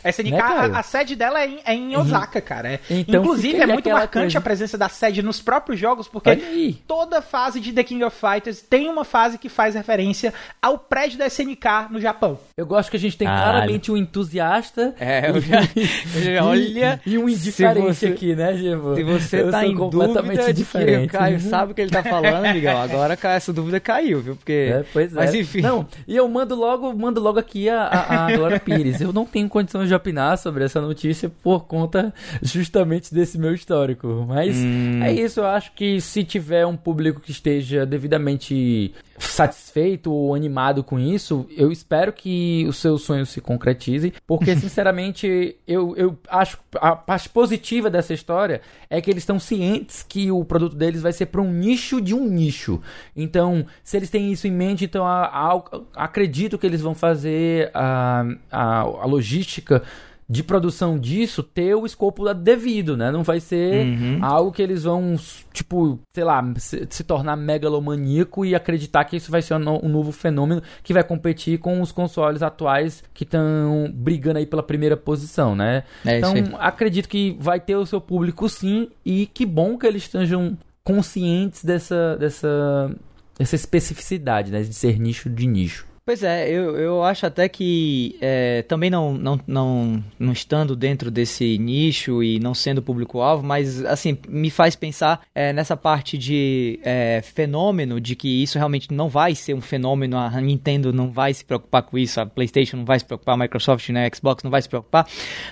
A 0.08 0.10
SNK, 0.10 0.32
Né, 0.32 0.39
a, 0.41 0.80
a 0.80 0.84
sede 0.84 1.16
dela 1.16 1.41
é 1.41 1.47
em, 1.47 1.60
é 1.66 1.74
em 1.74 1.95
Osaka, 1.97 2.39
cara. 2.41 2.74
É- 2.74 2.80
Então 2.89 3.22
Inclusive, 3.22 3.58
é 3.62 3.68
muito 3.68 3.89
marcante 3.89 4.24
coisa. 4.24 4.38
a 4.38 4.41
presença 4.41 4.78
da 4.78 4.89
sede 4.89 5.22
nos 5.22 5.41
próprios 5.41 5.80
jogos, 5.80 6.08
porque 6.08 6.76
toda 6.88 7.22
fase 7.22 7.60
de 7.60 7.72
The 7.74 7.84
King 7.84 8.03
of 8.03 8.16
Fighters 8.18 8.62
tem 8.62 8.89
uma 8.89 9.03
fase 9.03 9.38
que 9.38 9.49
faz 9.49 9.76
referência 9.76 10.34
ao 10.62 10.78
prédio 10.78 11.18
da 11.18 11.28
SNK 11.28 11.88
no 11.91 11.99
Japão. 11.99 12.39
Eu 12.55 12.66
gosto 12.66 12.89
que 12.89 12.97
a 12.97 12.99
gente 12.99 13.18
tem 13.18 13.28
Caralho. 13.28 13.51
claramente 13.51 13.91
um 13.91 13.97
entusiasta 13.97 14.93
É, 14.99 15.30
eu 15.30 15.39
já- 15.41 15.62
eu 16.16 16.22
já- 16.36 16.43
olha, 16.45 17.01
e 17.05 17.18
um 17.18 17.28
indiferente 17.30 17.88
você- 17.95 18.08
aqui, 18.08 18.36
né, 18.36 18.55
Givo? 18.55 18.95
Se 18.95 19.03
você 19.03 19.41
Eu 19.41 19.51
tá 19.51 19.66
em 19.66 19.76
completamente 19.76 20.24
dúvida 20.38 20.53
de 20.53 20.53
que 20.53 20.53
diferente. 20.53 21.10
o 21.10 21.18
Caio 21.18 21.39
sabe 21.39 21.72
o 21.72 21.76
que 21.76 21.82
ele 21.82 21.91
tá 21.91 22.03
falando, 22.03 22.45
amigão, 22.45 22.78
agora 22.82 23.18
essa 23.24 23.51
dúvida 23.53 23.80
caiu, 23.80 24.22
viu? 24.22 24.36
Porque... 24.36 24.72
É, 24.74 24.86
pois 24.93 25.12
é. 25.12 25.16
Mas 25.16 25.34
enfim. 25.34 25.62
Não, 25.62 25.86
e 26.08 26.16
eu 26.16 26.28
mando 26.28 26.55
logo, 26.55 26.93
mando 26.93 27.20
logo 27.22 27.39
aqui 27.39 27.70
a, 27.70 27.84
a, 27.84 28.26
a 28.28 28.36
Glória 28.36 28.60
Pires. 28.60 29.01
Eu 29.01 29.12
não 29.14 29.26
tenho 29.26 29.47
condições 29.49 29.88
de 29.88 29.93
opinar 29.98 30.38
sobre 30.38 30.64
essa 30.64 30.80
notícia 30.82 31.30
por 31.43 31.66
conta 31.66 32.14
justamente 32.41 33.14
desse 33.14 33.38
meu 33.38 33.54
histórico. 33.54 34.26
Mas 34.28 34.56
Hum. 34.56 35.04
é 35.04 35.12
isso, 35.12 35.41
eu 35.41 35.45
acho 35.45 35.72
que 35.74 36.00
se 36.00 36.24
tiver 36.24 36.66
um 36.66 36.78
público 36.78 37.20
que 37.20 37.32
esteja 37.32 37.86
devidamente 37.86 38.93
satisfeito 39.18 40.11
ou 40.11 40.34
animado 40.36 40.84
com 40.84 40.99
isso, 40.99 41.45
eu 41.55 41.72
espero 41.72 42.13
que 42.13 42.65
o 42.68 42.74
seu 42.74 42.97
sonho 42.97 43.26
se 43.26 43.41
concretize, 43.41 44.13
porque 44.26 44.55
sinceramente 44.55 45.55
eu, 45.68 45.95
eu 45.95 46.18
acho 46.30 46.57
a 46.76 46.95
parte 46.95 47.28
positiva 47.30 47.89
dessa 47.89 48.13
história 48.13 48.61
é 48.89 49.01
que 49.01 49.09
eles 49.09 49.24
estão 49.24 49.39
cientes 49.39 50.03
que 50.07 50.32
o 50.32 50.43
produto 50.45 50.76
deles 50.76 51.01
vai 51.01 51.11
ser 51.13 51.28
para 51.28 51.41
um 51.41 51.51
nicho 51.51 51.99
de 52.01 52.13
um 52.13 52.26
nicho. 52.28 52.80
Então, 53.15 53.65
se 53.84 53.97
eles 53.97 54.09
têm 54.09 54.32
isso 54.32 54.47
em 54.47 54.51
mente, 54.51 54.86
então 54.86 55.05
a- 55.05 55.26
a- 55.26 55.82
acredito 55.95 56.57
que 56.57 56.65
eles 56.68 56.82
vão 56.82 56.93
fazer 56.95 57.72
a, 57.74 58.24
a, 58.51 58.80
a 58.82 59.05
logística 59.05 59.82
de 60.30 60.43
produção 60.43 60.99
disso 60.99 61.41
ter 61.41 61.73
o 61.73 61.86
escopo 61.86 62.34
devido, 62.34 62.97
né? 62.97 63.11
Não 63.11 63.23
vai 63.23 63.39
ser 63.39 63.86
algo 64.21 64.51
que 64.51 64.61
eles 64.61 64.84
vão, 64.84 65.15
tipo, 65.53 65.99
sei 66.13 66.23
lá, 66.23 66.43
se, 66.57 66.86
se 66.89 67.03
tornar 67.03 67.38
megalomaníaco 67.38 68.45
e 68.45 68.53
acreditar 68.53 69.05
que 69.05 69.15
isso 69.15 69.32
vai 69.32 69.41
ser 69.41 69.53
um, 69.53 69.86
um 69.86 69.89
novo 69.89 70.11
fenômeno 70.11 70.61
que 70.84 70.93
vai 70.93 71.03
competir 71.03 71.59
com 71.59 71.82
os 71.82 71.93
consoles 71.93 72.41
atuais 72.41 73.03
que 73.13 73.23
estão 73.23 73.89
brigando 73.93 74.39
aí 74.39 74.45
pela 74.45 74.63
primeira 74.63 74.97
posição, 74.97 75.55
né? 75.55 75.84
É 76.05 76.17
então, 76.17 76.34
acredito 76.59 77.07
que 77.07 77.38
vai 77.39 77.59
ter 77.59 77.78
o 77.78 77.86
seu 77.86 78.01
público 78.01 78.49
sim 78.49 78.89
e 79.05 79.28
que 79.28 79.45
bom 79.45 79.78
que 79.78 79.88
eles 79.88 80.03
estejam 80.03 80.57
conscientes 80.84 81.63
dessa, 81.63 82.17
dessa, 82.17 82.91
dessa 83.39 83.55
especificidade, 83.55 84.51
né? 84.51 84.61
De 84.61 84.73
ser 84.73 84.99
nicho 84.99 85.30
de 85.30 85.47
nicho. 85.47 85.86
Pois 86.08 86.24
é, 86.24 86.49
eu, 86.49 86.78
eu 86.78 87.03
acho 87.03 87.26
até 87.26 87.49
que 87.49 88.18
é, 88.22 88.62
também 88.62 88.89
não, 88.89 89.14
não, 89.14 89.38
não, 89.45 90.03
não 90.18 90.32
estando 90.32 90.74
dentro 90.74 91.12
desse 91.12 91.58
nicho 91.58 92.24
e 92.24 92.39
não 92.39 92.53
sendo 92.53 92.82
público-alvo, 92.82 93.45
mas 93.45 93.84
assim, 93.84 94.18
me 94.26 94.49
faz 94.49 94.74
pensar 94.74 95.20
é, 95.36 95.51
nessa 95.51 95.76
parte 95.76 96.18
de 96.18 96.80
é, 96.82 97.22
fenômeno, 97.22 97.99
de 97.99 98.16
que 98.16 98.41
isso 98.41 98.58
realmente 98.58 98.93
não 98.93 99.10
vai 99.10 99.36
ser 99.36 99.53
um 99.53 99.60
fenômeno, 99.60 100.16
a 100.16 100.39
Nintendo 100.39 100.93
não 100.93 101.12
vai 101.12 101.34
se 101.34 101.43
preocupar 101.43 101.84
com 101.84 101.97
isso, 101.97 102.22
a 102.22 102.26
Playstation 102.26 102.78
não 102.78 102.86
vai 102.86 102.99
se 102.99 103.03
preocupar, 103.03 103.36
a 103.36 103.39
Microsoft, 103.39 103.89
né, 103.89 104.08
a 104.08 104.16
Xbox 104.16 104.43
não 104.43 104.49
vai 104.49 104.62
se 104.62 104.70
preocupar, 104.70 105.05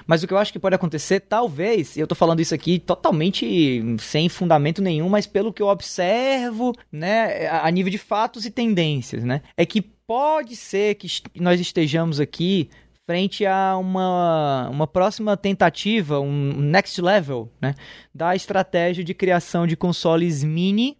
mas 0.07 0.23
o 0.23 0.27
que 0.27 0.33
eu 0.33 0.37
acho 0.37 0.53
que 0.53 0.59
pode 0.59 0.75
acontecer, 0.75 1.19
talvez, 1.19 1.97
eu 1.97 2.07
tô 2.07 2.15
falando 2.15 2.39
isso 2.39 2.55
aqui 2.55 2.79
totalmente 2.79 3.83
sem 3.99 4.29
fundamento 4.29 4.81
nenhum, 4.81 5.09
mas 5.09 5.27
pelo 5.27 5.51
que 5.51 5.61
eu 5.61 5.67
observo, 5.67 6.73
né, 6.89 7.45
a 7.49 7.69
nível 7.69 7.91
de 7.91 7.97
fatos 7.97 8.45
e 8.45 8.49
tendências, 8.49 9.25
né, 9.25 9.41
é 9.57 9.65
que 9.65 9.94
pode 10.07 10.55
ser 10.55 10.95
que 10.95 11.07
nós 11.39 11.59
estejamos 11.59 12.19
aqui 12.19 12.69
frente 13.05 13.45
a 13.45 13.77
uma, 13.77 14.67
uma 14.71 14.87
próxima 14.87 15.37
tentativa, 15.37 16.19
um 16.19 16.53
next 16.59 16.99
level, 17.01 17.51
né, 17.61 17.75
da 18.13 18.35
estratégia 18.35 19.03
de 19.03 19.13
criação 19.13 19.67
de 19.67 19.75
consoles 19.77 20.43
mini 20.43 20.97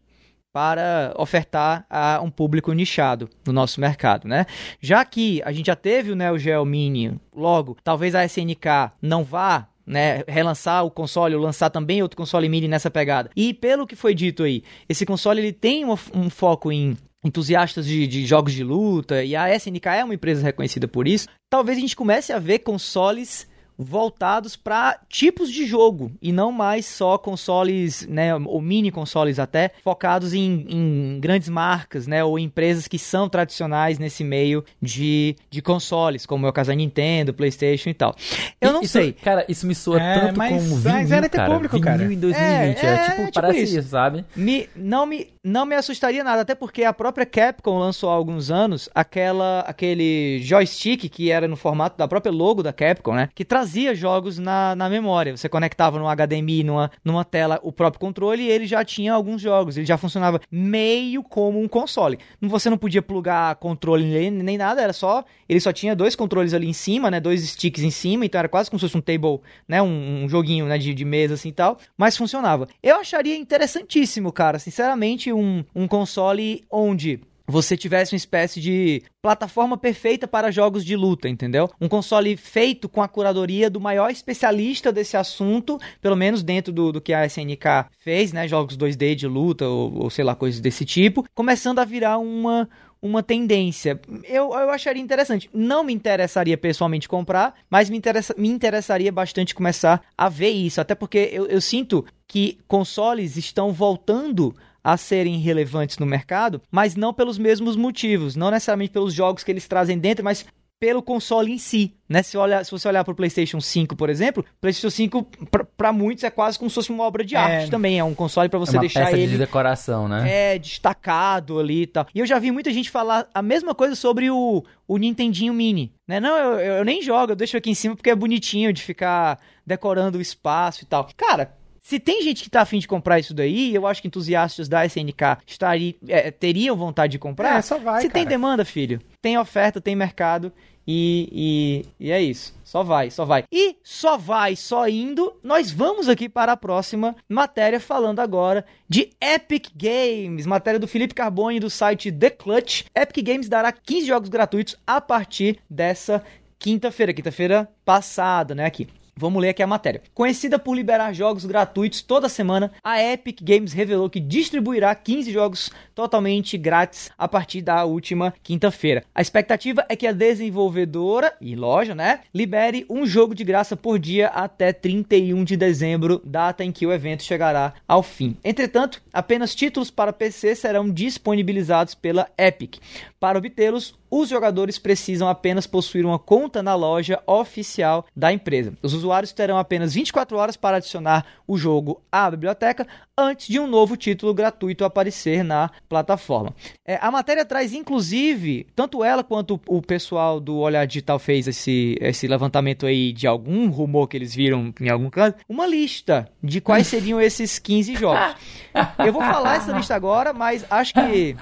para 0.53 1.13
ofertar 1.17 1.85
a 1.89 2.21
um 2.23 2.29
público 2.29 2.71
nichado 2.71 3.29
no 3.45 3.51
nosso 3.51 3.81
mercado, 3.81 4.25
né? 4.25 4.45
Já 4.79 5.03
que 5.03 5.41
a 5.43 5.51
gente 5.51 5.65
já 5.65 5.75
teve 5.75 6.11
o 6.11 6.15
Neo 6.15 6.37
Geo 6.39 6.63
Mini, 6.63 7.19
logo, 7.35 7.75
talvez 7.83 8.15
a 8.15 8.23
SNK 8.23 8.93
não 9.01 9.21
vá 9.21 9.67
né, 9.85 10.23
relançar 10.27 10.85
o 10.85 10.89
console 10.89 11.35
ou 11.35 11.41
lançar 11.41 11.69
também 11.69 12.01
outro 12.01 12.15
console 12.17 12.47
mini 12.47 12.67
nessa 12.67 12.89
pegada. 12.89 13.29
E 13.35 13.53
pelo 13.53 13.85
que 13.85 13.95
foi 13.95 14.15
dito 14.15 14.43
aí, 14.43 14.63
esse 14.87 15.05
console 15.05 15.41
ele 15.41 15.51
tem 15.53 15.83
uma- 15.83 15.99
um 16.13 16.29
foco 16.29 16.71
em 16.71 16.95
entusiastas 17.25 17.85
de, 17.85 18.05
de 18.05 18.25
jogos 18.25 18.53
de 18.53 18.63
luta 18.63 19.23
e 19.23 19.35
a 19.35 19.53
SNK 19.55 19.87
é 19.87 20.03
uma 20.03 20.13
empresa 20.13 20.43
reconhecida 20.43 20.87
por 20.87 21.07
isso. 21.07 21.27
Talvez 21.49 21.77
a 21.77 21.81
gente 21.81 21.95
comece 21.95 22.31
a 22.31 22.39
ver 22.39 22.59
consoles 22.59 23.47
voltados 23.77 24.55
para 24.55 24.99
tipos 25.09 25.51
de 25.51 25.65
jogo 25.65 26.11
e 26.21 26.31
não 26.31 26.51
mais 26.51 26.85
só 26.85 27.17
consoles, 27.17 28.07
né, 28.07 28.33
ou 28.35 28.61
mini 28.61 28.91
consoles 28.91 29.39
até, 29.39 29.71
focados 29.83 30.33
em, 30.33 30.65
em 30.69 31.19
grandes 31.19 31.49
marcas, 31.49 32.07
né, 32.07 32.23
ou 32.23 32.39
empresas 32.39 32.87
que 32.87 32.97
são 32.99 33.27
tradicionais 33.29 33.99
nesse 33.99 34.23
meio 34.23 34.63
de, 34.81 35.35
de 35.49 35.61
consoles, 35.61 36.25
como 36.25 36.45
é 36.45 36.49
o 36.49 36.53
caso 36.53 36.69
da 36.69 36.75
Nintendo, 36.75 37.33
PlayStation 37.33 37.89
e 37.89 37.93
tal. 37.93 38.15
Eu 38.61 38.73
não 38.73 38.81
Isso- 38.81 38.93
sei. 38.93 39.13
Cara, 39.13 39.45
isso 39.47 39.65
me 39.67 39.75
soa 39.75 40.01
É, 40.01 40.19
tanto 40.19 40.37
mas- 40.37 40.49
como 40.53 40.75
mas 40.81 40.83
vinil, 40.83 41.13
era 41.17 41.29
ter 41.29 41.37
cara. 41.37 41.53
público, 41.53 41.73
vinil 41.75 41.85
cara. 41.91 42.03
em 42.13 42.19
2020. 42.19 42.77
É, 42.83 42.85
É, 42.85 42.93
é, 42.95 43.03
tipo, 43.09 43.15
tipo 43.25 43.31
parece 43.33 43.63
isso. 43.63 43.79
isso, 43.79 43.89
sabe? 43.89 44.25
Me, 44.35 44.69
não, 44.75 45.05
me, 45.05 45.27
não 45.43 45.65
me 45.65 45.75
assustaria 45.75 46.23
nada, 46.23 46.41
até 46.41 46.55
porque 46.55 46.83
a 46.83 46.93
própria 46.93 47.25
Capcom 47.25 47.77
lançou 47.77 48.09
há 48.09 48.13
alguns 48.13 48.49
anos 48.49 48.89
aquela, 48.95 49.59
aquele 49.61 50.39
joystick 50.43 51.09
que 51.09 51.29
era 51.31 51.47
no 51.47 51.55
formato 51.55 51.97
da 51.97 52.07
própria 52.07 52.31
logo 52.31 52.63
da 52.63 52.73
Capcom, 52.73 53.13
né? 53.15 53.29
Que 53.35 53.43
trazia 53.65 53.95
jogos 53.95 54.37
na, 54.37 54.75
na 54.75 54.87
memória. 54.87 55.35
Você 55.35 55.49
conectava 55.49 55.97
no 55.97 56.05
HDMI, 56.05 56.63
numa, 56.63 56.91
numa 57.03 57.25
tela, 57.25 57.59
o 57.63 57.71
próprio 57.71 57.99
controle 57.99 58.43
e 58.43 58.49
ele 58.49 58.67
já 58.67 58.85
tinha 58.85 59.11
alguns 59.11 59.41
jogos. 59.41 59.75
Ele 59.75 59.87
já 59.87 59.97
funcionava 59.97 60.39
meio 60.51 61.23
como 61.23 61.59
um 61.59 61.67
console. 61.67 62.19
Você 62.39 62.69
não 62.69 62.77
podia 62.77 63.01
plugar 63.01 63.55
controle 63.55 64.05
nem, 64.05 64.29
nem 64.29 64.57
nada, 64.57 64.83
era 64.83 64.93
só. 64.93 65.25
Ele 65.49 65.59
só 65.59 65.73
tinha 65.73 65.95
dois 65.95 66.15
controles 66.15 66.53
ali 66.53 66.67
em 66.67 66.73
cima, 66.73 67.09
né? 67.09 67.19
Dois 67.19 67.43
sticks 67.43 67.83
em 67.83 67.89
cima, 67.89 68.23
então 68.23 68.37
era 68.37 68.47
quase 68.47 68.69
como 68.69 68.79
se 68.79 68.85
fosse 68.85 68.97
um 68.97 69.01
table, 69.01 69.41
né? 69.67 69.81
Um, 69.81 70.25
um 70.25 70.29
joguinho 70.29 70.67
né? 70.67 70.77
de, 70.77 70.93
de 70.93 71.05
mesa 71.05 71.33
assim 71.33 71.49
e 71.49 71.53
tal. 71.53 71.79
Mas 71.97 72.15
funcionava. 72.15 72.67
Eu 72.83 72.97
acharia 72.97 73.35
interessantíssimo, 73.35 74.31
cara, 74.31 74.59
sinceramente, 74.59 75.33
um, 75.33 75.65
um 75.73 75.87
console 75.87 76.63
onde 76.69 77.19
você 77.47 77.77
tivesse 77.77 78.13
uma 78.13 78.17
espécie 78.17 78.59
de 78.59 79.03
plataforma 79.21 79.77
perfeita 79.77 80.27
para 80.27 80.51
jogos 80.51 80.83
de 80.83 80.95
luta, 80.95 81.29
entendeu? 81.29 81.69
Um 81.79 81.87
console 81.87 82.35
feito 82.37 82.87
com 82.89 83.01
a 83.01 83.07
curadoria 83.07 83.69
do 83.69 83.79
maior 83.79 84.09
especialista 84.09 84.91
desse 84.91 85.17
assunto, 85.17 85.79
pelo 86.01 86.15
menos 86.15 86.43
dentro 86.43 86.73
do, 86.73 86.91
do 86.91 87.01
que 87.01 87.13
a 87.13 87.25
SNK 87.25 87.89
fez, 87.99 88.33
né? 88.33 88.47
Jogos 88.47 88.77
2D 88.77 89.15
de 89.15 89.27
luta 89.27 89.67
ou, 89.67 90.03
ou 90.03 90.09
sei 90.09 90.23
lá, 90.23 90.35
coisas 90.35 90.59
desse 90.59 90.85
tipo, 90.85 91.25
começando 91.33 91.79
a 91.79 91.85
virar 91.85 92.17
uma 92.17 92.67
uma 93.05 93.21
tendência. 93.21 93.99
Eu, 94.23 94.51
eu 94.53 94.69
acharia 94.71 95.01
interessante. 95.01 95.47
Não 95.53 95.83
me 95.83 95.93
interessaria 95.93 96.57
pessoalmente 96.57 97.07
comprar, 97.07 97.53
mas 97.69 97.87
me, 97.87 97.97
interessa, 97.97 98.33
me 98.35 98.49
interessaria 98.49 99.11
bastante 99.11 99.53
começar 99.53 100.01
a 100.17 100.27
ver 100.27 100.49
isso. 100.49 100.81
Até 100.81 100.95
porque 100.95 101.29
eu, 101.31 101.45
eu 101.45 101.61
sinto 101.61 102.03
que 102.27 102.57
consoles 102.67 103.37
estão 103.37 103.71
voltando 103.71 104.55
a 104.85 104.97
serem 104.97 105.39
relevantes 105.39 105.97
no 105.97 106.05
mercado, 106.05 106.61
mas 106.69 106.95
não 106.95 107.11
pelos 107.11 107.39
mesmos 107.39 107.75
motivos. 107.75 108.35
Não 108.35 108.51
necessariamente 108.51 108.91
pelos 108.91 109.15
jogos 109.15 109.43
que 109.43 109.51
eles 109.51 109.67
trazem 109.67 109.97
dentro, 109.97 110.23
mas 110.23 110.45
pelo 110.79 111.01
console 111.01 111.51
em 111.51 111.57
si, 111.57 111.95
né? 112.07 112.21
Se, 112.21 112.37
olha, 112.37 112.63
se 112.63 112.69
você 112.69 112.87
olhar 112.87 113.03
para 113.03 113.13
o 113.13 113.15
PlayStation 113.15 113.59
5, 113.59 113.95
por 113.95 114.09
exemplo, 114.11 114.45
PlayStation 114.61 114.91
5 114.91 115.27
para 115.75 115.91
muitos 115.91 116.23
é 116.23 116.29
quase 116.29 116.59
como 116.59 116.69
se 116.69 116.75
fosse 116.75 116.91
uma 116.91 117.03
obra 117.03 117.23
de 117.23 117.33
É. 117.35 117.39
arte 117.39 117.71
também, 117.71 117.97
é 117.97 118.03
um 118.03 118.13
console 118.13 118.47
para 118.47 118.59
você 118.59 118.73
é 118.73 118.75
uma 118.75 118.81
deixar 118.81 119.05
peça 119.05 119.17
ele 119.17 119.31
de 119.31 119.37
decoração, 119.39 120.07
né? 120.07 120.53
é, 120.53 120.59
destacado 120.59 121.59
ali 121.59 121.83
e 121.83 121.87
tal. 121.87 122.05
E 122.13 122.19
eu 122.19 122.25
já 122.27 122.37
vi 122.37 122.51
muita 122.51 122.71
gente 122.71 122.91
falar 122.91 123.27
a 123.33 123.41
mesma 123.41 123.73
coisa 123.73 123.95
sobre 123.95 124.29
o, 124.29 124.63
o 124.87 124.97
Nintendinho 124.97 125.53
Mini. 125.53 125.91
Né? 126.07 126.19
Não, 126.19 126.37
eu, 126.37 126.59
eu 126.59 126.85
nem 126.85 127.01
jogo, 127.01 127.31
eu 127.31 127.35
deixo 127.35 127.57
aqui 127.57 127.71
em 127.71 127.75
cima 127.75 127.95
porque 127.95 128.11
é 128.11 128.15
bonitinho 128.15 128.71
de 128.71 128.83
ficar 128.83 129.39
decorando 129.65 130.19
o 130.19 130.21
espaço 130.21 130.83
e 130.83 130.85
tal. 130.85 131.07
Cara, 131.17 131.55
se 131.85 131.99
tem 131.99 132.23
gente 132.23 132.41
que 132.41 132.49
tá 132.49 132.61
afim 132.61 132.79
de 132.79 132.87
comprar 132.87 133.19
isso 133.19 133.31
daí, 133.31 133.75
eu 133.75 133.85
acho 133.85 134.01
que 134.01 134.07
entusiastas 134.07 134.67
da 134.67 134.83
SNK 134.87 135.37
estari, 135.45 135.95
é, 136.07 136.31
teriam 136.31 136.75
vontade 136.75 137.11
de 137.11 137.19
comprar. 137.19 137.59
É, 137.59 137.61
só 137.61 137.77
vai, 137.77 138.01
se 138.01 138.09
tem 138.09 138.23
cara. 138.23 138.29
demanda, 138.35 138.65
filho, 138.65 138.99
tem 139.21 139.37
oferta, 139.37 139.79
tem 139.79 139.95
mercado. 139.95 140.51
E, 140.87 141.85
e, 141.99 142.05
e 142.07 142.11
é 142.11 142.19
isso. 142.19 142.59
Só 142.63 142.81
vai, 142.81 143.11
só 143.11 143.23
vai. 143.23 143.43
E 143.51 143.75
só 143.83 144.17
vai, 144.17 144.55
só 144.55 144.89
indo, 144.89 145.35
nós 145.43 145.71
vamos 145.71 146.09
aqui 146.09 146.27
para 146.27 146.53
a 146.53 146.57
próxima 146.57 147.15
matéria, 147.29 147.79
falando 147.79 148.19
agora 148.19 148.65
de 148.89 149.11
Epic 149.21 149.67
Games. 149.75 150.47
Matéria 150.47 150.79
do 150.79 150.87
Felipe 150.87 151.13
Carbone 151.13 151.59
do 151.59 151.69
site 151.69 152.11
The 152.11 152.31
Clutch. 152.31 152.85
Epic 152.95 153.23
Games 153.23 153.47
dará 153.47 153.71
15 153.71 154.07
jogos 154.07 154.29
gratuitos 154.29 154.75
a 154.87 154.99
partir 154.99 155.59
dessa 155.69 156.23
quinta-feira, 156.57 157.13
quinta-feira 157.13 157.69
passada, 157.85 158.55
né? 158.55 158.65
Aqui. 158.65 158.87
Vamos 159.17 159.41
ler 159.41 159.47
aqui 159.47 159.63
a 159.63 159.67
matéria. 159.67 160.01
Conhecida 160.13 160.59
por 160.59 160.75
liberar 160.75 161.13
jogos 161.13 161.45
gratuitos 161.45 162.01
toda 162.01 162.27
semana, 162.27 162.69
a 162.83 163.01
Epic 163.01 163.41
Games 163.41 163.71
revelou 163.71 164.09
que 164.09 164.19
distribuirá 164.19 164.93
15 164.93 165.31
jogos 165.31 165.71
totalmente 165.95 166.57
grátis 166.57 167.09
a 167.17 167.25
partir 167.25 167.61
da 167.61 167.85
última 167.85 168.33
quinta-feira. 168.43 169.05
A 169.15 169.21
expectativa 169.21 169.85
é 169.87 169.95
que 169.95 170.05
a 170.05 170.11
desenvolvedora 170.11 171.33
e 171.39 171.55
loja, 171.55 171.95
né, 171.95 172.23
libere 172.33 172.85
um 172.89 173.05
jogo 173.05 173.33
de 173.33 173.45
graça 173.45 173.77
por 173.77 173.97
dia 173.97 174.27
até 174.27 174.73
31 174.73 175.45
de 175.45 175.55
dezembro, 175.55 176.21
data 176.25 176.65
em 176.65 176.71
que 176.73 176.85
o 176.85 176.91
evento 176.91 177.23
chegará 177.23 177.73
ao 177.87 178.03
fim. 178.03 178.35
Entretanto, 178.43 179.01
apenas 179.15 179.55
títulos 179.55 179.89
para 179.89 180.11
PC 180.11 180.55
serão 180.55 180.89
disponibilizados 180.89 181.95
pela 181.95 182.29
Epic. 182.37 182.77
Para 183.19 183.39
obtê-los, 183.39 183.95
os 184.11 184.29
jogadores 184.29 184.77
precisam 184.77 185.27
apenas 185.27 185.65
possuir 185.65 186.05
uma 186.05 186.19
conta 186.19 186.61
na 186.61 186.75
loja 186.75 187.21
oficial 187.25 188.05
da 188.15 188.31
empresa. 188.31 188.73
Os 188.83 188.93
usuários 188.93 189.31
terão 189.31 189.57
apenas 189.57 189.93
24 189.93 190.37
horas 190.37 190.55
para 190.55 190.77
adicionar 190.77 191.25
o 191.47 191.57
jogo 191.57 192.01
à 192.11 192.29
biblioteca 192.29 192.87
antes 193.17 193.47
de 193.47 193.59
um 193.59 193.67
novo 193.67 193.97
título 193.97 194.33
gratuito 194.33 194.85
aparecer 194.85 195.43
na 195.43 195.71
plataforma. 195.89 196.53
É, 196.85 196.97
a 197.01 197.09
matéria 197.09 197.45
traz, 197.45 197.73
inclusive, 197.73 198.67
tanto 198.75 199.03
ela 199.03 199.23
quanto 199.23 199.59
o 199.67 199.81
pessoal 199.81 200.39
do 200.39 200.57
Olhar 200.57 200.85
Digital 200.85 201.17
fez 201.17 201.47
esse, 201.47 201.97
esse 201.99 202.27
levantamento 202.27 202.85
aí 202.85 203.11
de 203.11 203.25
algum 203.25 203.69
rumor 203.69 204.07
que 204.07 204.17
eles 204.17 204.35
viram 204.35 204.73
em 204.79 204.89
algum 204.89 205.09
canto, 205.09 205.39
uma 205.47 205.65
lista 205.65 206.29
de 206.43 206.61
quais 206.61 206.87
seriam 206.87 207.19
esses 207.19 207.57
15 207.57 207.95
jogos. 207.95 208.35
Eu 209.05 209.13
vou 209.13 209.21
falar 209.21 209.55
essa 209.57 209.71
lista 209.71 209.95
agora, 209.95 210.33
mas 210.33 210.65
acho 210.69 210.93
que 210.93 211.35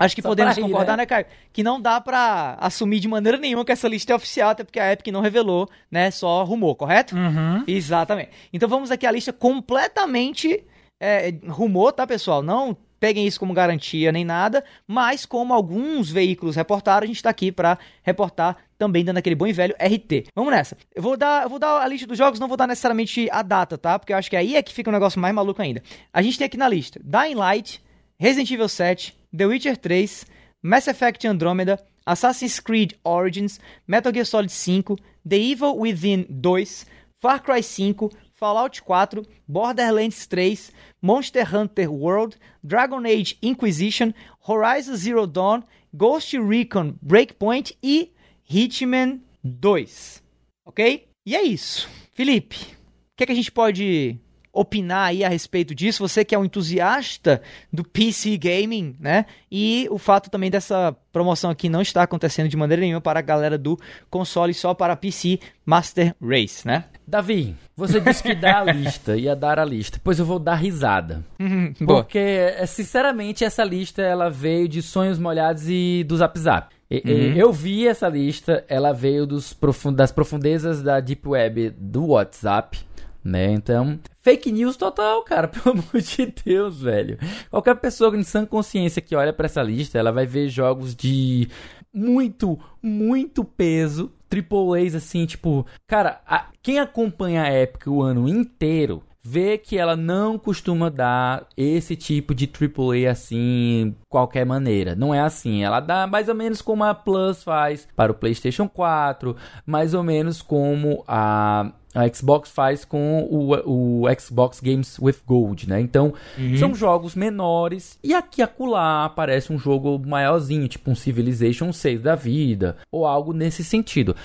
acho 0.00 0.14
que 0.14 0.22
Só 0.22 0.28
podemos 0.28 0.56
concordar, 0.58 0.96
né? 0.96 1.02
né, 1.02 1.06
Caio? 1.06 1.26
Que 1.52 1.62
não 1.62 1.80
dá 1.80 2.00
para 2.00 2.56
assumir 2.60 3.00
de 3.00 3.08
maneira 3.08 3.38
nenhuma 3.38 3.64
que 3.64 3.72
essa 3.72 3.88
lista 3.88 4.12
é 4.12 4.16
oficial, 4.16 4.50
até 4.50 4.64
porque 4.64 4.80
a 4.80 4.92
Epic 4.92 5.08
não 5.12 5.20
revelou, 5.20 5.68
né? 5.90 6.10
Só 6.10 6.44
rumor, 6.44 6.74
correto? 6.76 7.14
Uhum. 7.16 7.64
Exatamente. 7.66 8.30
Então 8.52 8.68
vamos 8.68 8.90
aqui 8.90 9.06
a 9.06 9.10
lista 9.12 9.32
completamente 9.32 10.64
é, 11.00 11.34
rumor, 11.48 11.92
tá, 11.92 12.06
pessoal? 12.06 12.42
Não 12.42 12.76
peguem 13.04 13.26
isso 13.26 13.38
como 13.38 13.52
garantia 13.52 14.10
nem 14.10 14.24
nada, 14.24 14.64
mas 14.86 15.26
como 15.26 15.52
alguns 15.52 16.10
veículos 16.10 16.56
reportaram, 16.56 17.04
a 17.04 17.06
gente 17.06 17.16
está 17.16 17.28
aqui 17.28 17.52
para 17.52 17.78
reportar 18.02 18.56
também 18.78 19.04
dando 19.04 19.18
aquele 19.18 19.34
bom 19.34 19.46
e 19.46 19.52
velho 19.52 19.74
RT. 19.78 20.28
Vamos 20.34 20.50
nessa. 20.50 20.74
Eu 20.94 21.02
vou 21.02 21.14
dar, 21.14 21.42
eu 21.42 21.50
vou 21.50 21.58
dar 21.58 21.82
a 21.82 21.86
lista 21.86 22.06
dos 22.06 22.16
jogos, 22.16 22.40
não 22.40 22.48
vou 22.48 22.56
dar 22.56 22.66
necessariamente 22.66 23.28
a 23.30 23.42
data, 23.42 23.76
tá? 23.76 23.98
Porque 23.98 24.14
eu 24.14 24.16
acho 24.16 24.30
que 24.30 24.36
aí 24.36 24.56
é 24.56 24.62
que 24.62 24.72
fica 24.72 24.88
um 24.88 24.92
negócio 24.94 25.20
mais 25.20 25.34
maluco 25.34 25.60
ainda. 25.60 25.82
A 26.14 26.22
gente 26.22 26.38
tem 26.38 26.46
aqui 26.46 26.56
na 26.56 26.66
lista 26.66 26.98
Dying 27.04 27.34
Light, 27.34 27.84
Resident 28.18 28.50
Evil 28.50 28.70
7, 28.70 29.14
The 29.36 29.44
Witcher 29.44 29.76
3, 29.76 30.24
Mass 30.62 30.88
Effect 30.88 31.26
Andromeda, 31.26 31.78
Assassin's 32.06 32.58
Creed 32.58 32.94
Origins, 33.04 33.60
Metal 33.86 34.14
Gear 34.14 34.24
Solid 34.24 34.50
5, 34.50 34.96
The 35.28 35.36
Evil 35.36 35.76
Within 35.78 36.24
2, 36.40 36.86
Far 37.20 37.42
Cry 37.42 37.62
5, 37.62 38.10
Fallout 38.34 38.82
4, 38.82 39.22
Borderlands 39.46 40.26
3, 40.26 40.72
Monster 41.04 41.44
Hunter 41.54 41.92
World, 41.92 42.38
Dragon 42.62 43.04
Age 43.04 43.36
Inquisition, 43.42 44.14
Horizon 44.48 44.96
Zero 44.96 45.26
Dawn, 45.26 45.62
Ghost 45.94 46.32
Recon 46.32 46.94
Breakpoint 47.02 47.76
e 47.82 48.10
Hitman 48.48 49.20
2. 49.44 50.22
Ok? 50.64 51.06
E 51.26 51.36
é 51.36 51.42
isso. 51.42 51.86
Felipe, 52.14 52.56
o 52.56 53.16
que, 53.18 53.24
é 53.24 53.26
que 53.26 53.32
a 53.32 53.34
gente 53.34 53.52
pode 53.52 54.18
opinar 54.54 55.08
aí 55.08 55.24
a 55.24 55.28
respeito 55.28 55.74
disso, 55.74 56.06
você 56.06 56.24
que 56.24 56.34
é 56.34 56.38
um 56.38 56.44
entusiasta 56.44 57.42
do 57.72 57.82
PC 57.82 58.38
Gaming, 58.38 58.96
né? 59.00 59.26
E 59.50 59.88
o 59.90 59.98
fato 59.98 60.30
também 60.30 60.50
dessa 60.50 60.96
promoção 61.12 61.50
aqui 61.50 61.68
não 61.68 61.82
está 61.82 62.02
acontecendo 62.02 62.48
de 62.48 62.56
maneira 62.56 62.80
nenhuma 62.80 63.00
para 63.00 63.18
a 63.18 63.22
galera 63.22 63.58
do 63.58 63.78
console, 64.08 64.54
só 64.54 64.72
para 64.72 64.96
PC 64.96 65.40
Master 65.66 66.14
Race, 66.22 66.66
né? 66.66 66.84
Davi, 67.06 67.54
você 67.76 68.00
disse 68.00 68.22
que 68.22 68.34
dá 68.34 68.60
a 68.60 68.64
lista, 68.72 69.16
ia 69.16 69.34
dar 69.34 69.58
a 69.58 69.64
lista, 69.64 70.00
pois 70.02 70.18
eu 70.18 70.24
vou 70.24 70.38
dar 70.38 70.54
risada. 70.54 71.24
Uhum, 71.38 71.74
porque, 71.84 72.18
é, 72.18 72.64
sinceramente, 72.64 73.44
essa 73.44 73.64
lista 73.64 74.00
ela 74.00 74.30
veio 74.30 74.68
de 74.68 74.80
sonhos 74.80 75.18
molhados 75.18 75.64
e 75.68 76.04
do 76.06 76.16
Zap 76.16 76.38
Zap. 76.38 76.74
Uhum. 76.90 77.34
Eu 77.34 77.52
vi 77.52 77.88
essa 77.88 78.08
lista, 78.08 78.64
ela 78.68 78.92
veio 78.92 79.26
dos 79.26 79.56
das 79.94 80.12
profundezas 80.12 80.80
da 80.80 81.00
Deep 81.00 81.28
Web 81.28 81.70
do 81.76 82.06
WhatsApp 82.06 82.78
né? 83.24 83.50
Então, 83.52 83.98
fake 84.24 84.50
news 84.50 84.76
total, 84.76 85.22
cara, 85.22 85.46
pelo 85.48 85.78
amor 85.78 86.00
de 86.00 86.34
Deus, 86.44 86.80
velho. 86.80 87.18
Qualquer 87.50 87.76
pessoa 87.76 88.16
em 88.16 88.24
sã 88.24 88.44
consciência 88.46 89.02
que 89.02 89.14
olha 89.14 89.32
para 89.32 89.46
essa 89.46 89.62
lista, 89.62 89.98
ela 89.98 90.10
vai 90.10 90.26
ver 90.26 90.48
jogos 90.48 90.96
de 90.96 91.48
muito, 91.92 92.58
muito 92.82 93.44
peso, 93.44 94.10
triple 94.28 94.82
A's 94.84 94.94
assim, 94.94 95.26
tipo, 95.26 95.64
cara, 95.86 96.20
a, 96.26 96.46
quem 96.62 96.80
acompanha 96.80 97.42
a 97.42 97.52
Epic 97.52 97.86
o 97.86 98.02
ano 98.02 98.28
inteiro 98.28 99.02
vê 99.26 99.56
que 99.56 99.78
ela 99.78 99.96
não 99.96 100.38
costuma 100.38 100.90
dar 100.90 101.46
esse 101.56 101.96
tipo 101.96 102.34
de 102.34 102.46
AAA 102.46 103.10
assim, 103.10 103.94
qualquer 104.06 104.44
maneira. 104.44 104.94
Não 104.94 105.14
é 105.14 105.20
assim. 105.20 105.64
Ela 105.64 105.80
dá 105.80 106.06
mais 106.06 106.28
ou 106.28 106.34
menos 106.34 106.60
como 106.60 106.84
a 106.84 106.94
Plus 106.94 107.42
faz 107.42 107.88
para 107.96 108.12
o 108.12 108.14
PlayStation 108.14 108.68
4, 108.68 109.34
mais 109.64 109.94
ou 109.94 110.02
menos 110.02 110.42
como 110.42 111.02
a 111.08 111.72
a 111.94 112.12
Xbox 112.12 112.50
faz 112.50 112.84
com 112.84 113.22
o, 113.30 114.02
o 114.02 114.04
Xbox 114.18 114.60
Games 114.60 114.98
with 114.98 115.18
Gold, 115.24 115.68
né? 115.68 115.80
Então, 115.80 116.12
uhum. 116.36 116.56
são 116.56 116.74
jogos 116.74 117.14
menores 117.14 117.98
e 118.02 118.12
aqui 118.12 118.42
acolá 118.42 119.04
aparece 119.04 119.52
um 119.52 119.58
jogo 119.58 119.98
maiorzinho, 120.04 120.66
tipo 120.66 120.90
um 120.90 120.94
Civilization 120.94 121.72
6 121.72 122.02
da 122.02 122.16
vida, 122.16 122.76
ou 122.90 123.06
algo 123.06 123.32
nesse 123.32 123.62
sentido. 123.62 124.16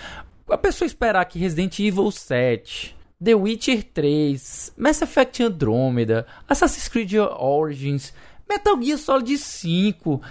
A 0.49 0.57
pessoa 0.57 0.87
esperar 0.87 1.23
que 1.25 1.37
Resident 1.37 1.77
Evil 1.79 2.09
7, 2.09 2.95
The 3.23 3.35
Witcher 3.35 3.83
3, 3.93 4.73
Mass 4.75 5.01
Effect 5.01 5.43
Andromeda, 5.43 6.25
Assassin's 6.47 6.87
Creed 6.87 7.13
Origins, 7.37 8.13
Metal 8.49 8.81
Gear 8.81 8.97
Solid 8.97 9.37
5, 9.37 10.21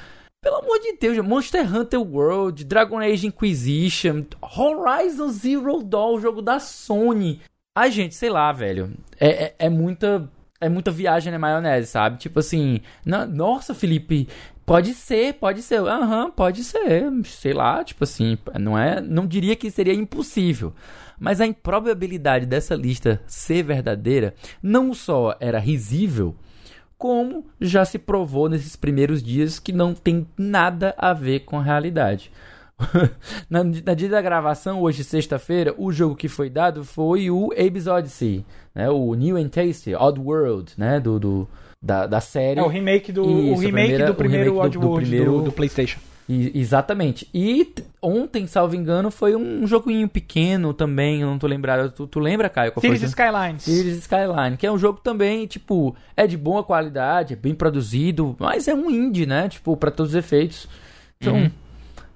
pelo 0.40 0.56
amor 0.56 0.78
de 0.80 0.96
Deus, 0.96 1.18
Monster 1.18 1.74
Hunter 1.74 2.00
World, 2.00 2.64
Dragon 2.64 2.98
Age 2.98 3.26
Inquisition, 3.26 4.24
Horizon 4.40 5.28
Zero 5.28 5.82
Dawn, 5.82 6.20
jogo 6.20 6.40
da 6.40 6.60
Sony. 6.60 7.40
Ai, 7.76 7.90
gente, 7.90 8.14
sei 8.14 8.30
lá, 8.30 8.52
velho. 8.52 8.92
É, 9.18 9.44
é, 9.44 9.54
é 9.58 9.68
muita. 9.68 10.28
É 10.60 10.68
muita 10.68 10.90
viagem 10.90 11.32
na 11.32 11.38
maionese, 11.38 11.86
sabe? 11.88 12.18
Tipo 12.18 12.40
assim. 12.40 12.80
Na, 13.04 13.24
nossa, 13.24 13.74
Felipe. 13.74 14.28
Pode 14.66 14.92
ser, 14.94 15.34
pode 15.34 15.62
ser. 15.62 15.80
Aham, 15.80 16.24
uhum, 16.24 16.30
pode 16.30 16.64
ser. 16.64 17.04
Sei 17.24 17.52
lá, 17.52 17.84
tipo 17.84 18.04
assim. 18.04 18.36
Não 18.58 18.76
é. 18.76 19.00
Não 19.00 19.26
diria 19.26 19.54
que 19.54 19.70
seria 19.70 19.94
impossível. 19.94 20.74
Mas 21.18 21.40
a 21.40 21.46
improbabilidade 21.46 22.46
dessa 22.46 22.74
lista 22.74 23.20
ser 23.26 23.62
verdadeira 23.62 24.34
não 24.62 24.94
só 24.94 25.36
era 25.40 25.58
risível 25.58 26.36
como 26.98 27.46
já 27.60 27.84
se 27.84 27.98
provou 27.98 28.48
nesses 28.48 28.74
primeiros 28.74 29.22
dias 29.22 29.58
que 29.58 29.72
não 29.72 29.94
tem 29.94 30.26
nada 30.36 30.94
a 30.98 31.12
ver 31.12 31.40
com 31.40 31.58
a 31.58 31.62
realidade. 31.62 32.30
na, 33.48 33.64
na, 33.64 33.94
dia 33.94 34.08
da 34.08 34.20
gravação, 34.20 34.82
hoje, 34.82 35.02
sexta-feira, 35.02 35.74
o 35.78 35.92
jogo 35.92 36.14
que 36.14 36.28
foi 36.28 36.50
dado 36.50 36.84
foi 36.84 37.30
o 37.30 37.52
Abe's 37.52 37.86
Odyssey, 37.86 38.44
né? 38.74 38.88
O 38.90 39.14
New 39.14 39.36
and 39.36 39.48
Tasty, 39.48 39.94
Odd 39.94 40.20
World, 40.20 40.72
né? 40.76 41.00
Do, 41.00 41.18
do 41.18 41.48
da, 41.82 42.06
da 42.06 42.20
série. 42.20 42.60
É 42.60 42.62
o 42.62 42.68
remake 42.68 43.12
do, 43.12 43.22
Isso, 43.22 43.52
o 43.52 43.58
remake 43.58 43.88
primeira, 43.88 44.06
do 44.06 44.14
primeiro 44.14 44.58
Odd 44.58 44.78
World 44.78 45.04
do, 45.04 45.08
primeiro, 45.08 45.32
do, 45.38 45.42
do 45.44 45.52
PlayStation. 45.52 46.00
E, 46.28 46.58
exatamente. 46.58 47.26
E 47.32 47.72
ontem, 48.02 48.46
salvo 48.46 48.76
engano, 48.76 49.10
foi 49.10 49.34
um 49.34 49.66
joguinho 49.66 50.06
pequeno 50.06 50.74
também, 50.74 51.22
eu 51.22 51.26
não 51.26 51.38
tô 51.38 51.46
lembrado. 51.46 51.90
Tu, 51.90 52.06
tu 52.06 52.20
lembra, 52.20 52.50
Caio? 52.50 52.72
Qual 52.72 52.82
Cities 52.82 53.02
Skylines. 53.02 53.62
Cities 53.62 53.96
Skyline, 53.98 54.56
que 54.58 54.66
é 54.66 54.70
um 54.70 54.76
jogo 54.76 55.00
também, 55.00 55.46
tipo, 55.46 55.96
é 56.14 56.26
de 56.26 56.36
boa 56.36 56.62
qualidade, 56.62 57.32
é 57.32 57.36
bem 57.36 57.54
produzido, 57.54 58.36
mas 58.38 58.68
é 58.68 58.74
um 58.74 58.90
indie, 58.90 59.24
né? 59.24 59.48
Tipo, 59.48 59.74
para 59.76 59.90
todos 59.90 60.12
os 60.12 60.16
efeitos. 60.16 60.68
Então, 61.18 61.34
uhum. 61.34 61.50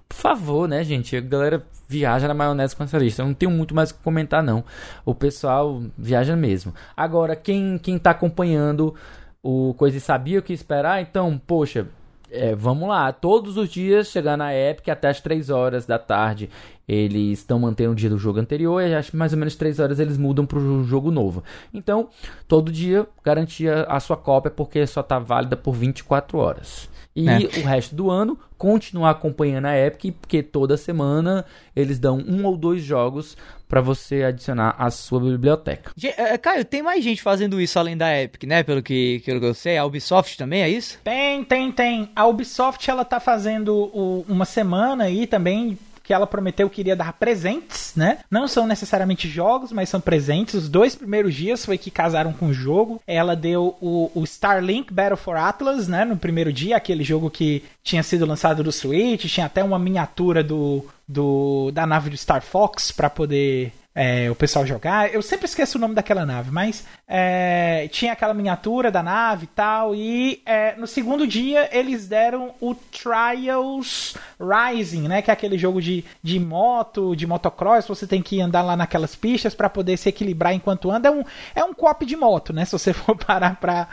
por 0.06 0.16
favor, 0.16 0.68
né, 0.68 0.84
gente? 0.84 1.16
A 1.16 1.20
galera 1.20 1.64
viaja 1.88 2.28
na 2.28 2.34
maionese 2.34 2.76
com 2.76 2.84
essa 2.84 2.98
lista. 2.98 3.22
Eu 3.22 3.26
não 3.26 3.34
tenho 3.34 3.50
muito 3.50 3.74
mais 3.74 3.90
o 3.90 3.94
que 3.94 4.02
comentar, 4.02 4.42
não. 4.42 4.62
O 5.06 5.14
pessoal 5.14 5.82
viaja 5.96 6.36
mesmo. 6.36 6.74
Agora, 6.94 7.34
quem, 7.34 7.78
quem 7.78 7.98
tá 7.98 8.10
acompanhando 8.10 8.94
o 9.42 9.74
Coisa 9.74 9.96
e 9.96 10.00
sabia 10.00 10.38
o 10.38 10.42
que 10.42 10.52
esperar, 10.52 11.02
então, 11.02 11.40
poxa, 11.44 11.88
é, 12.32 12.54
vamos 12.54 12.88
lá, 12.88 13.12
todos 13.12 13.58
os 13.58 13.68
dias, 13.68 14.08
chegar 14.08 14.38
na 14.38 14.54
Epic 14.54 14.88
até 14.88 15.08
as 15.08 15.20
3 15.20 15.50
horas 15.50 15.84
da 15.84 15.98
tarde, 15.98 16.48
eles 16.88 17.40
estão 17.40 17.58
mantendo 17.58 17.92
o 17.92 17.94
dia 17.94 18.08
do 18.08 18.18
jogo 18.18 18.40
anterior 18.40 18.80
e 18.80 18.94
acho 18.94 19.10
que 19.10 19.16
mais 19.16 19.32
ou 19.34 19.38
menos 19.38 19.54
3 19.54 19.78
horas 19.78 20.00
eles 20.00 20.16
mudam 20.16 20.46
para 20.46 20.58
o 20.58 20.82
jogo 20.82 21.10
novo. 21.10 21.44
Então, 21.74 22.08
todo 22.48 22.72
dia 22.72 23.06
garantia 23.22 23.84
a 23.84 24.00
sua 24.00 24.16
cópia 24.16 24.50
porque 24.50 24.86
só 24.86 25.02
está 25.02 25.18
válida 25.18 25.56
por 25.56 25.74
24 25.74 26.38
horas. 26.38 26.88
E 27.14 27.28
é. 27.28 27.36
o 27.60 27.66
resto 27.66 27.94
do 27.94 28.10
ano, 28.10 28.38
continuar 28.56 29.10
acompanhando 29.10 29.66
a 29.66 29.78
Epic, 29.78 30.16
porque 30.18 30.42
toda 30.42 30.78
semana 30.78 31.44
eles 31.76 31.98
dão 31.98 32.16
um 32.16 32.46
ou 32.46 32.56
dois 32.56 32.82
jogos 32.82 33.36
para 33.72 33.80
você 33.80 34.22
adicionar 34.22 34.74
à 34.78 34.90
sua 34.90 35.18
biblioteca. 35.18 35.92
É, 36.18 36.36
Caio, 36.36 36.62
tem 36.62 36.82
mais 36.82 37.02
gente 37.02 37.22
fazendo 37.22 37.58
isso 37.58 37.78
além 37.78 37.96
da 37.96 38.20
Epic, 38.20 38.42
né? 38.44 38.62
Pelo 38.62 38.82
que, 38.82 39.22
pelo 39.24 39.40
que 39.40 39.46
eu 39.46 39.54
sei. 39.54 39.78
A 39.78 39.84
Ubisoft 39.86 40.36
também, 40.36 40.60
é 40.60 40.68
isso? 40.68 40.98
Tem, 41.02 41.42
tem, 41.42 41.72
tem. 41.72 42.10
A 42.14 42.26
Ubisoft, 42.26 42.90
ela 42.90 43.02
tá 43.02 43.18
fazendo 43.18 43.74
o, 43.74 44.26
uma 44.28 44.44
semana 44.44 45.04
aí 45.04 45.26
também 45.26 45.78
que 46.02 46.12
ela 46.12 46.26
prometeu 46.26 46.68
que 46.68 46.80
iria 46.80 46.96
dar 46.96 47.12
presentes, 47.12 47.92
né? 47.96 48.18
Não 48.30 48.48
são 48.48 48.66
necessariamente 48.66 49.28
jogos, 49.28 49.72
mas 49.72 49.88
são 49.88 50.00
presentes. 50.00 50.54
Os 50.54 50.68
dois 50.68 50.94
primeiros 50.94 51.34
dias 51.34 51.64
foi 51.64 51.78
que 51.78 51.90
casaram 51.90 52.32
com 52.32 52.46
o 52.46 52.54
jogo. 52.54 53.00
Ela 53.06 53.36
deu 53.36 53.76
o, 53.80 54.10
o 54.14 54.24
Starlink 54.24 54.92
Battle 54.92 55.16
for 55.16 55.36
Atlas, 55.36 55.88
né? 55.88 56.04
No 56.04 56.16
primeiro 56.16 56.52
dia, 56.52 56.76
aquele 56.76 57.04
jogo 57.04 57.30
que 57.30 57.64
tinha 57.82 58.02
sido 58.02 58.26
lançado 58.26 58.62
do 58.62 58.72
Switch, 58.72 59.26
tinha 59.26 59.46
até 59.46 59.62
uma 59.62 59.78
miniatura 59.78 60.42
do, 60.42 60.84
do 61.06 61.70
da 61.72 61.86
nave 61.86 62.10
do 62.10 62.16
Star 62.16 62.42
Fox 62.42 62.90
para 62.90 63.10
poder 63.10 63.72
é, 63.94 64.30
o 64.30 64.34
pessoal 64.34 64.66
jogar. 64.66 65.12
Eu 65.12 65.20
sempre 65.20 65.44
esqueço 65.44 65.76
o 65.76 65.80
nome 65.80 65.94
daquela 65.94 66.24
nave, 66.24 66.50
mas 66.50 66.86
é, 67.06 67.88
tinha 67.92 68.12
aquela 68.12 68.32
miniatura 68.32 68.90
da 68.90 69.02
nave 69.02 69.44
e 69.44 69.48
tal. 69.48 69.94
E 69.94 70.42
é, 70.46 70.74
no 70.76 70.86
segundo 70.86 71.26
dia 71.26 71.68
eles 71.72 72.08
deram 72.08 72.54
o 72.60 72.74
Trials 72.74 74.14
Rising, 74.40 75.08
né? 75.08 75.20
Que 75.20 75.30
é 75.30 75.34
aquele 75.34 75.58
jogo 75.58 75.80
de, 75.80 76.04
de 76.22 76.40
moto, 76.40 77.14
de 77.14 77.26
motocross. 77.26 77.86
Você 77.86 78.06
tem 78.06 78.22
que 78.22 78.40
andar 78.40 78.62
lá 78.62 78.76
naquelas 78.76 79.14
pistas 79.14 79.54
para 79.54 79.68
poder 79.68 79.96
se 79.96 80.08
equilibrar 80.08 80.54
enquanto 80.54 80.90
anda. 80.90 81.08
É 81.08 81.12
um, 81.12 81.24
é 81.54 81.64
um 81.64 81.74
cop 81.74 82.06
de 82.06 82.16
moto, 82.16 82.52
né? 82.52 82.64
Se 82.64 82.72
você 82.72 82.92
for 82.94 83.16
parar 83.16 83.56
pra, 83.56 83.88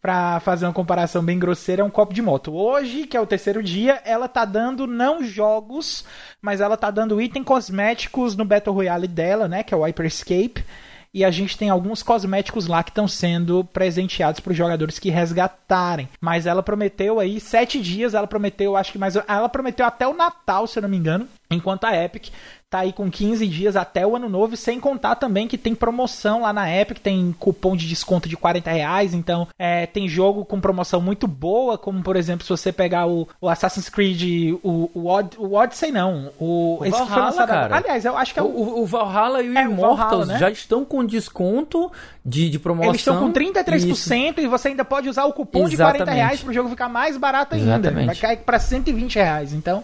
pra 0.00 0.40
fazer 0.40 0.66
uma 0.66 0.72
comparação 0.72 1.22
bem 1.22 1.38
grosseira, 1.38 1.82
é 1.82 1.84
um 1.84 1.90
copo 1.90 2.14
de 2.14 2.22
moto. 2.22 2.54
Hoje, 2.54 3.06
que 3.06 3.16
é 3.16 3.20
o 3.20 3.26
terceiro 3.26 3.62
dia, 3.62 4.00
ela 4.04 4.28
tá 4.28 4.44
dando 4.44 4.86
não 4.86 5.22
jogos, 5.22 6.04
mas 6.40 6.60
ela 6.60 6.76
tá 6.76 6.90
dando 6.90 7.20
item 7.20 7.42
cosméticos 7.42 8.36
no 8.36 8.44
Battle 8.44 8.74
Royale 8.74 9.08
dela, 9.08 9.35
né? 9.46 9.62
Que 9.62 9.74
é 9.74 9.76
o 9.76 9.82
Hyperscape. 9.82 10.64
E 11.14 11.24
a 11.24 11.30
gente 11.30 11.56
tem 11.56 11.70
alguns 11.70 12.02
cosméticos 12.02 12.66
lá 12.66 12.82
que 12.82 12.90
estão 12.90 13.08
sendo 13.08 13.64
presenteados 13.64 14.38
para 14.38 14.50
os 14.50 14.56
jogadores 14.56 14.98
que 14.98 15.08
resgatarem. 15.08 16.08
Mas 16.20 16.44
ela 16.44 16.62
prometeu 16.62 17.18
aí 17.18 17.40
sete 17.40 17.80
dias, 17.80 18.12
ela 18.12 18.26
prometeu, 18.26 18.76
acho 18.76 18.92
que 18.92 18.98
mais. 18.98 19.16
Ela 19.16 19.48
prometeu 19.48 19.86
até 19.86 20.06
o 20.06 20.12
Natal, 20.12 20.66
se 20.66 20.78
eu 20.78 20.82
não 20.82 20.90
me 20.90 20.96
engano. 20.98 21.26
Enquanto 21.50 21.84
a 21.84 21.96
Epic 21.96 22.28
tá 22.76 22.80
aí 22.80 22.92
com 22.92 23.10
15 23.10 23.46
dias 23.46 23.76
até 23.76 24.06
o 24.06 24.14
ano 24.14 24.28
novo, 24.28 24.56
sem 24.56 24.78
contar 24.78 25.14
também 25.14 25.48
que 25.48 25.56
tem 25.56 25.74
promoção 25.74 26.42
lá 26.42 26.52
na 26.52 26.70
Epic, 26.70 26.98
tem 26.98 27.34
cupom 27.38 27.74
de 27.74 27.88
desconto 27.88 28.28
de 28.28 28.36
40 28.36 28.70
reais, 28.70 29.14
então 29.14 29.48
é, 29.58 29.86
tem 29.86 30.08
jogo 30.08 30.44
com 30.44 30.60
promoção 30.60 31.00
muito 31.00 31.26
boa, 31.26 31.78
como 31.78 32.02
por 32.02 32.16
exemplo, 32.16 32.44
se 32.44 32.50
você 32.50 32.70
pegar 32.70 33.06
o, 33.06 33.26
o 33.40 33.48
Assassin's 33.48 33.88
Creed, 33.88 34.54
o, 34.62 34.90
o, 34.94 35.08
Od, 35.08 35.36
o 35.38 35.54
Odyssey 35.54 35.90
não, 35.90 36.30
o, 36.38 36.78
o 36.80 36.84
esse 36.84 36.92
Valhalla, 36.92 37.08
foi 37.08 37.22
lançado 37.22 37.48
cara. 37.48 37.76
Aliás, 37.76 38.04
eu 38.04 38.16
acho 38.16 38.34
que 38.34 38.40
é 38.40 38.42
o, 38.42 38.46
o, 38.46 38.82
o 38.82 38.86
Valhalla 38.86 39.42
e 39.42 39.48
o 39.48 39.56
é, 39.56 39.62
Immortals 39.62 40.28
né? 40.28 40.38
já 40.38 40.50
estão 40.50 40.84
com 40.84 41.04
desconto 41.04 41.90
de, 42.24 42.50
de 42.50 42.58
promoção. 42.58 42.90
Eles 42.90 43.00
estão 43.00 43.18
com 43.18 43.32
33% 43.32 43.86
Isso. 43.86 44.40
e 44.40 44.46
você 44.46 44.68
ainda 44.68 44.84
pode 44.84 45.08
usar 45.08 45.24
o 45.24 45.32
cupom 45.32 45.66
Exatamente. 45.66 45.98
de 45.98 46.04
40 46.04 46.10
reais 46.12 46.40
para 46.40 46.50
o 46.50 46.52
jogo 46.52 46.68
ficar 46.68 46.88
mais 46.88 47.16
barato 47.16 47.54
ainda. 47.54 47.76
Exatamente. 47.76 48.06
Vai 48.06 48.16
cair 48.16 48.36
para 48.38 48.58
120 48.58 49.16
reais, 49.16 49.52
então... 49.52 49.82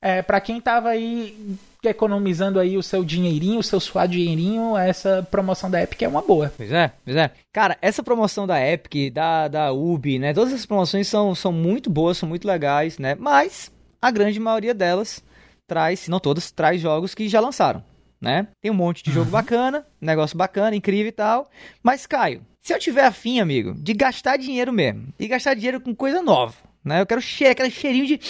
É, 0.00 0.22
para 0.22 0.40
quem 0.40 0.60
tava 0.60 0.90
aí 0.90 1.58
economizando 1.84 2.58
aí 2.58 2.76
o 2.76 2.82
seu 2.82 3.04
dinheirinho, 3.04 3.60
o 3.60 3.62
seu 3.62 3.78
suado 3.78 4.12
dinheirinho, 4.12 4.76
essa 4.76 5.26
promoção 5.30 5.70
da 5.70 5.82
Epic 5.82 6.02
é 6.02 6.08
uma 6.08 6.22
boa. 6.22 6.52
Pois 6.56 6.72
é, 6.72 6.92
pois 7.04 7.16
é. 7.16 7.30
Cara, 7.52 7.76
essa 7.80 8.02
promoção 8.02 8.46
da 8.46 8.60
Epic, 8.60 9.12
da, 9.12 9.48
da 9.48 9.72
Ubi, 9.72 10.18
né? 10.18 10.34
Todas 10.34 10.52
essas 10.52 10.66
promoções 10.66 11.06
são, 11.06 11.34
são 11.34 11.52
muito 11.52 11.88
boas, 11.88 12.18
são 12.18 12.28
muito 12.28 12.46
legais, 12.46 12.98
né? 12.98 13.14
Mas 13.14 13.70
a 14.00 14.10
grande 14.10 14.40
maioria 14.40 14.74
delas 14.74 15.22
traz, 15.66 16.00
se 16.00 16.10
não 16.10 16.18
todas, 16.18 16.50
traz 16.50 16.80
jogos 16.80 17.14
que 17.14 17.28
já 17.28 17.40
lançaram, 17.40 17.84
né? 18.20 18.48
Tem 18.60 18.70
um 18.70 18.74
monte 18.74 19.04
de 19.04 19.12
jogo 19.12 19.26
uhum. 19.26 19.32
bacana, 19.32 19.86
negócio 20.00 20.36
bacana, 20.36 20.74
incrível 20.74 21.08
e 21.08 21.12
tal. 21.12 21.48
Mas, 21.82 22.06
Caio, 22.06 22.42
se 22.62 22.74
eu 22.74 22.78
tiver 22.78 23.04
afim, 23.04 23.40
amigo, 23.40 23.74
de 23.74 23.92
gastar 23.92 24.36
dinheiro 24.36 24.72
mesmo, 24.72 25.08
e 25.18 25.28
gastar 25.28 25.54
dinheiro 25.54 25.80
com 25.80 25.94
coisa 25.94 26.20
nova, 26.22 26.54
né? 26.84 27.00
Eu 27.00 27.06
quero 27.06 27.20
cheiro, 27.20 27.52
aquele 27.52 27.70
cheirinho 27.70 28.06
de. 28.06 28.20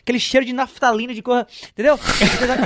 aquele 0.00 0.20
cheiro 0.20 0.46
de 0.46 0.52
naftalina 0.52 1.14
de 1.14 1.22
cor. 1.22 1.46
Entendeu? 1.70 1.98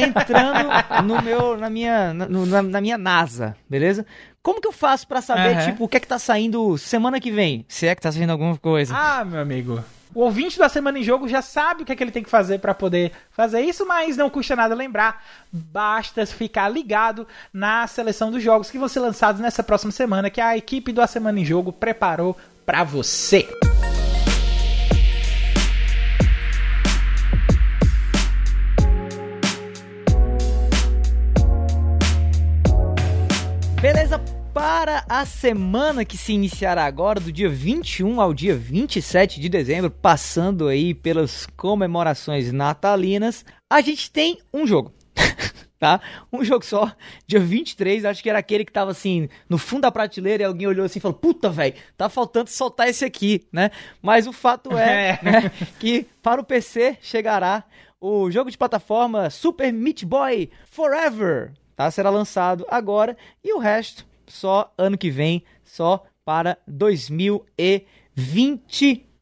Entrando 0.06 0.68
no 1.04 1.22
meu, 1.22 1.56
na 1.56 1.70
minha, 1.70 2.14
na, 2.14 2.62
na, 2.62 2.80
minha 2.80 2.98
NASA, 2.98 3.56
beleza? 3.68 4.06
Como 4.42 4.60
que 4.60 4.68
eu 4.68 4.72
faço 4.72 5.08
para 5.08 5.22
saber, 5.22 5.56
uhum. 5.56 5.64
tipo, 5.64 5.84
o 5.84 5.88
que 5.88 5.96
é 5.96 6.00
que 6.00 6.06
tá 6.06 6.18
saindo 6.18 6.76
semana 6.76 7.18
que 7.18 7.30
vem? 7.30 7.64
Se 7.66 7.86
é 7.86 7.94
que 7.94 8.02
tá 8.02 8.12
saindo 8.12 8.30
alguma 8.30 8.56
coisa. 8.58 8.94
Ah, 8.96 9.24
meu 9.24 9.40
amigo. 9.40 9.82
O 10.14 10.20
ouvinte 10.20 10.56
da 10.58 10.68
Semana 10.68 11.00
em 11.00 11.02
Jogo 11.02 11.26
já 11.26 11.42
sabe 11.42 11.82
o 11.82 11.84
que, 11.84 11.90
é 11.90 11.96
que 11.96 12.04
ele 12.04 12.12
tem 12.12 12.22
que 12.22 12.30
fazer 12.30 12.60
para 12.60 12.72
poder 12.72 13.10
fazer 13.32 13.62
isso, 13.62 13.84
mas 13.84 14.16
não 14.16 14.30
custa 14.30 14.54
nada 14.54 14.72
lembrar. 14.72 15.24
Basta 15.50 16.24
ficar 16.24 16.68
ligado 16.68 17.26
na 17.52 17.84
seleção 17.88 18.30
dos 18.30 18.40
jogos 18.40 18.70
que 18.70 18.78
vão 18.78 18.86
ser 18.86 19.00
lançados 19.00 19.40
nessa 19.40 19.62
próxima 19.64 19.90
semana, 19.90 20.30
que 20.30 20.40
a 20.40 20.56
equipe 20.56 20.92
do 20.92 21.02
A 21.02 21.08
Semana 21.08 21.40
em 21.40 21.44
Jogo 21.44 21.72
preparou 21.72 22.36
para 22.64 22.84
você. 22.84 23.48
Beleza? 33.84 34.18
Para 34.54 35.04
a 35.10 35.26
semana 35.26 36.06
que 36.06 36.16
se 36.16 36.32
iniciará 36.32 36.86
agora, 36.86 37.20
do 37.20 37.30
dia 37.30 37.50
21 37.50 38.18
ao 38.18 38.32
dia 38.32 38.56
27 38.56 39.38
de 39.38 39.46
dezembro, 39.46 39.90
passando 39.90 40.68
aí 40.68 40.94
pelas 40.94 41.46
comemorações 41.54 42.50
natalinas, 42.50 43.44
a 43.70 43.82
gente 43.82 44.10
tem 44.10 44.38
um 44.54 44.66
jogo. 44.66 44.90
tá? 45.78 46.00
Um 46.32 46.42
jogo 46.42 46.64
só, 46.64 46.90
dia 47.26 47.38
23, 47.38 48.06
acho 48.06 48.22
que 48.22 48.30
era 48.30 48.38
aquele 48.38 48.64
que 48.64 48.72
tava 48.72 48.90
assim, 48.90 49.28
no 49.50 49.58
fundo 49.58 49.82
da 49.82 49.92
prateleira 49.92 50.44
e 50.44 50.46
alguém 50.46 50.66
olhou 50.66 50.86
assim 50.86 50.98
e 50.98 51.02
falou: 51.02 51.18
Puta, 51.18 51.50
velho, 51.50 51.74
tá 51.94 52.08
faltando 52.08 52.48
soltar 52.48 52.88
esse 52.88 53.04
aqui, 53.04 53.46
né? 53.52 53.70
Mas 54.00 54.26
o 54.26 54.32
fato 54.32 54.78
é, 54.78 55.10
é. 55.10 55.18
Né, 55.22 55.52
que 55.78 56.06
para 56.22 56.40
o 56.40 56.44
PC 56.44 56.96
chegará 57.02 57.62
o 58.00 58.30
jogo 58.30 58.50
de 58.50 58.56
plataforma 58.56 59.28
Super 59.28 59.70
Meat 59.74 60.06
Boy 60.06 60.48
Forever, 60.70 61.52
tá? 61.76 61.90
Será 61.90 62.10
lançado 62.10 62.66
agora 62.68 63.16
e 63.42 63.52
o 63.54 63.58
resto 63.58 64.06
só 64.26 64.72
ano 64.76 64.96
que 64.98 65.10
vem, 65.10 65.42
só 65.64 66.04
para 66.24 66.58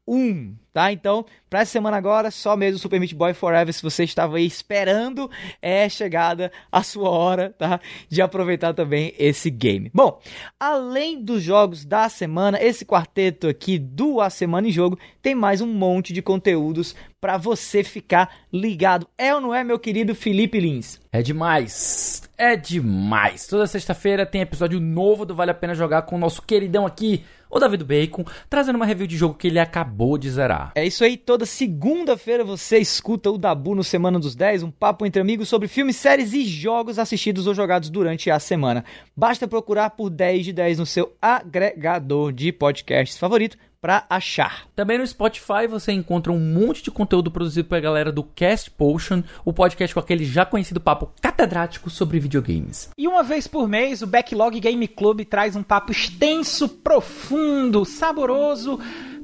2021 0.06 0.62
tá? 0.72 0.90
Então, 0.90 1.24
para 1.50 1.60
essa 1.60 1.72
semana 1.72 1.96
agora, 1.96 2.30
só 2.30 2.56
mesmo 2.56 2.78
Super 2.78 2.98
Meat 2.98 3.14
Boy 3.14 3.34
Forever, 3.34 3.72
se 3.72 3.82
você 3.82 4.04
estava 4.04 4.38
aí 4.38 4.46
esperando, 4.46 5.30
é 5.60 5.88
chegada 5.88 6.50
a 6.70 6.82
sua 6.82 7.10
hora, 7.10 7.54
tá? 7.58 7.80
De 8.08 8.22
aproveitar 8.22 8.72
também 8.72 9.14
esse 9.18 9.50
game. 9.50 9.90
Bom, 9.92 10.20
além 10.58 11.22
dos 11.22 11.42
jogos 11.42 11.84
da 11.84 12.08
semana, 12.08 12.62
esse 12.62 12.84
quarteto 12.84 13.46
aqui 13.48 13.78
do 13.78 14.20
A 14.20 14.30
Semana 14.30 14.68
em 14.68 14.72
Jogo 14.72 14.98
tem 15.20 15.34
mais 15.34 15.60
um 15.60 15.66
monte 15.66 16.12
de 16.12 16.22
conteúdos 16.22 16.94
para 17.20 17.36
você 17.36 17.84
ficar 17.84 18.34
ligado. 18.52 19.06
É 19.16 19.34
ou 19.34 19.40
não 19.40 19.54
é, 19.54 19.62
meu 19.62 19.78
querido 19.78 20.14
Felipe 20.14 20.58
Lins? 20.58 21.00
É 21.12 21.22
demais. 21.22 22.22
É 22.36 22.56
demais. 22.56 23.46
Toda 23.46 23.66
sexta-feira 23.66 24.26
tem 24.26 24.40
episódio 24.40 24.80
novo 24.80 25.24
do 25.24 25.34
Vale 25.34 25.52
a 25.52 25.54
Pena 25.54 25.74
Jogar 25.74 26.02
com 26.02 26.16
o 26.16 26.18
nosso 26.18 26.42
queridão 26.42 26.84
aqui, 26.84 27.22
o 27.52 27.60
David 27.60 27.84
Bacon, 27.84 28.24
trazendo 28.48 28.76
uma 28.76 28.86
review 28.86 29.06
de 29.06 29.16
jogo 29.16 29.34
que 29.34 29.48
ele 29.48 29.58
acabou 29.58 30.16
de 30.16 30.30
zerar. 30.30 30.72
É 30.74 30.86
isso 30.86 31.04
aí, 31.04 31.18
toda 31.18 31.44
segunda-feira 31.44 32.42
você 32.42 32.78
escuta 32.78 33.30
o 33.30 33.36
Dabu 33.36 33.74
no 33.74 33.84
Semana 33.84 34.18
dos 34.18 34.34
10, 34.34 34.62
um 34.62 34.70
papo 34.70 35.04
entre 35.04 35.20
amigos 35.20 35.50
sobre 35.50 35.68
filmes, 35.68 35.96
séries 35.96 36.32
e 36.32 36.44
jogos 36.44 36.98
assistidos 36.98 37.46
ou 37.46 37.54
jogados 37.54 37.90
durante 37.90 38.30
a 38.30 38.38
semana. 38.38 38.82
Basta 39.14 39.46
procurar 39.46 39.90
por 39.90 40.08
10 40.08 40.46
de 40.46 40.52
10 40.54 40.78
no 40.78 40.86
seu 40.86 41.14
agregador 41.20 42.32
de 42.32 42.50
podcasts 42.52 43.18
favorito 43.18 43.58
para 43.82 44.04
achar. 44.08 44.68
Também 44.76 44.96
no 44.96 45.06
Spotify 45.06 45.66
você 45.68 45.90
encontra 45.90 46.32
um 46.32 46.38
monte 46.38 46.84
de 46.84 46.90
conteúdo 46.92 47.32
produzido 47.32 47.68
pela 47.68 47.80
galera 47.80 48.12
do 48.12 48.22
Cast 48.22 48.70
Potion, 48.70 49.24
o 49.44 49.52
podcast 49.52 49.92
com 49.92 49.98
aquele 49.98 50.24
já 50.24 50.46
conhecido 50.46 50.80
papo 50.80 51.10
catedrático 51.20 51.90
sobre 51.90 52.20
videogames. 52.20 52.90
E 52.96 53.08
uma 53.08 53.24
vez 53.24 53.48
por 53.48 53.68
mês, 53.68 54.00
o 54.00 54.06
Backlog 54.06 54.60
Game 54.60 54.86
Club 54.86 55.24
traz 55.24 55.56
um 55.56 55.64
papo 55.64 55.90
extenso, 55.90 56.68
profundo, 56.68 57.84
saboroso 57.84 58.78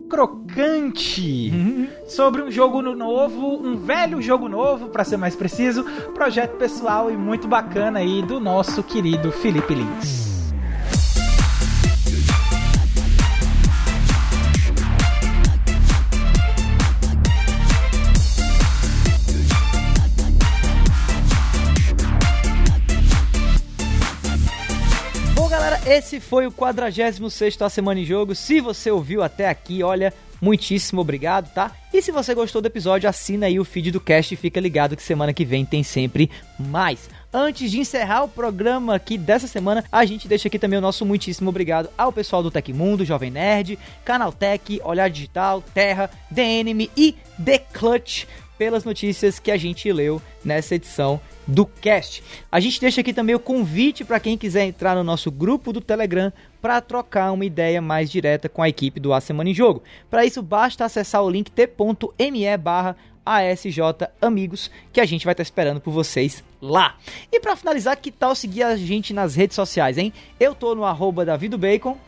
crocante 0.08 1.50
uhum. 1.52 1.86
sobre 2.06 2.42
um 2.42 2.50
jogo 2.50 2.80
novo, 2.80 3.62
um 3.62 3.76
velho 3.76 4.22
jogo 4.22 4.48
novo, 4.48 4.88
para 4.88 5.04
ser 5.04 5.18
mais 5.18 5.36
preciso, 5.36 5.84
projeto 6.14 6.56
pessoal 6.56 7.10
e 7.10 7.16
muito 7.16 7.46
bacana 7.46 7.98
aí 7.98 8.22
do 8.22 8.40
nosso 8.40 8.82
querido 8.82 9.30
Felipe 9.30 9.74
Lins. 9.74 10.27
Esse 25.88 26.20
foi 26.20 26.46
o 26.46 26.52
46 26.52 27.62
A 27.62 27.70
Semana 27.70 27.98
em 27.98 28.04
Jogo. 28.04 28.34
Se 28.34 28.60
você 28.60 28.90
ouviu 28.90 29.22
até 29.22 29.48
aqui, 29.48 29.82
olha, 29.82 30.12
muitíssimo 30.38 31.00
obrigado, 31.00 31.50
tá? 31.54 31.74
E 31.94 32.02
se 32.02 32.12
você 32.12 32.34
gostou 32.34 32.60
do 32.60 32.66
episódio, 32.66 33.08
assina 33.08 33.46
aí 33.46 33.58
o 33.58 33.64
feed 33.64 33.90
do 33.90 33.98
cast 33.98 34.34
e 34.34 34.36
fica 34.36 34.60
ligado 34.60 34.94
que 34.94 35.02
semana 35.02 35.32
que 35.32 35.46
vem 35.46 35.64
tem 35.64 35.82
sempre 35.82 36.30
mais. 36.58 37.08
Antes 37.32 37.70
de 37.70 37.80
encerrar 37.80 38.24
o 38.24 38.28
programa 38.28 38.94
aqui 38.94 39.16
dessa 39.16 39.46
semana, 39.46 39.82
a 39.90 40.04
gente 40.04 40.28
deixa 40.28 40.48
aqui 40.48 40.58
também 40.58 40.78
o 40.78 40.82
nosso 40.82 41.06
muitíssimo 41.06 41.48
obrigado 41.48 41.88
ao 41.96 42.12
pessoal 42.12 42.42
do 42.42 42.50
Tecmundo, 42.50 43.02
Jovem 43.02 43.30
Nerd, 43.30 43.78
Canaltech, 44.04 44.82
Olhar 44.84 45.08
Digital, 45.08 45.64
Terra, 45.72 46.10
The 46.34 46.42
Enemy 46.42 46.90
e 46.94 47.16
The 47.42 47.60
Clutch 47.60 48.26
pelas 48.58 48.84
notícias 48.84 49.38
que 49.38 49.50
a 49.50 49.56
gente 49.56 49.90
leu 49.90 50.20
nessa 50.44 50.74
edição 50.74 51.18
do 51.48 51.64
cast. 51.64 52.22
A 52.52 52.60
gente 52.60 52.78
deixa 52.80 53.00
aqui 53.00 53.14
também 53.14 53.34
o 53.34 53.40
convite 53.40 54.04
para 54.04 54.20
quem 54.20 54.36
quiser 54.36 54.66
entrar 54.66 54.94
no 54.94 55.02
nosso 55.02 55.30
grupo 55.30 55.72
do 55.72 55.80
Telegram 55.80 56.30
para 56.60 56.80
trocar 56.82 57.32
uma 57.32 57.44
ideia 57.44 57.80
mais 57.80 58.10
direta 58.10 58.48
com 58.48 58.62
a 58.62 58.68
equipe 58.68 59.00
do 59.00 59.14
A 59.14 59.20
Semana 59.20 59.48
em 59.48 59.54
Jogo. 59.54 59.82
Para 60.10 60.26
isso, 60.26 60.42
basta 60.42 60.84
acessar 60.84 61.22
o 61.24 61.30
link 61.30 61.50
t.me 61.50 62.56
barra 62.58 62.96
ASJ 63.24 64.08
Amigos, 64.22 64.70
que 64.92 65.00
a 65.00 65.04
gente 65.04 65.24
vai 65.24 65.32
estar 65.32 65.44
tá 65.44 65.46
esperando 65.46 65.80
por 65.80 65.90
vocês 65.90 66.42
lá. 66.60 66.96
E 67.30 67.38
para 67.38 67.56
finalizar, 67.56 67.96
que 67.96 68.10
tal 68.10 68.34
seguir 68.34 68.62
a 68.62 68.76
gente 68.76 69.12
nas 69.12 69.34
redes 69.34 69.54
sociais, 69.54 69.98
hein? 69.98 70.12
Eu 70.40 70.54
tô 70.54 70.74
no 70.74 70.84
arroba. 70.84 71.24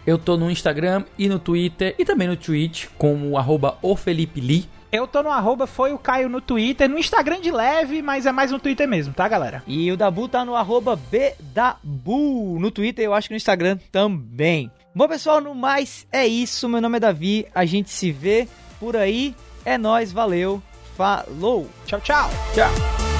Eu 0.07 0.19
tô 0.19 0.37
no 0.37 0.51
Instagram 0.51 1.05
e 1.19 1.29
no 1.29 1.39
Twitter 1.39 1.95
e 1.99 2.05
também 2.05 2.29
no 2.29 2.37
Twitch 2.37 2.87
como 2.97 3.37
arroba 3.37 3.79
o 3.83 3.97
Felipe 3.97 4.41
Lee. 4.41 4.80
Eu 4.93 5.07
tô 5.07 5.23
no 5.23 5.31
arroba 5.31 5.69
foi 5.69 5.93
o 5.93 5.99
Caio 5.99 6.29
no 6.29 6.41
Twitter, 6.41 6.89
no 6.89 6.99
Instagram 6.99 7.41
de 7.41 7.53
leve, 7.53 8.03
mas 8.03 8.27
é 8.27 8.33
mais 8.33 8.51
no 8.51 8.59
Twitter 8.59 8.89
mesmo, 8.89 9.15
tá, 9.15 9.29
galera? 9.29 9.63
E 9.67 9.91
o 9.93 9.97
Dabu 9.97 10.29
tá 10.29 10.45
no 10.45 10.57
arroba 10.57 10.97
Bdabu, 10.97 12.59
no 12.59 12.71
Twitter 12.73 13.05
eu 13.05 13.15
acho 13.15 13.29
que 13.29 13.35
no 13.35 13.37
Instagram 13.37 13.79
também. 13.93 14.71
Bom, 14.93 15.07
pessoal, 15.07 15.41
no 15.41 15.55
mais 15.55 16.07
é 16.11 16.27
isso. 16.27 16.69
Meu 16.69 16.81
nome 16.81 16.97
é 16.97 17.01
Davi, 17.01 17.47
a 17.55 17.65
gente 17.65 17.91
se 17.91 18.11
vê 18.11 18.49
por 18.81 18.97
aí. 18.97 19.35
É 19.65 19.79
nós, 19.79 20.11
valeu, 20.11 20.61
falou. 20.97 21.69
Tchau, 21.87 22.01
tchau. 22.01 22.31
Tchau. 22.55 23.20